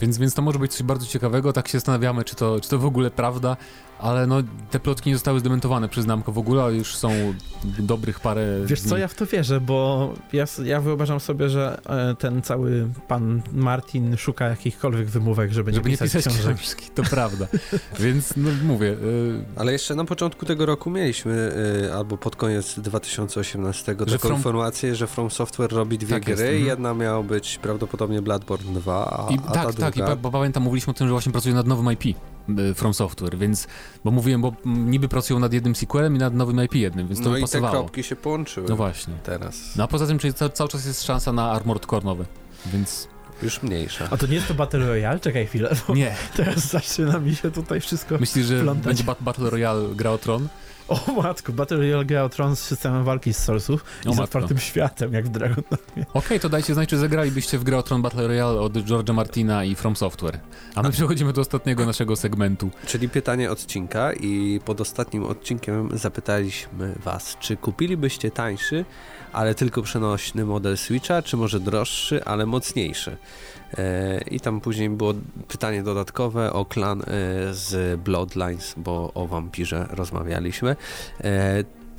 Więc, 0.00 0.18
więc 0.18 0.34
to 0.34 0.42
może 0.42 0.58
być 0.58 0.72
coś 0.72 0.82
bardzo 0.82 1.06
ciekawego, 1.06 1.52
tak 1.52 1.68
się 1.68 1.78
zastanawiamy, 1.78 2.24
czy 2.24 2.36
to, 2.36 2.60
czy 2.60 2.68
to 2.68 2.78
w 2.78 2.84
ogóle 2.86 3.10
prawda, 3.10 3.56
ale 4.02 4.26
no 4.26 4.36
te 4.70 4.80
plotki 4.80 5.10
nie 5.10 5.16
zostały 5.16 5.40
zdementowane 5.40 5.88
przez 5.88 6.06
Namco 6.06 6.32
w 6.32 6.38
ogóle, 6.38 6.62
ale 6.62 6.74
już 6.74 6.96
są 6.96 7.10
dobrych 7.78 8.20
parę 8.20 8.46
Wiesz 8.66 8.80
dni. 8.80 8.90
co, 8.90 8.96
ja 8.98 9.08
w 9.08 9.14
to 9.14 9.26
wierzę, 9.26 9.60
bo 9.60 10.12
ja, 10.32 10.44
ja 10.64 10.80
wyobrażam 10.80 11.20
sobie, 11.20 11.48
że 11.48 11.80
e, 11.86 12.14
ten 12.14 12.42
cały 12.42 12.88
pan 13.08 13.42
Martin 13.52 14.16
szuka 14.16 14.48
jakichkolwiek 14.48 15.06
wymówek, 15.08 15.52
żeby 15.52 15.70
nie 15.72 15.76
Żeby 15.76 15.90
nie 15.90 15.96
pisać, 15.96 16.12
pisać 16.12 16.34
książek. 16.34 16.56
książki, 16.56 16.90
to 16.94 17.02
prawda. 17.02 17.46
Więc 18.00 18.34
no 18.36 18.50
mówię, 18.64 18.88
y, 18.88 19.44
Ale 19.56 19.72
jeszcze 19.72 19.94
na 19.94 20.04
początku 20.04 20.46
tego 20.46 20.66
roku 20.66 20.90
mieliśmy, 20.90 21.52
y, 21.86 21.94
albo 21.94 22.16
pod 22.18 22.36
koniec 22.36 22.78
2018, 22.80 23.94
taką 23.94 24.18
From- 24.18 24.36
informację, 24.36 24.94
że 24.96 25.06
From 25.06 25.30
Software 25.30 25.72
robi 25.72 25.98
dwie 25.98 26.14
Tak 26.14 26.28
jest, 26.28 26.42
gry. 26.42 26.48
mhm. 26.50 26.66
Jedna 26.66 26.94
miała 26.94 27.22
być 27.22 27.58
prawdopodobnie 27.62 28.22
Bloodborne 28.22 28.80
2, 28.80 29.26
a, 29.28 29.32
i, 29.32 29.38
a 29.48 29.52
tak, 29.52 29.66
ta 29.66 29.72
tak, 29.72 29.96
i 29.96 29.98
druga... 29.98 30.10
pa- 30.16 30.16
bo 30.22 30.30
pamiętam, 30.30 30.62
mówiliśmy 30.62 30.90
o 30.90 30.94
tym, 30.94 31.06
że 31.06 31.12
właśnie 31.12 31.32
pracują 31.32 31.54
nad 31.54 31.66
nowym 31.66 31.92
IP 31.92 32.16
From 32.74 32.94
Software, 32.94 33.38
więc, 33.38 33.66
bo 34.04 34.10
mówiłem, 34.10 34.42
bo 34.42 34.52
niby 34.64 35.08
pracują 35.08 35.38
nad 35.40 35.52
jednym 35.52 35.74
sequelem 35.74 36.16
i 36.16 36.18
nad 36.18 36.34
nowym 36.34 36.64
IP 36.64 36.74
jednym, 36.74 37.08
więc 37.08 37.18
to 37.20 37.24
no 37.24 37.30
by 37.30 37.38
i 37.38 37.42
te 37.42 37.46
pasowało. 37.48 37.72
kropki 37.74 38.02
się 38.02 38.16
połączyły 38.16 38.66
No 38.68 38.76
właśnie. 38.76 39.14
teraz. 39.22 39.76
No 39.76 39.84
a 39.84 39.88
poza 39.88 40.06
tym, 40.06 40.18
czyli 40.18 40.34
ca- 40.34 40.48
cały 40.48 40.68
czas 40.70 40.86
jest 40.86 41.02
szansa 41.04 41.32
na 41.32 41.50
Armored 41.50 41.86
Core 41.86 42.04
nowe, 42.04 42.24
więc 42.66 43.08
Już 43.42 43.62
mniejsza. 43.62 44.08
A 44.10 44.16
to 44.16 44.26
nie 44.26 44.34
jest 44.34 44.48
to 44.48 44.54
Battle 44.54 44.80
Royale? 44.86 45.20
Czekaj 45.20 45.46
chwilę, 45.46 45.76
bo 45.88 45.94
nie. 45.94 46.14
teraz 46.36 46.70
zaczyna 46.70 47.18
mi 47.18 47.34
się 47.36 47.50
tutaj 47.50 47.80
wszystko... 47.80 48.18
Myślisz, 48.18 48.46
że 48.46 48.60
Plątać. 48.62 48.84
będzie 48.86 49.04
Bat- 49.04 49.16
Battle 49.22 49.50
Royale 49.50 49.88
gra 49.94 50.10
o 50.10 50.18
Tron? 50.18 50.48
O 50.92 51.22
matko, 51.22 51.52
Battle 51.52 51.76
Royale 51.76 52.04
gra 52.04 52.24
o 52.24 52.28
Tron 52.28 52.56
z 52.56 52.60
systemem 52.60 53.04
walki 53.04 53.34
z 53.34 53.38
Soulsów 53.38 53.84
i 54.04 54.08
O 54.08 54.12
z 54.12 54.16
matko. 54.16 54.24
otwartym 54.24 54.58
światem, 54.58 55.12
jak 55.12 55.24
w 55.26 55.28
Dragon. 55.28 55.64
Okej, 56.14 56.40
to 56.40 56.48
dajcie 56.48 56.74
znać, 56.74 56.88
czy 56.88 56.98
zagralibyście 56.98 57.58
w 57.58 57.64
grę 57.64 57.78
o 57.78 57.82
Tron 57.82 58.02
Battle 58.02 58.26
Royale 58.28 58.60
od 58.60 58.72
George'a 58.72 59.14
Martina 59.14 59.64
i 59.64 59.74
From 59.74 59.96
Software. 59.96 60.40
A 60.74 60.82
my 60.82 60.90
przechodzimy 60.90 61.32
do 61.32 61.40
ostatniego 61.40 61.86
naszego 61.86 62.16
segmentu. 62.16 62.70
Czyli 62.86 63.08
pytanie 63.08 63.50
odcinka 63.50 64.12
i 64.12 64.60
pod 64.64 64.80
ostatnim 64.80 65.24
odcinkiem 65.24 65.88
zapytaliśmy 65.98 66.94
was, 67.04 67.36
czy 67.40 67.56
kupilibyście 67.56 68.30
tańszy, 68.30 68.84
ale 69.32 69.54
tylko 69.54 69.82
przenośny 69.82 70.44
model 70.44 70.76
Switcha, 70.76 71.22
czy 71.22 71.36
może 71.36 71.60
droższy, 71.60 72.24
ale 72.24 72.46
mocniejszy? 72.46 73.16
E, 73.78 74.20
I 74.30 74.40
tam 74.40 74.60
później 74.60 74.90
było 74.90 75.14
pytanie 75.48 75.82
dodatkowe 75.82 76.52
o 76.52 76.64
klan 76.64 77.02
e, 77.02 77.04
z 77.54 78.00
Bloodlines, 78.00 78.74
bo 78.76 79.12
o 79.14 79.26
wampirze 79.26 79.86
rozmawialiśmy. 79.90 80.76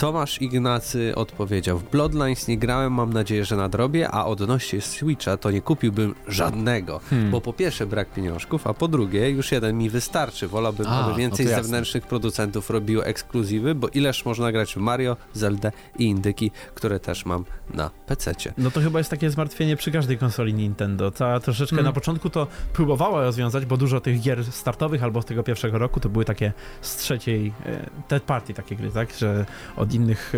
Tomasz 0.03 0.41
Ignacy 0.41 1.15
odpowiedział: 1.15 1.77
W 1.77 1.89
Bloodlines 1.89 2.47
nie 2.47 2.57
grałem, 2.57 2.93
mam 2.93 3.13
nadzieję, 3.13 3.45
że 3.45 3.55
nadrobię, 3.55 4.11
a 4.11 4.25
odnośnie 4.25 4.81
Switcha 4.81 5.37
to 5.37 5.51
nie 5.51 5.61
kupiłbym 5.61 6.15
żadnego. 6.27 6.99
Hmm. 7.09 7.31
Bo 7.31 7.41
po 7.41 7.53
pierwsze 7.53 7.85
brak 7.85 8.13
pieniążków, 8.13 8.67
a 8.67 8.73
po 8.73 8.87
drugie 8.87 9.29
już 9.29 9.51
jeden 9.51 9.77
mi 9.77 9.89
wystarczy. 9.89 10.47
Wolałbym, 10.47 10.87
A, 10.87 10.99
aby 11.01 11.09
no 11.11 11.15
więcej 11.17 11.45
jasne. 11.45 11.63
zewnętrznych 11.63 12.07
producentów 12.07 12.69
robiło 12.69 13.05
ekskluzywy, 13.05 13.75
bo 13.75 13.87
ileż 13.87 14.25
można 14.25 14.51
grać 14.51 14.73
w 14.73 14.77
Mario, 14.77 15.17
Zelda 15.33 15.71
i 15.99 16.03
indyki, 16.05 16.51
które 16.75 16.99
też 16.99 17.25
mam 17.25 17.45
na 17.73 17.89
PC-cie. 17.89 18.53
No 18.57 18.71
to 18.71 18.81
chyba 18.81 18.99
jest 18.99 19.09
takie 19.09 19.29
zmartwienie 19.29 19.75
przy 19.75 19.91
każdej 19.91 20.17
konsoli 20.17 20.53
Nintendo. 20.53 21.11
Ta 21.11 21.39
troszeczkę 21.39 21.75
Mm. 21.75 21.85
na 21.85 21.93
początku 21.93 22.29
to 22.29 22.47
próbowała 22.73 23.21
rozwiązać, 23.21 23.65
bo 23.65 23.77
dużo 23.77 24.01
tych 24.01 24.21
gier 24.21 24.45
startowych 24.45 25.03
albo 25.03 25.21
z 25.21 25.25
tego 25.25 25.43
pierwszego 25.43 25.77
roku 25.77 25.99
to 25.99 26.09
były 26.09 26.25
takie 26.25 26.53
z 26.81 26.95
trzeciej, 26.95 27.53
e, 27.65 27.89
third 28.09 28.23
party 28.23 28.53
takie 28.53 28.75
gry, 28.75 28.91
tak? 28.91 29.13
Że 29.17 29.45
od 29.77 29.92
innych 29.93 30.33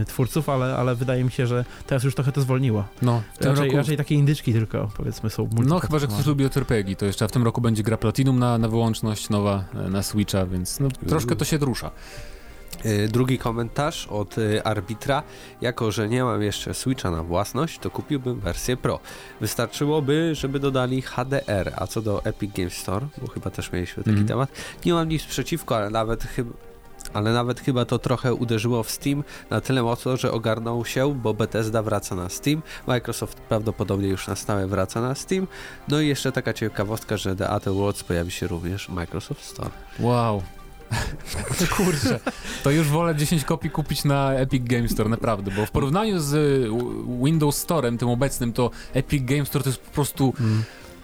e, 0.00 0.04
twórców, 0.04 0.48
ale, 0.48 0.76
ale 0.76 0.94
wydaje 0.94 1.24
mi 1.24 1.30
się, 1.30 1.46
że 1.46 1.64
teraz 1.86 2.04
już 2.04 2.14
trochę 2.14 2.32
to 2.32 2.40
zwolniło. 2.40 2.84
No, 3.02 3.22
w 3.34 3.38
tym 3.38 3.50
Raczej, 3.50 3.64
roku... 3.64 3.76
raczej 3.76 3.96
takie 3.96 4.14
indyczki 4.14 4.52
tylko, 4.52 4.90
powiedzmy, 4.96 5.30
są 5.30 5.48
No 5.64 5.80
chyba, 5.80 5.98
że 5.98 6.06
ktoś 6.06 6.26
lubi 6.26 6.44
JRPG, 6.44 6.96
to 6.96 7.06
jeszcze 7.06 7.28
w 7.28 7.32
tym 7.32 7.42
roku 7.42 7.60
będzie 7.60 7.82
gra 7.82 7.96
Platinum 7.96 8.38
na, 8.38 8.58
na 8.58 8.68
wyłączność 8.68 9.30
nowa 9.30 9.64
e, 9.74 9.90
na 9.90 10.02
Switcha, 10.02 10.46
więc 10.46 10.80
no, 10.80 10.88
troszkę 11.08 11.36
to 11.36 11.44
się 11.44 11.58
rusza. 11.58 11.90
Y, 12.86 13.08
drugi 13.08 13.38
komentarz 13.38 14.06
od 14.06 14.38
y, 14.38 14.64
arbitra. 14.64 15.22
Jako, 15.60 15.92
że 15.92 16.08
nie 16.08 16.24
mam 16.24 16.42
jeszcze 16.42 16.74
Switcha 16.74 17.10
na 17.10 17.22
własność, 17.22 17.78
to 17.78 17.90
kupiłbym 17.90 18.40
wersję 18.40 18.76
Pro. 18.76 19.00
Wystarczyłoby, 19.40 20.34
żeby 20.34 20.60
dodali 20.60 21.02
HDR. 21.02 21.72
A 21.76 21.86
co 21.86 22.02
do 22.02 22.24
Epic 22.24 22.52
Games 22.56 22.74
Store, 22.74 23.06
bo 23.20 23.26
chyba 23.26 23.50
też 23.50 23.72
mieliśmy 23.72 24.02
taki 24.02 24.10
Mhm. 24.10 24.28
temat, 24.28 24.50
nie 24.84 24.92
mam 24.92 25.08
nic 25.08 25.24
przeciwko, 25.24 25.76
ale 25.76 25.90
nawet 25.90 26.22
chyba. 26.22 26.50
Ale 27.14 27.32
nawet 27.32 27.60
chyba 27.60 27.84
to 27.84 27.98
trochę 27.98 28.34
uderzyło 28.34 28.82
w 28.82 28.90
Steam 28.90 29.24
na 29.50 29.60
tyle 29.60 29.82
mocno, 29.82 30.16
że 30.16 30.32
ogarnął 30.32 30.84
się, 30.84 31.14
bo 31.14 31.34
Bethesda 31.34 31.82
wraca 31.82 32.14
na 32.14 32.28
Steam, 32.28 32.62
Microsoft 32.86 33.40
prawdopodobnie 33.40 34.08
już 34.08 34.28
na 34.28 34.36
stałe 34.36 34.66
wraca 34.66 35.00
na 35.00 35.14
Steam, 35.14 35.46
no 35.88 36.00
i 36.00 36.08
jeszcze 36.08 36.32
taka 36.32 36.52
ciekawostka, 36.52 37.16
że 37.16 37.36
The 37.36 37.50
Outer 37.50 37.72
Worlds 37.72 38.04
pojawi 38.04 38.30
się 38.30 38.46
również 38.46 38.86
w 38.86 38.88
Microsoft 38.88 39.44
Store. 39.44 39.70
Wow. 40.00 40.42
Kurczę, 41.76 42.20
to 42.62 42.70
już 42.70 42.88
wolę 42.88 43.16
10 43.16 43.44
kopii 43.44 43.70
kupić 43.70 44.04
na 44.04 44.32
Epic 44.32 44.62
Games 44.64 44.90
Store, 44.90 45.08
naprawdę, 45.08 45.50
bo 45.50 45.66
w 45.66 45.70
porównaniu 45.70 46.20
z 46.20 46.34
y, 46.34 46.70
Windows 47.24 47.66
Store'em, 47.66 47.98
tym 47.98 48.08
obecnym, 48.08 48.52
to 48.52 48.70
Epic 48.94 49.24
Games 49.24 49.48
Store 49.48 49.62
to 49.62 49.70
jest 49.70 49.80
po 49.80 49.90
prostu, 49.90 50.34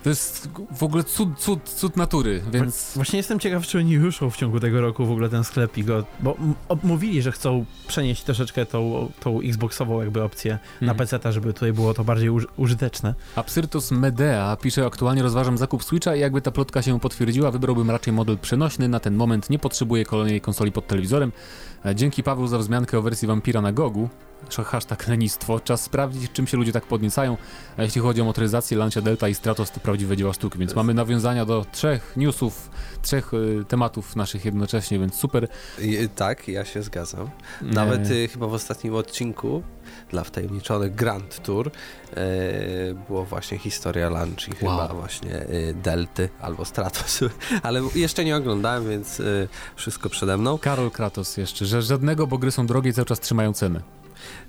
to 0.02 0.08
jest 0.08 0.48
w 0.70 0.82
ogóle 0.82 1.04
cud, 1.04 1.38
cud, 1.38 1.68
cud 1.68 1.96
natury, 1.96 2.42
więc... 2.52 2.92
Właśnie 2.94 3.16
jestem 3.16 3.38
ciekaw, 3.38 3.66
czy 3.66 3.78
oni 3.78 3.98
ruszą 3.98 4.30
w 4.30 4.36
ciągu 4.36 4.60
tego 4.60 4.80
roku 4.80 5.06
w 5.06 5.10
ogóle 5.10 5.28
ten 5.28 5.44
sklep 5.44 5.78
i 5.78 5.84
go, 5.84 6.04
bo 6.20 6.36
mówili, 6.82 7.22
że 7.22 7.32
chcą 7.32 7.64
przenieść 7.86 8.22
troszeczkę 8.22 8.66
tą, 8.66 9.12
tą 9.20 9.40
Xboxową 9.40 10.00
jakby 10.00 10.22
opcję 10.22 10.58
na 10.80 10.92
Mhm. 10.92 11.08
PC, 11.08 11.32
żeby 11.32 11.52
tutaj 11.52 11.72
było 11.72 11.94
to 11.94 12.04
bardziej 12.04 12.30
uż, 12.30 12.46
użyteczne. 12.56 13.14
Absyrtus 13.36 13.90
Medea 13.90 14.56
pisze, 14.56 14.86
aktualnie 14.86 15.22
rozważam 15.22 15.58
zakup 15.58 15.84
Switcha 15.84 16.16
i 16.16 16.20
jakby 16.20 16.42
ta 16.42 16.50
plotka 16.50 16.82
się 16.82 17.00
potwierdziła, 17.00 17.50
wybrałbym 17.50 17.90
raczej 17.90 18.12
model 18.12 18.38
przenośny. 18.38 18.88
Na 18.88 19.00
ten 19.00 19.14
moment 19.14 19.50
nie 19.50 19.58
potrzebuję 19.58 20.04
kolejnej 20.04 20.40
konsoli 20.40 20.72
pod 20.72 20.86
telewizorem. 20.86 21.32
E, 21.84 21.94
Dzięki 21.94 22.22
Paweł 22.22 22.46
za 22.46 22.58
wzmiankę 22.58 22.98
o 22.98 23.02
wersji 23.02 23.28
Vampira 23.28 23.60
na 23.60 23.72
Gogu. 23.72 24.08
Hashtag 24.66 25.08
lenistwo. 25.08 25.60
Czas 25.60 25.82
sprawdzić, 25.82 26.32
czym 26.32 26.46
się 26.46 26.56
ludzie 26.56 26.72
tak 26.72 26.86
podniecają. 26.86 27.36
A 27.76 27.82
jeśli 27.82 28.00
chodzi 28.00 28.20
o 28.20 28.24
motoryzację, 28.24 28.76
Lancia 28.78 29.02
Delta 29.02 29.28
i 29.28 29.34
Stratos 29.34 29.70
to 29.70 29.80
prawdziwe 29.80 30.16
dzieła 30.16 30.32
sztuki, 30.32 30.58
więc 30.58 30.74
mamy 30.74 30.94
nawiązania 30.94 31.44
do 31.44 31.66
trzech 31.72 32.12
newsów, 32.16 32.70
trzech 33.02 33.34
y, 33.34 33.64
tematów 33.68 34.16
naszych 34.16 34.44
jednocześnie, 34.44 34.98
więc 34.98 35.14
super. 35.14 35.48
I, 35.78 36.08
tak, 36.16 36.48
ja 36.48 36.64
się 36.64 36.82
zgadzam. 36.82 37.30
Nawet 37.62 38.10
E, 38.10 38.14
y, 38.14 38.28
chyba 38.28 38.46
w 38.46 38.52
ostatnim 38.54 38.94
odcinku 38.94 39.62
dla 40.10 40.24
wtajemniczonych 40.24 40.94
Grand 40.94 41.42
Tour 41.42 41.70
e, 42.16 42.20
było 43.08 43.24
właśnie 43.24 43.58
historia 43.58 44.10
Lanci, 44.10 44.52
chyba 44.52 44.76
Wow. 44.76 44.96
właśnie 44.96 45.42
y, 45.42 45.74
Delty 45.82 46.28
albo 46.40 46.64
Stratos, 46.64 47.20
ale 47.62 47.82
jeszcze 47.94 48.24
nie 48.24 48.36
oglądałem, 48.36 48.88
więc 48.88 49.20
y, 49.20 49.48
wszystko 49.76 50.08
przede 50.08 50.36
mną. 50.36 50.58
Karol 50.58 50.90
Kratos 50.90 51.36
jeszcze, 51.36 51.66
że 51.80 51.82
żadnego, 51.82 52.26
bo 52.26 52.38
gry 52.38 52.50
są 52.50 52.66
drogie 52.66 52.90
i 52.90 52.92
cały 52.92 53.06
czas 53.06 53.20
trzymają 53.20 53.52
cenę. 53.52 53.80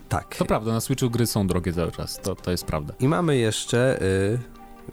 Tak. 0.09 0.35
To 0.35 0.45
prawda, 0.45 0.71
na 0.71 0.81
Switchu 0.81 1.09
gry 1.09 1.27
są 1.27 1.47
drogie 1.47 1.73
cały 1.73 1.91
czas, 1.91 2.19
to, 2.21 2.35
to 2.35 2.51
jest 2.51 2.65
prawda. 2.65 2.93
I 2.99 3.07
mamy 3.07 3.37
jeszcze 3.37 4.01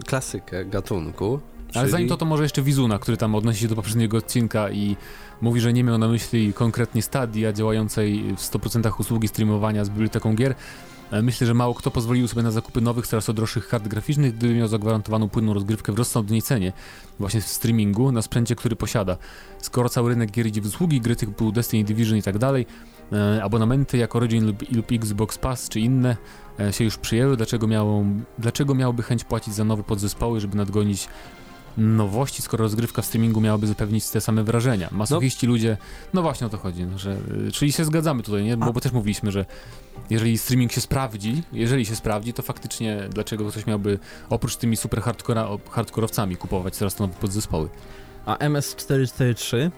y, 0.01 0.05
klasykę 0.07 0.65
gatunku. 0.65 1.41
Ale 1.75 1.83
czyli- 1.83 1.91
zanim 1.93 2.09
to, 2.09 2.17
to 2.17 2.25
może 2.25 2.43
jeszcze 2.43 2.63
Wizuna, 2.63 2.99
który 2.99 3.17
tam 3.17 3.35
odnosi 3.35 3.61
się 3.61 3.69
do 3.69 3.77
poprzedniego 3.77 4.17
odcinka 4.17 4.71
i 4.71 4.97
mówi, 5.41 5.61
że 5.61 5.73
nie 5.73 5.85
miał 5.85 5.99
na 5.99 6.09
myśli 6.09 6.53
konkretnie 6.53 7.03
Stadia 7.03 7.53
działającej 7.53 8.35
w 8.37 8.41
100% 8.41 9.01
usługi 9.01 9.29
streamowania 9.29 9.85
z 9.85 9.89
biblioteką 9.91 10.35
gier. 10.35 10.55
E, 11.11 11.23
Myślę, 11.23 11.47
że 11.47 11.55
mało 11.55 11.75
kto 11.75 11.91
pozwolił 11.91 12.29
sobie 12.29 12.43
na 12.43 12.51
zakupy 12.51 12.81
nowych, 12.81 13.07
coraz 13.07 13.31
droższych 13.35 13.69
kart 13.69 13.89
graficznych, 13.89 14.37
gdyby 14.37 14.55
miał 14.55 14.69
zagwarantowaną 14.69 15.29
płynną 15.29 15.55
rozgrywkę 15.55 15.93
w 15.93 15.99
rozsądnej 15.99 16.43
cenie, 16.43 16.73
właśnie 17.19 17.41
w 17.41 17.47
streamingu, 17.47 18.13
na 18.13 18.23
sprzęcie, 18.23 18.57
który 18.57 18.77
posiada. 18.77 19.17
Skoro 19.59 19.89
cały 19.89 20.11
rynek 20.11 20.31
gier 20.31 20.47
idzie 20.47 20.61
w 20.61 20.67
usługi, 20.67 21.01
gry 21.01 21.17
typu 21.17 21.53
Destiny, 21.53 21.85
Division 21.85 22.19
i 22.19 22.23
tak 22.23 22.39
dalej, 22.39 22.67
e, 23.13 23.43
abonamenty 23.43 23.99
jak 23.99 24.17
Origin 24.17 24.47
lub, 24.47 24.73
lub 24.73 24.93
Xbox 24.93 25.39
Pass 25.39 25.69
czy 25.69 25.81
inne 25.81 26.17
e, 26.61 26.73
się 26.73 26.85
już 26.85 26.99
przyjęły, 26.99 27.37
dlaczego, 27.37 27.67
miało, 27.67 28.05
dlaczego 28.39 28.75
miałby 28.75 29.03
chęć 29.03 29.25
płacić 29.25 29.55
za 29.55 29.65
nowe 29.65 29.83
podzespoły, 29.83 30.41
żeby 30.41 30.57
nadgonić 30.57 31.09
nowości, 31.81 32.43
skoro 32.43 32.63
rozgrywka 32.63 33.03
w 33.03 33.07
streamingu 33.07 33.41
miałaby 33.41 33.67
zapewnić 33.67 34.09
te 34.09 34.21
same 34.21 34.45
wrażenia. 34.45 34.89
Masochiści 34.93 35.47
ludzie, 35.47 35.77
no 36.15 36.23
właśnie 36.23 36.47
o 36.47 36.51
to 36.51 36.59
chodzi, 36.59 36.85
no, 36.85 36.99
że, 36.99 37.17
y, 37.49 37.53
czyli 37.53 37.73
się 37.73 37.85
zgadzamy 37.85 38.23
tutaj, 38.23 38.45
nie? 38.45 38.57
Bo, 38.57 38.73
bo 38.73 38.81
też 38.81 38.93
mówiliśmy, 38.93 39.33
że 39.33 39.47
jeżeli 40.11 40.39
streaming 40.39 40.73
się 40.73 40.81
sprawdzi, 40.81 41.43
jeżeli 41.53 41.87
się 41.87 41.97
sprawdzi, 41.97 42.33
to 42.33 42.43
faktycznie 42.43 43.09
dlaczego 43.11 43.49
ktoś 43.49 43.67
miałby 43.67 43.99
oprócz 44.31 44.57
tymi 44.57 44.77
super 44.77 45.03
hardkorowcami 45.71 46.37
kupować 46.37 46.79
teraz 46.79 46.95
te 46.95 47.03
nowe 47.03 47.15
podzespoły? 47.15 47.69
A 48.27 48.37
MS443 48.37 49.57
e, 49.57 49.71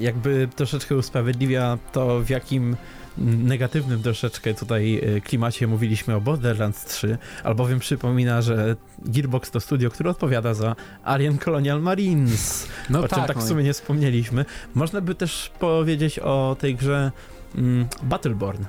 jakby 0.00 0.48
troszeczkę 0.56 0.96
usprawiedliwia 0.96 1.78
to, 1.92 2.20
w 2.20 2.30
jakim 2.30 2.76
mm, 3.18 3.46
negatywnym 3.46 4.02
troszeczkę 4.02 4.54
tutaj 4.54 5.00
e, 5.16 5.20
klimacie 5.20 5.66
mówiliśmy 5.66 6.14
o 6.14 6.20
Borderlands 6.20 6.84
3, 6.84 7.18
albowiem 7.44 7.78
przypomina, 7.78 8.42
że 8.42 8.76
Gearbox 8.98 9.50
to 9.50 9.60
studio, 9.60 9.90
które 9.90 10.10
odpowiada 10.10 10.54
za 10.54 10.76
Alien 11.04 11.38
Colonial 11.38 11.80
Marines, 11.82 12.68
No 12.90 12.98
o 13.00 13.08
czym 13.08 13.18
tak 13.26 13.36
no 13.36 13.42
w 13.42 13.44
i- 13.44 13.48
sumie 13.48 13.64
nie 13.64 13.72
wspomnieliśmy. 13.72 14.44
Można 14.74 15.00
by 15.00 15.14
też 15.14 15.50
powiedzieć 15.58 16.18
o 16.18 16.56
tej 16.60 16.74
grze 16.76 17.12
mm, 17.54 17.86
Battleborn, 18.02 18.64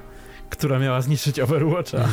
która 0.49 0.79
miała 0.79 1.01
zniszczyć 1.01 1.39
Overwatcha, 1.39 2.07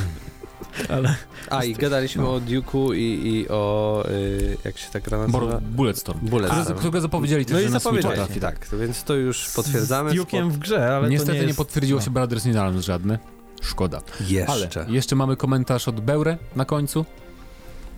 ale 0.89 1.15
A 1.51 1.65
i 1.65 1.75
gadaliśmy 1.75 2.23
no. 2.23 2.35
o 2.35 2.41
Duke'u 2.41 2.95
i, 2.97 3.29
i 3.29 3.49
o. 3.49 4.05
Y, 4.11 4.57
jak 4.65 4.79
się 4.79 4.91
ta 4.91 5.01
gra 5.01 5.19
nazywa? 5.19 5.61
Bulletstorm. 5.61 6.19
Bulletstorm. 6.23 6.79
Którego 6.79 7.01
zapowiedzieli 7.01 7.45
też, 7.45 7.55
No 7.55 7.61
i 7.61 7.63
na 7.63 7.69
Switcha 7.69 7.81
zapowiedzieli, 7.81 8.15
trafi. 8.15 8.41
tak, 8.41 8.67
więc 8.81 9.05
to 9.05 9.15
już 9.15 9.51
potwierdzamy. 9.51 10.11
z 10.11 10.15
Duke'iem 10.15 10.51
w 10.51 10.59
grze, 10.59 10.97
ale 10.97 11.09
Niestety 11.09 11.27
to 11.31 11.35
nie, 11.35 11.41
nie, 11.41 11.47
jest... 11.47 11.59
potwierdziło 11.59 11.99
no. 12.01 12.05
się 12.05 12.11
Brothers 12.11 12.47
in 12.47 12.57
Arms 12.59 12.85
żadne. 12.85 13.19
Szkoda. 13.63 14.01
Jeszcze. 14.29 14.53
Ale 14.53 14.69
jeszcze 14.89 15.17
mamy 15.17 15.37
komentarz 15.37 15.89
od 15.89 16.01
Beure 16.01 16.39
na 16.57 16.65
końcu. 16.65 17.05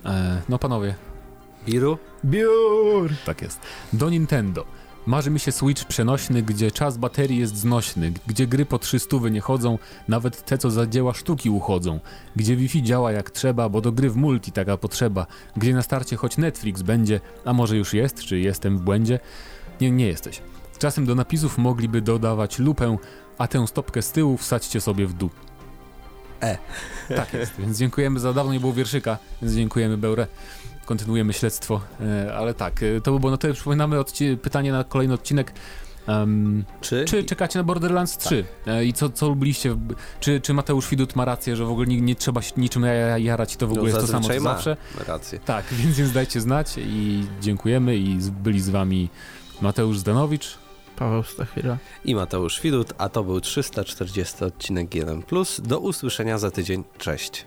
E, 0.04 0.42
no 0.48 0.58
panowie, 0.58 0.94
Biru? 1.66 1.98
Biur! 2.24 3.10
Tak 3.26 3.42
jest. 3.42 3.60
Do 3.92 4.10
Nintendo. 4.10 4.64
Marzy 5.06 5.30
mi 5.30 5.40
się 5.40 5.52
Switch 5.52 5.84
przenośny, 5.84 6.42
gdzie 6.42 6.70
czas 6.70 6.96
baterii 6.96 7.38
jest 7.38 7.56
znośny, 7.56 8.12
gdzie 8.26 8.46
gry 8.46 8.66
po 8.66 8.78
300 8.78 9.16
nie 9.30 9.40
chodzą, 9.40 9.78
nawet 10.08 10.44
te 10.44 10.58
co 10.58 10.70
za 10.70 10.86
dzieła 10.86 11.14
sztuki 11.14 11.50
uchodzą, 11.50 12.00
gdzie 12.36 12.56
Wi-Fi 12.56 12.82
działa 12.82 13.12
jak 13.12 13.30
trzeba, 13.30 13.68
bo 13.68 13.80
do 13.80 13.92
gry 13.92 14.10
w 14.10 14.16
multi 14.16 14.52
taka 14.52 14.76
potrzeba, 14.76 15.26
gdzie 15.56 15.74
na 15.74 15.82
starcie 15.82 16.16
choć 16.16 16.36
Netflix 16.36 16.82
będzie, 16.82 17.20
a 17.44 17.52
może 17.52 17.76
już 17.76 17.94
jest, 17.94 18.20
czy 18.20 18.38
jestem 18.38 18.78
w 18.78 18.80
błędzie? 18.80 19.20
Nie, 19.80 19.90
nie 19.90 20.06
jesteś. 20.06 20.42
Czasem 20.78 21.06
do 21.06 21.14
napisów 21.14 21.58
mogliby 21.58 22.02
dodawać 22.02 22.58
lupę, 22.58 22.96
a 23.38 23.48
tę 23.48 23.66
stopkę 23.66 24.02
z 24.02 24.12
tyłu 24.12 24.36
wsadźcie 24.36 24.80
sobie 24.80 25.06
w 25.06 25.12
dół. 25.12 25.30
E. 26.42 26.58
Tak 27.16 27.34
jest, 27.34 27.52
więc 27.58 27.78
dziękujemy 27.78 28.20
za 28.20 28.32
dawno 28.32 28.52
nie 28.52 28.60
było 28.60 28.72
wierszyka, 28.72 29.18
więc 29.42 29.54
dziękujemy 29.54 29.96
Beure 29.96 30.26
kontynuujemy 30.94 31.32
śledztwo, 31.32 31.80
e, 32.00 32.34
ale 32.34 32.54
tak, 32.54 32.82
e, 32.82 33.00
to 33.00 33.12
by 33.12 33.18
było 33.20 33.30
na 33.32 33.36
tyle. 33.38 33.54
Przypominamy 33.54 33.96
odci- 33.96 34.36
pytanie 34.36 34.72
na 34.72 34.84
kolejny 34.84 35.14
odcinek. 35.14 35.52
Em, 36.06 36.64
Czy? 36.80 37.04
czy 37.04 37.24
czekacie 37.24 37.58
na 37.58 37.62
Borderlands 37.64 38.18
3? 38.18 38.44
E, 38.66 38.84
I 38.84 38.92
co, 38.92 39.10
co 39.10 39.28
lubiliście? 39.28 39.76
Czy, 40.20 40.40
czy 40.40 40.54
Mateusz 40.54 40.88
Widut 40.90 41.16
ma 41.16 41.24
rację, 41.24 41.56
że 41.56 41.64
w 41.64 41.70
ogóle 41.70 41.86
nie, 41.86 42.00
nie 42.00 42.14
trzeba 42.14 42.42
się 42.42 42.52
niczym 42.56 42.82
ja- 42.82 43.18
jarać 43.18 43.54
i 43.54 43.56
to 43.56 43.66
w 43.66 43.70
ogóle 43.72 43.82
No, 43.92 43.98
jest 43.98 44.00
to 44.00 44.12
samo 44.12 44.28
co 44.28 44.34
ma. 44.34 44.40
zawsze? 44.54 44.76
Ma 44.98 45.04
rację. 45.04 45.38
Tak, 45.38 45.64
więc, 45.82 45.96
więc 45.96 46.12
dajcie 46.12 46.40
znać 46.40 46.74
i 46.78 47.24
dziękujemy 47.40 47.96
i 47.96 48.18
byli 48.42 48.60
z 48.60 48.68
wami 48.70 49.08
Mateusz 49.60 49.98
Zdanowicz. 49.98 50.58
Paweł 50.96 51.22
Stachwila. 51.22 51.76
I 52.04 52.14
Mateusz 52.14 52.60
Widut, 52.60 52.92
a 52.98 53.08
to 53.08 53.24
był 53.24 53.40
340 53.40 54.44
odcinek 54.44 54.88
1+. 54.90 55.60
Do 55.62 55.78
usłyszenia 55.78 56.38
za 56.38 56.50
tydzień. 56.50 56.84
Cześć. 56.98 57.46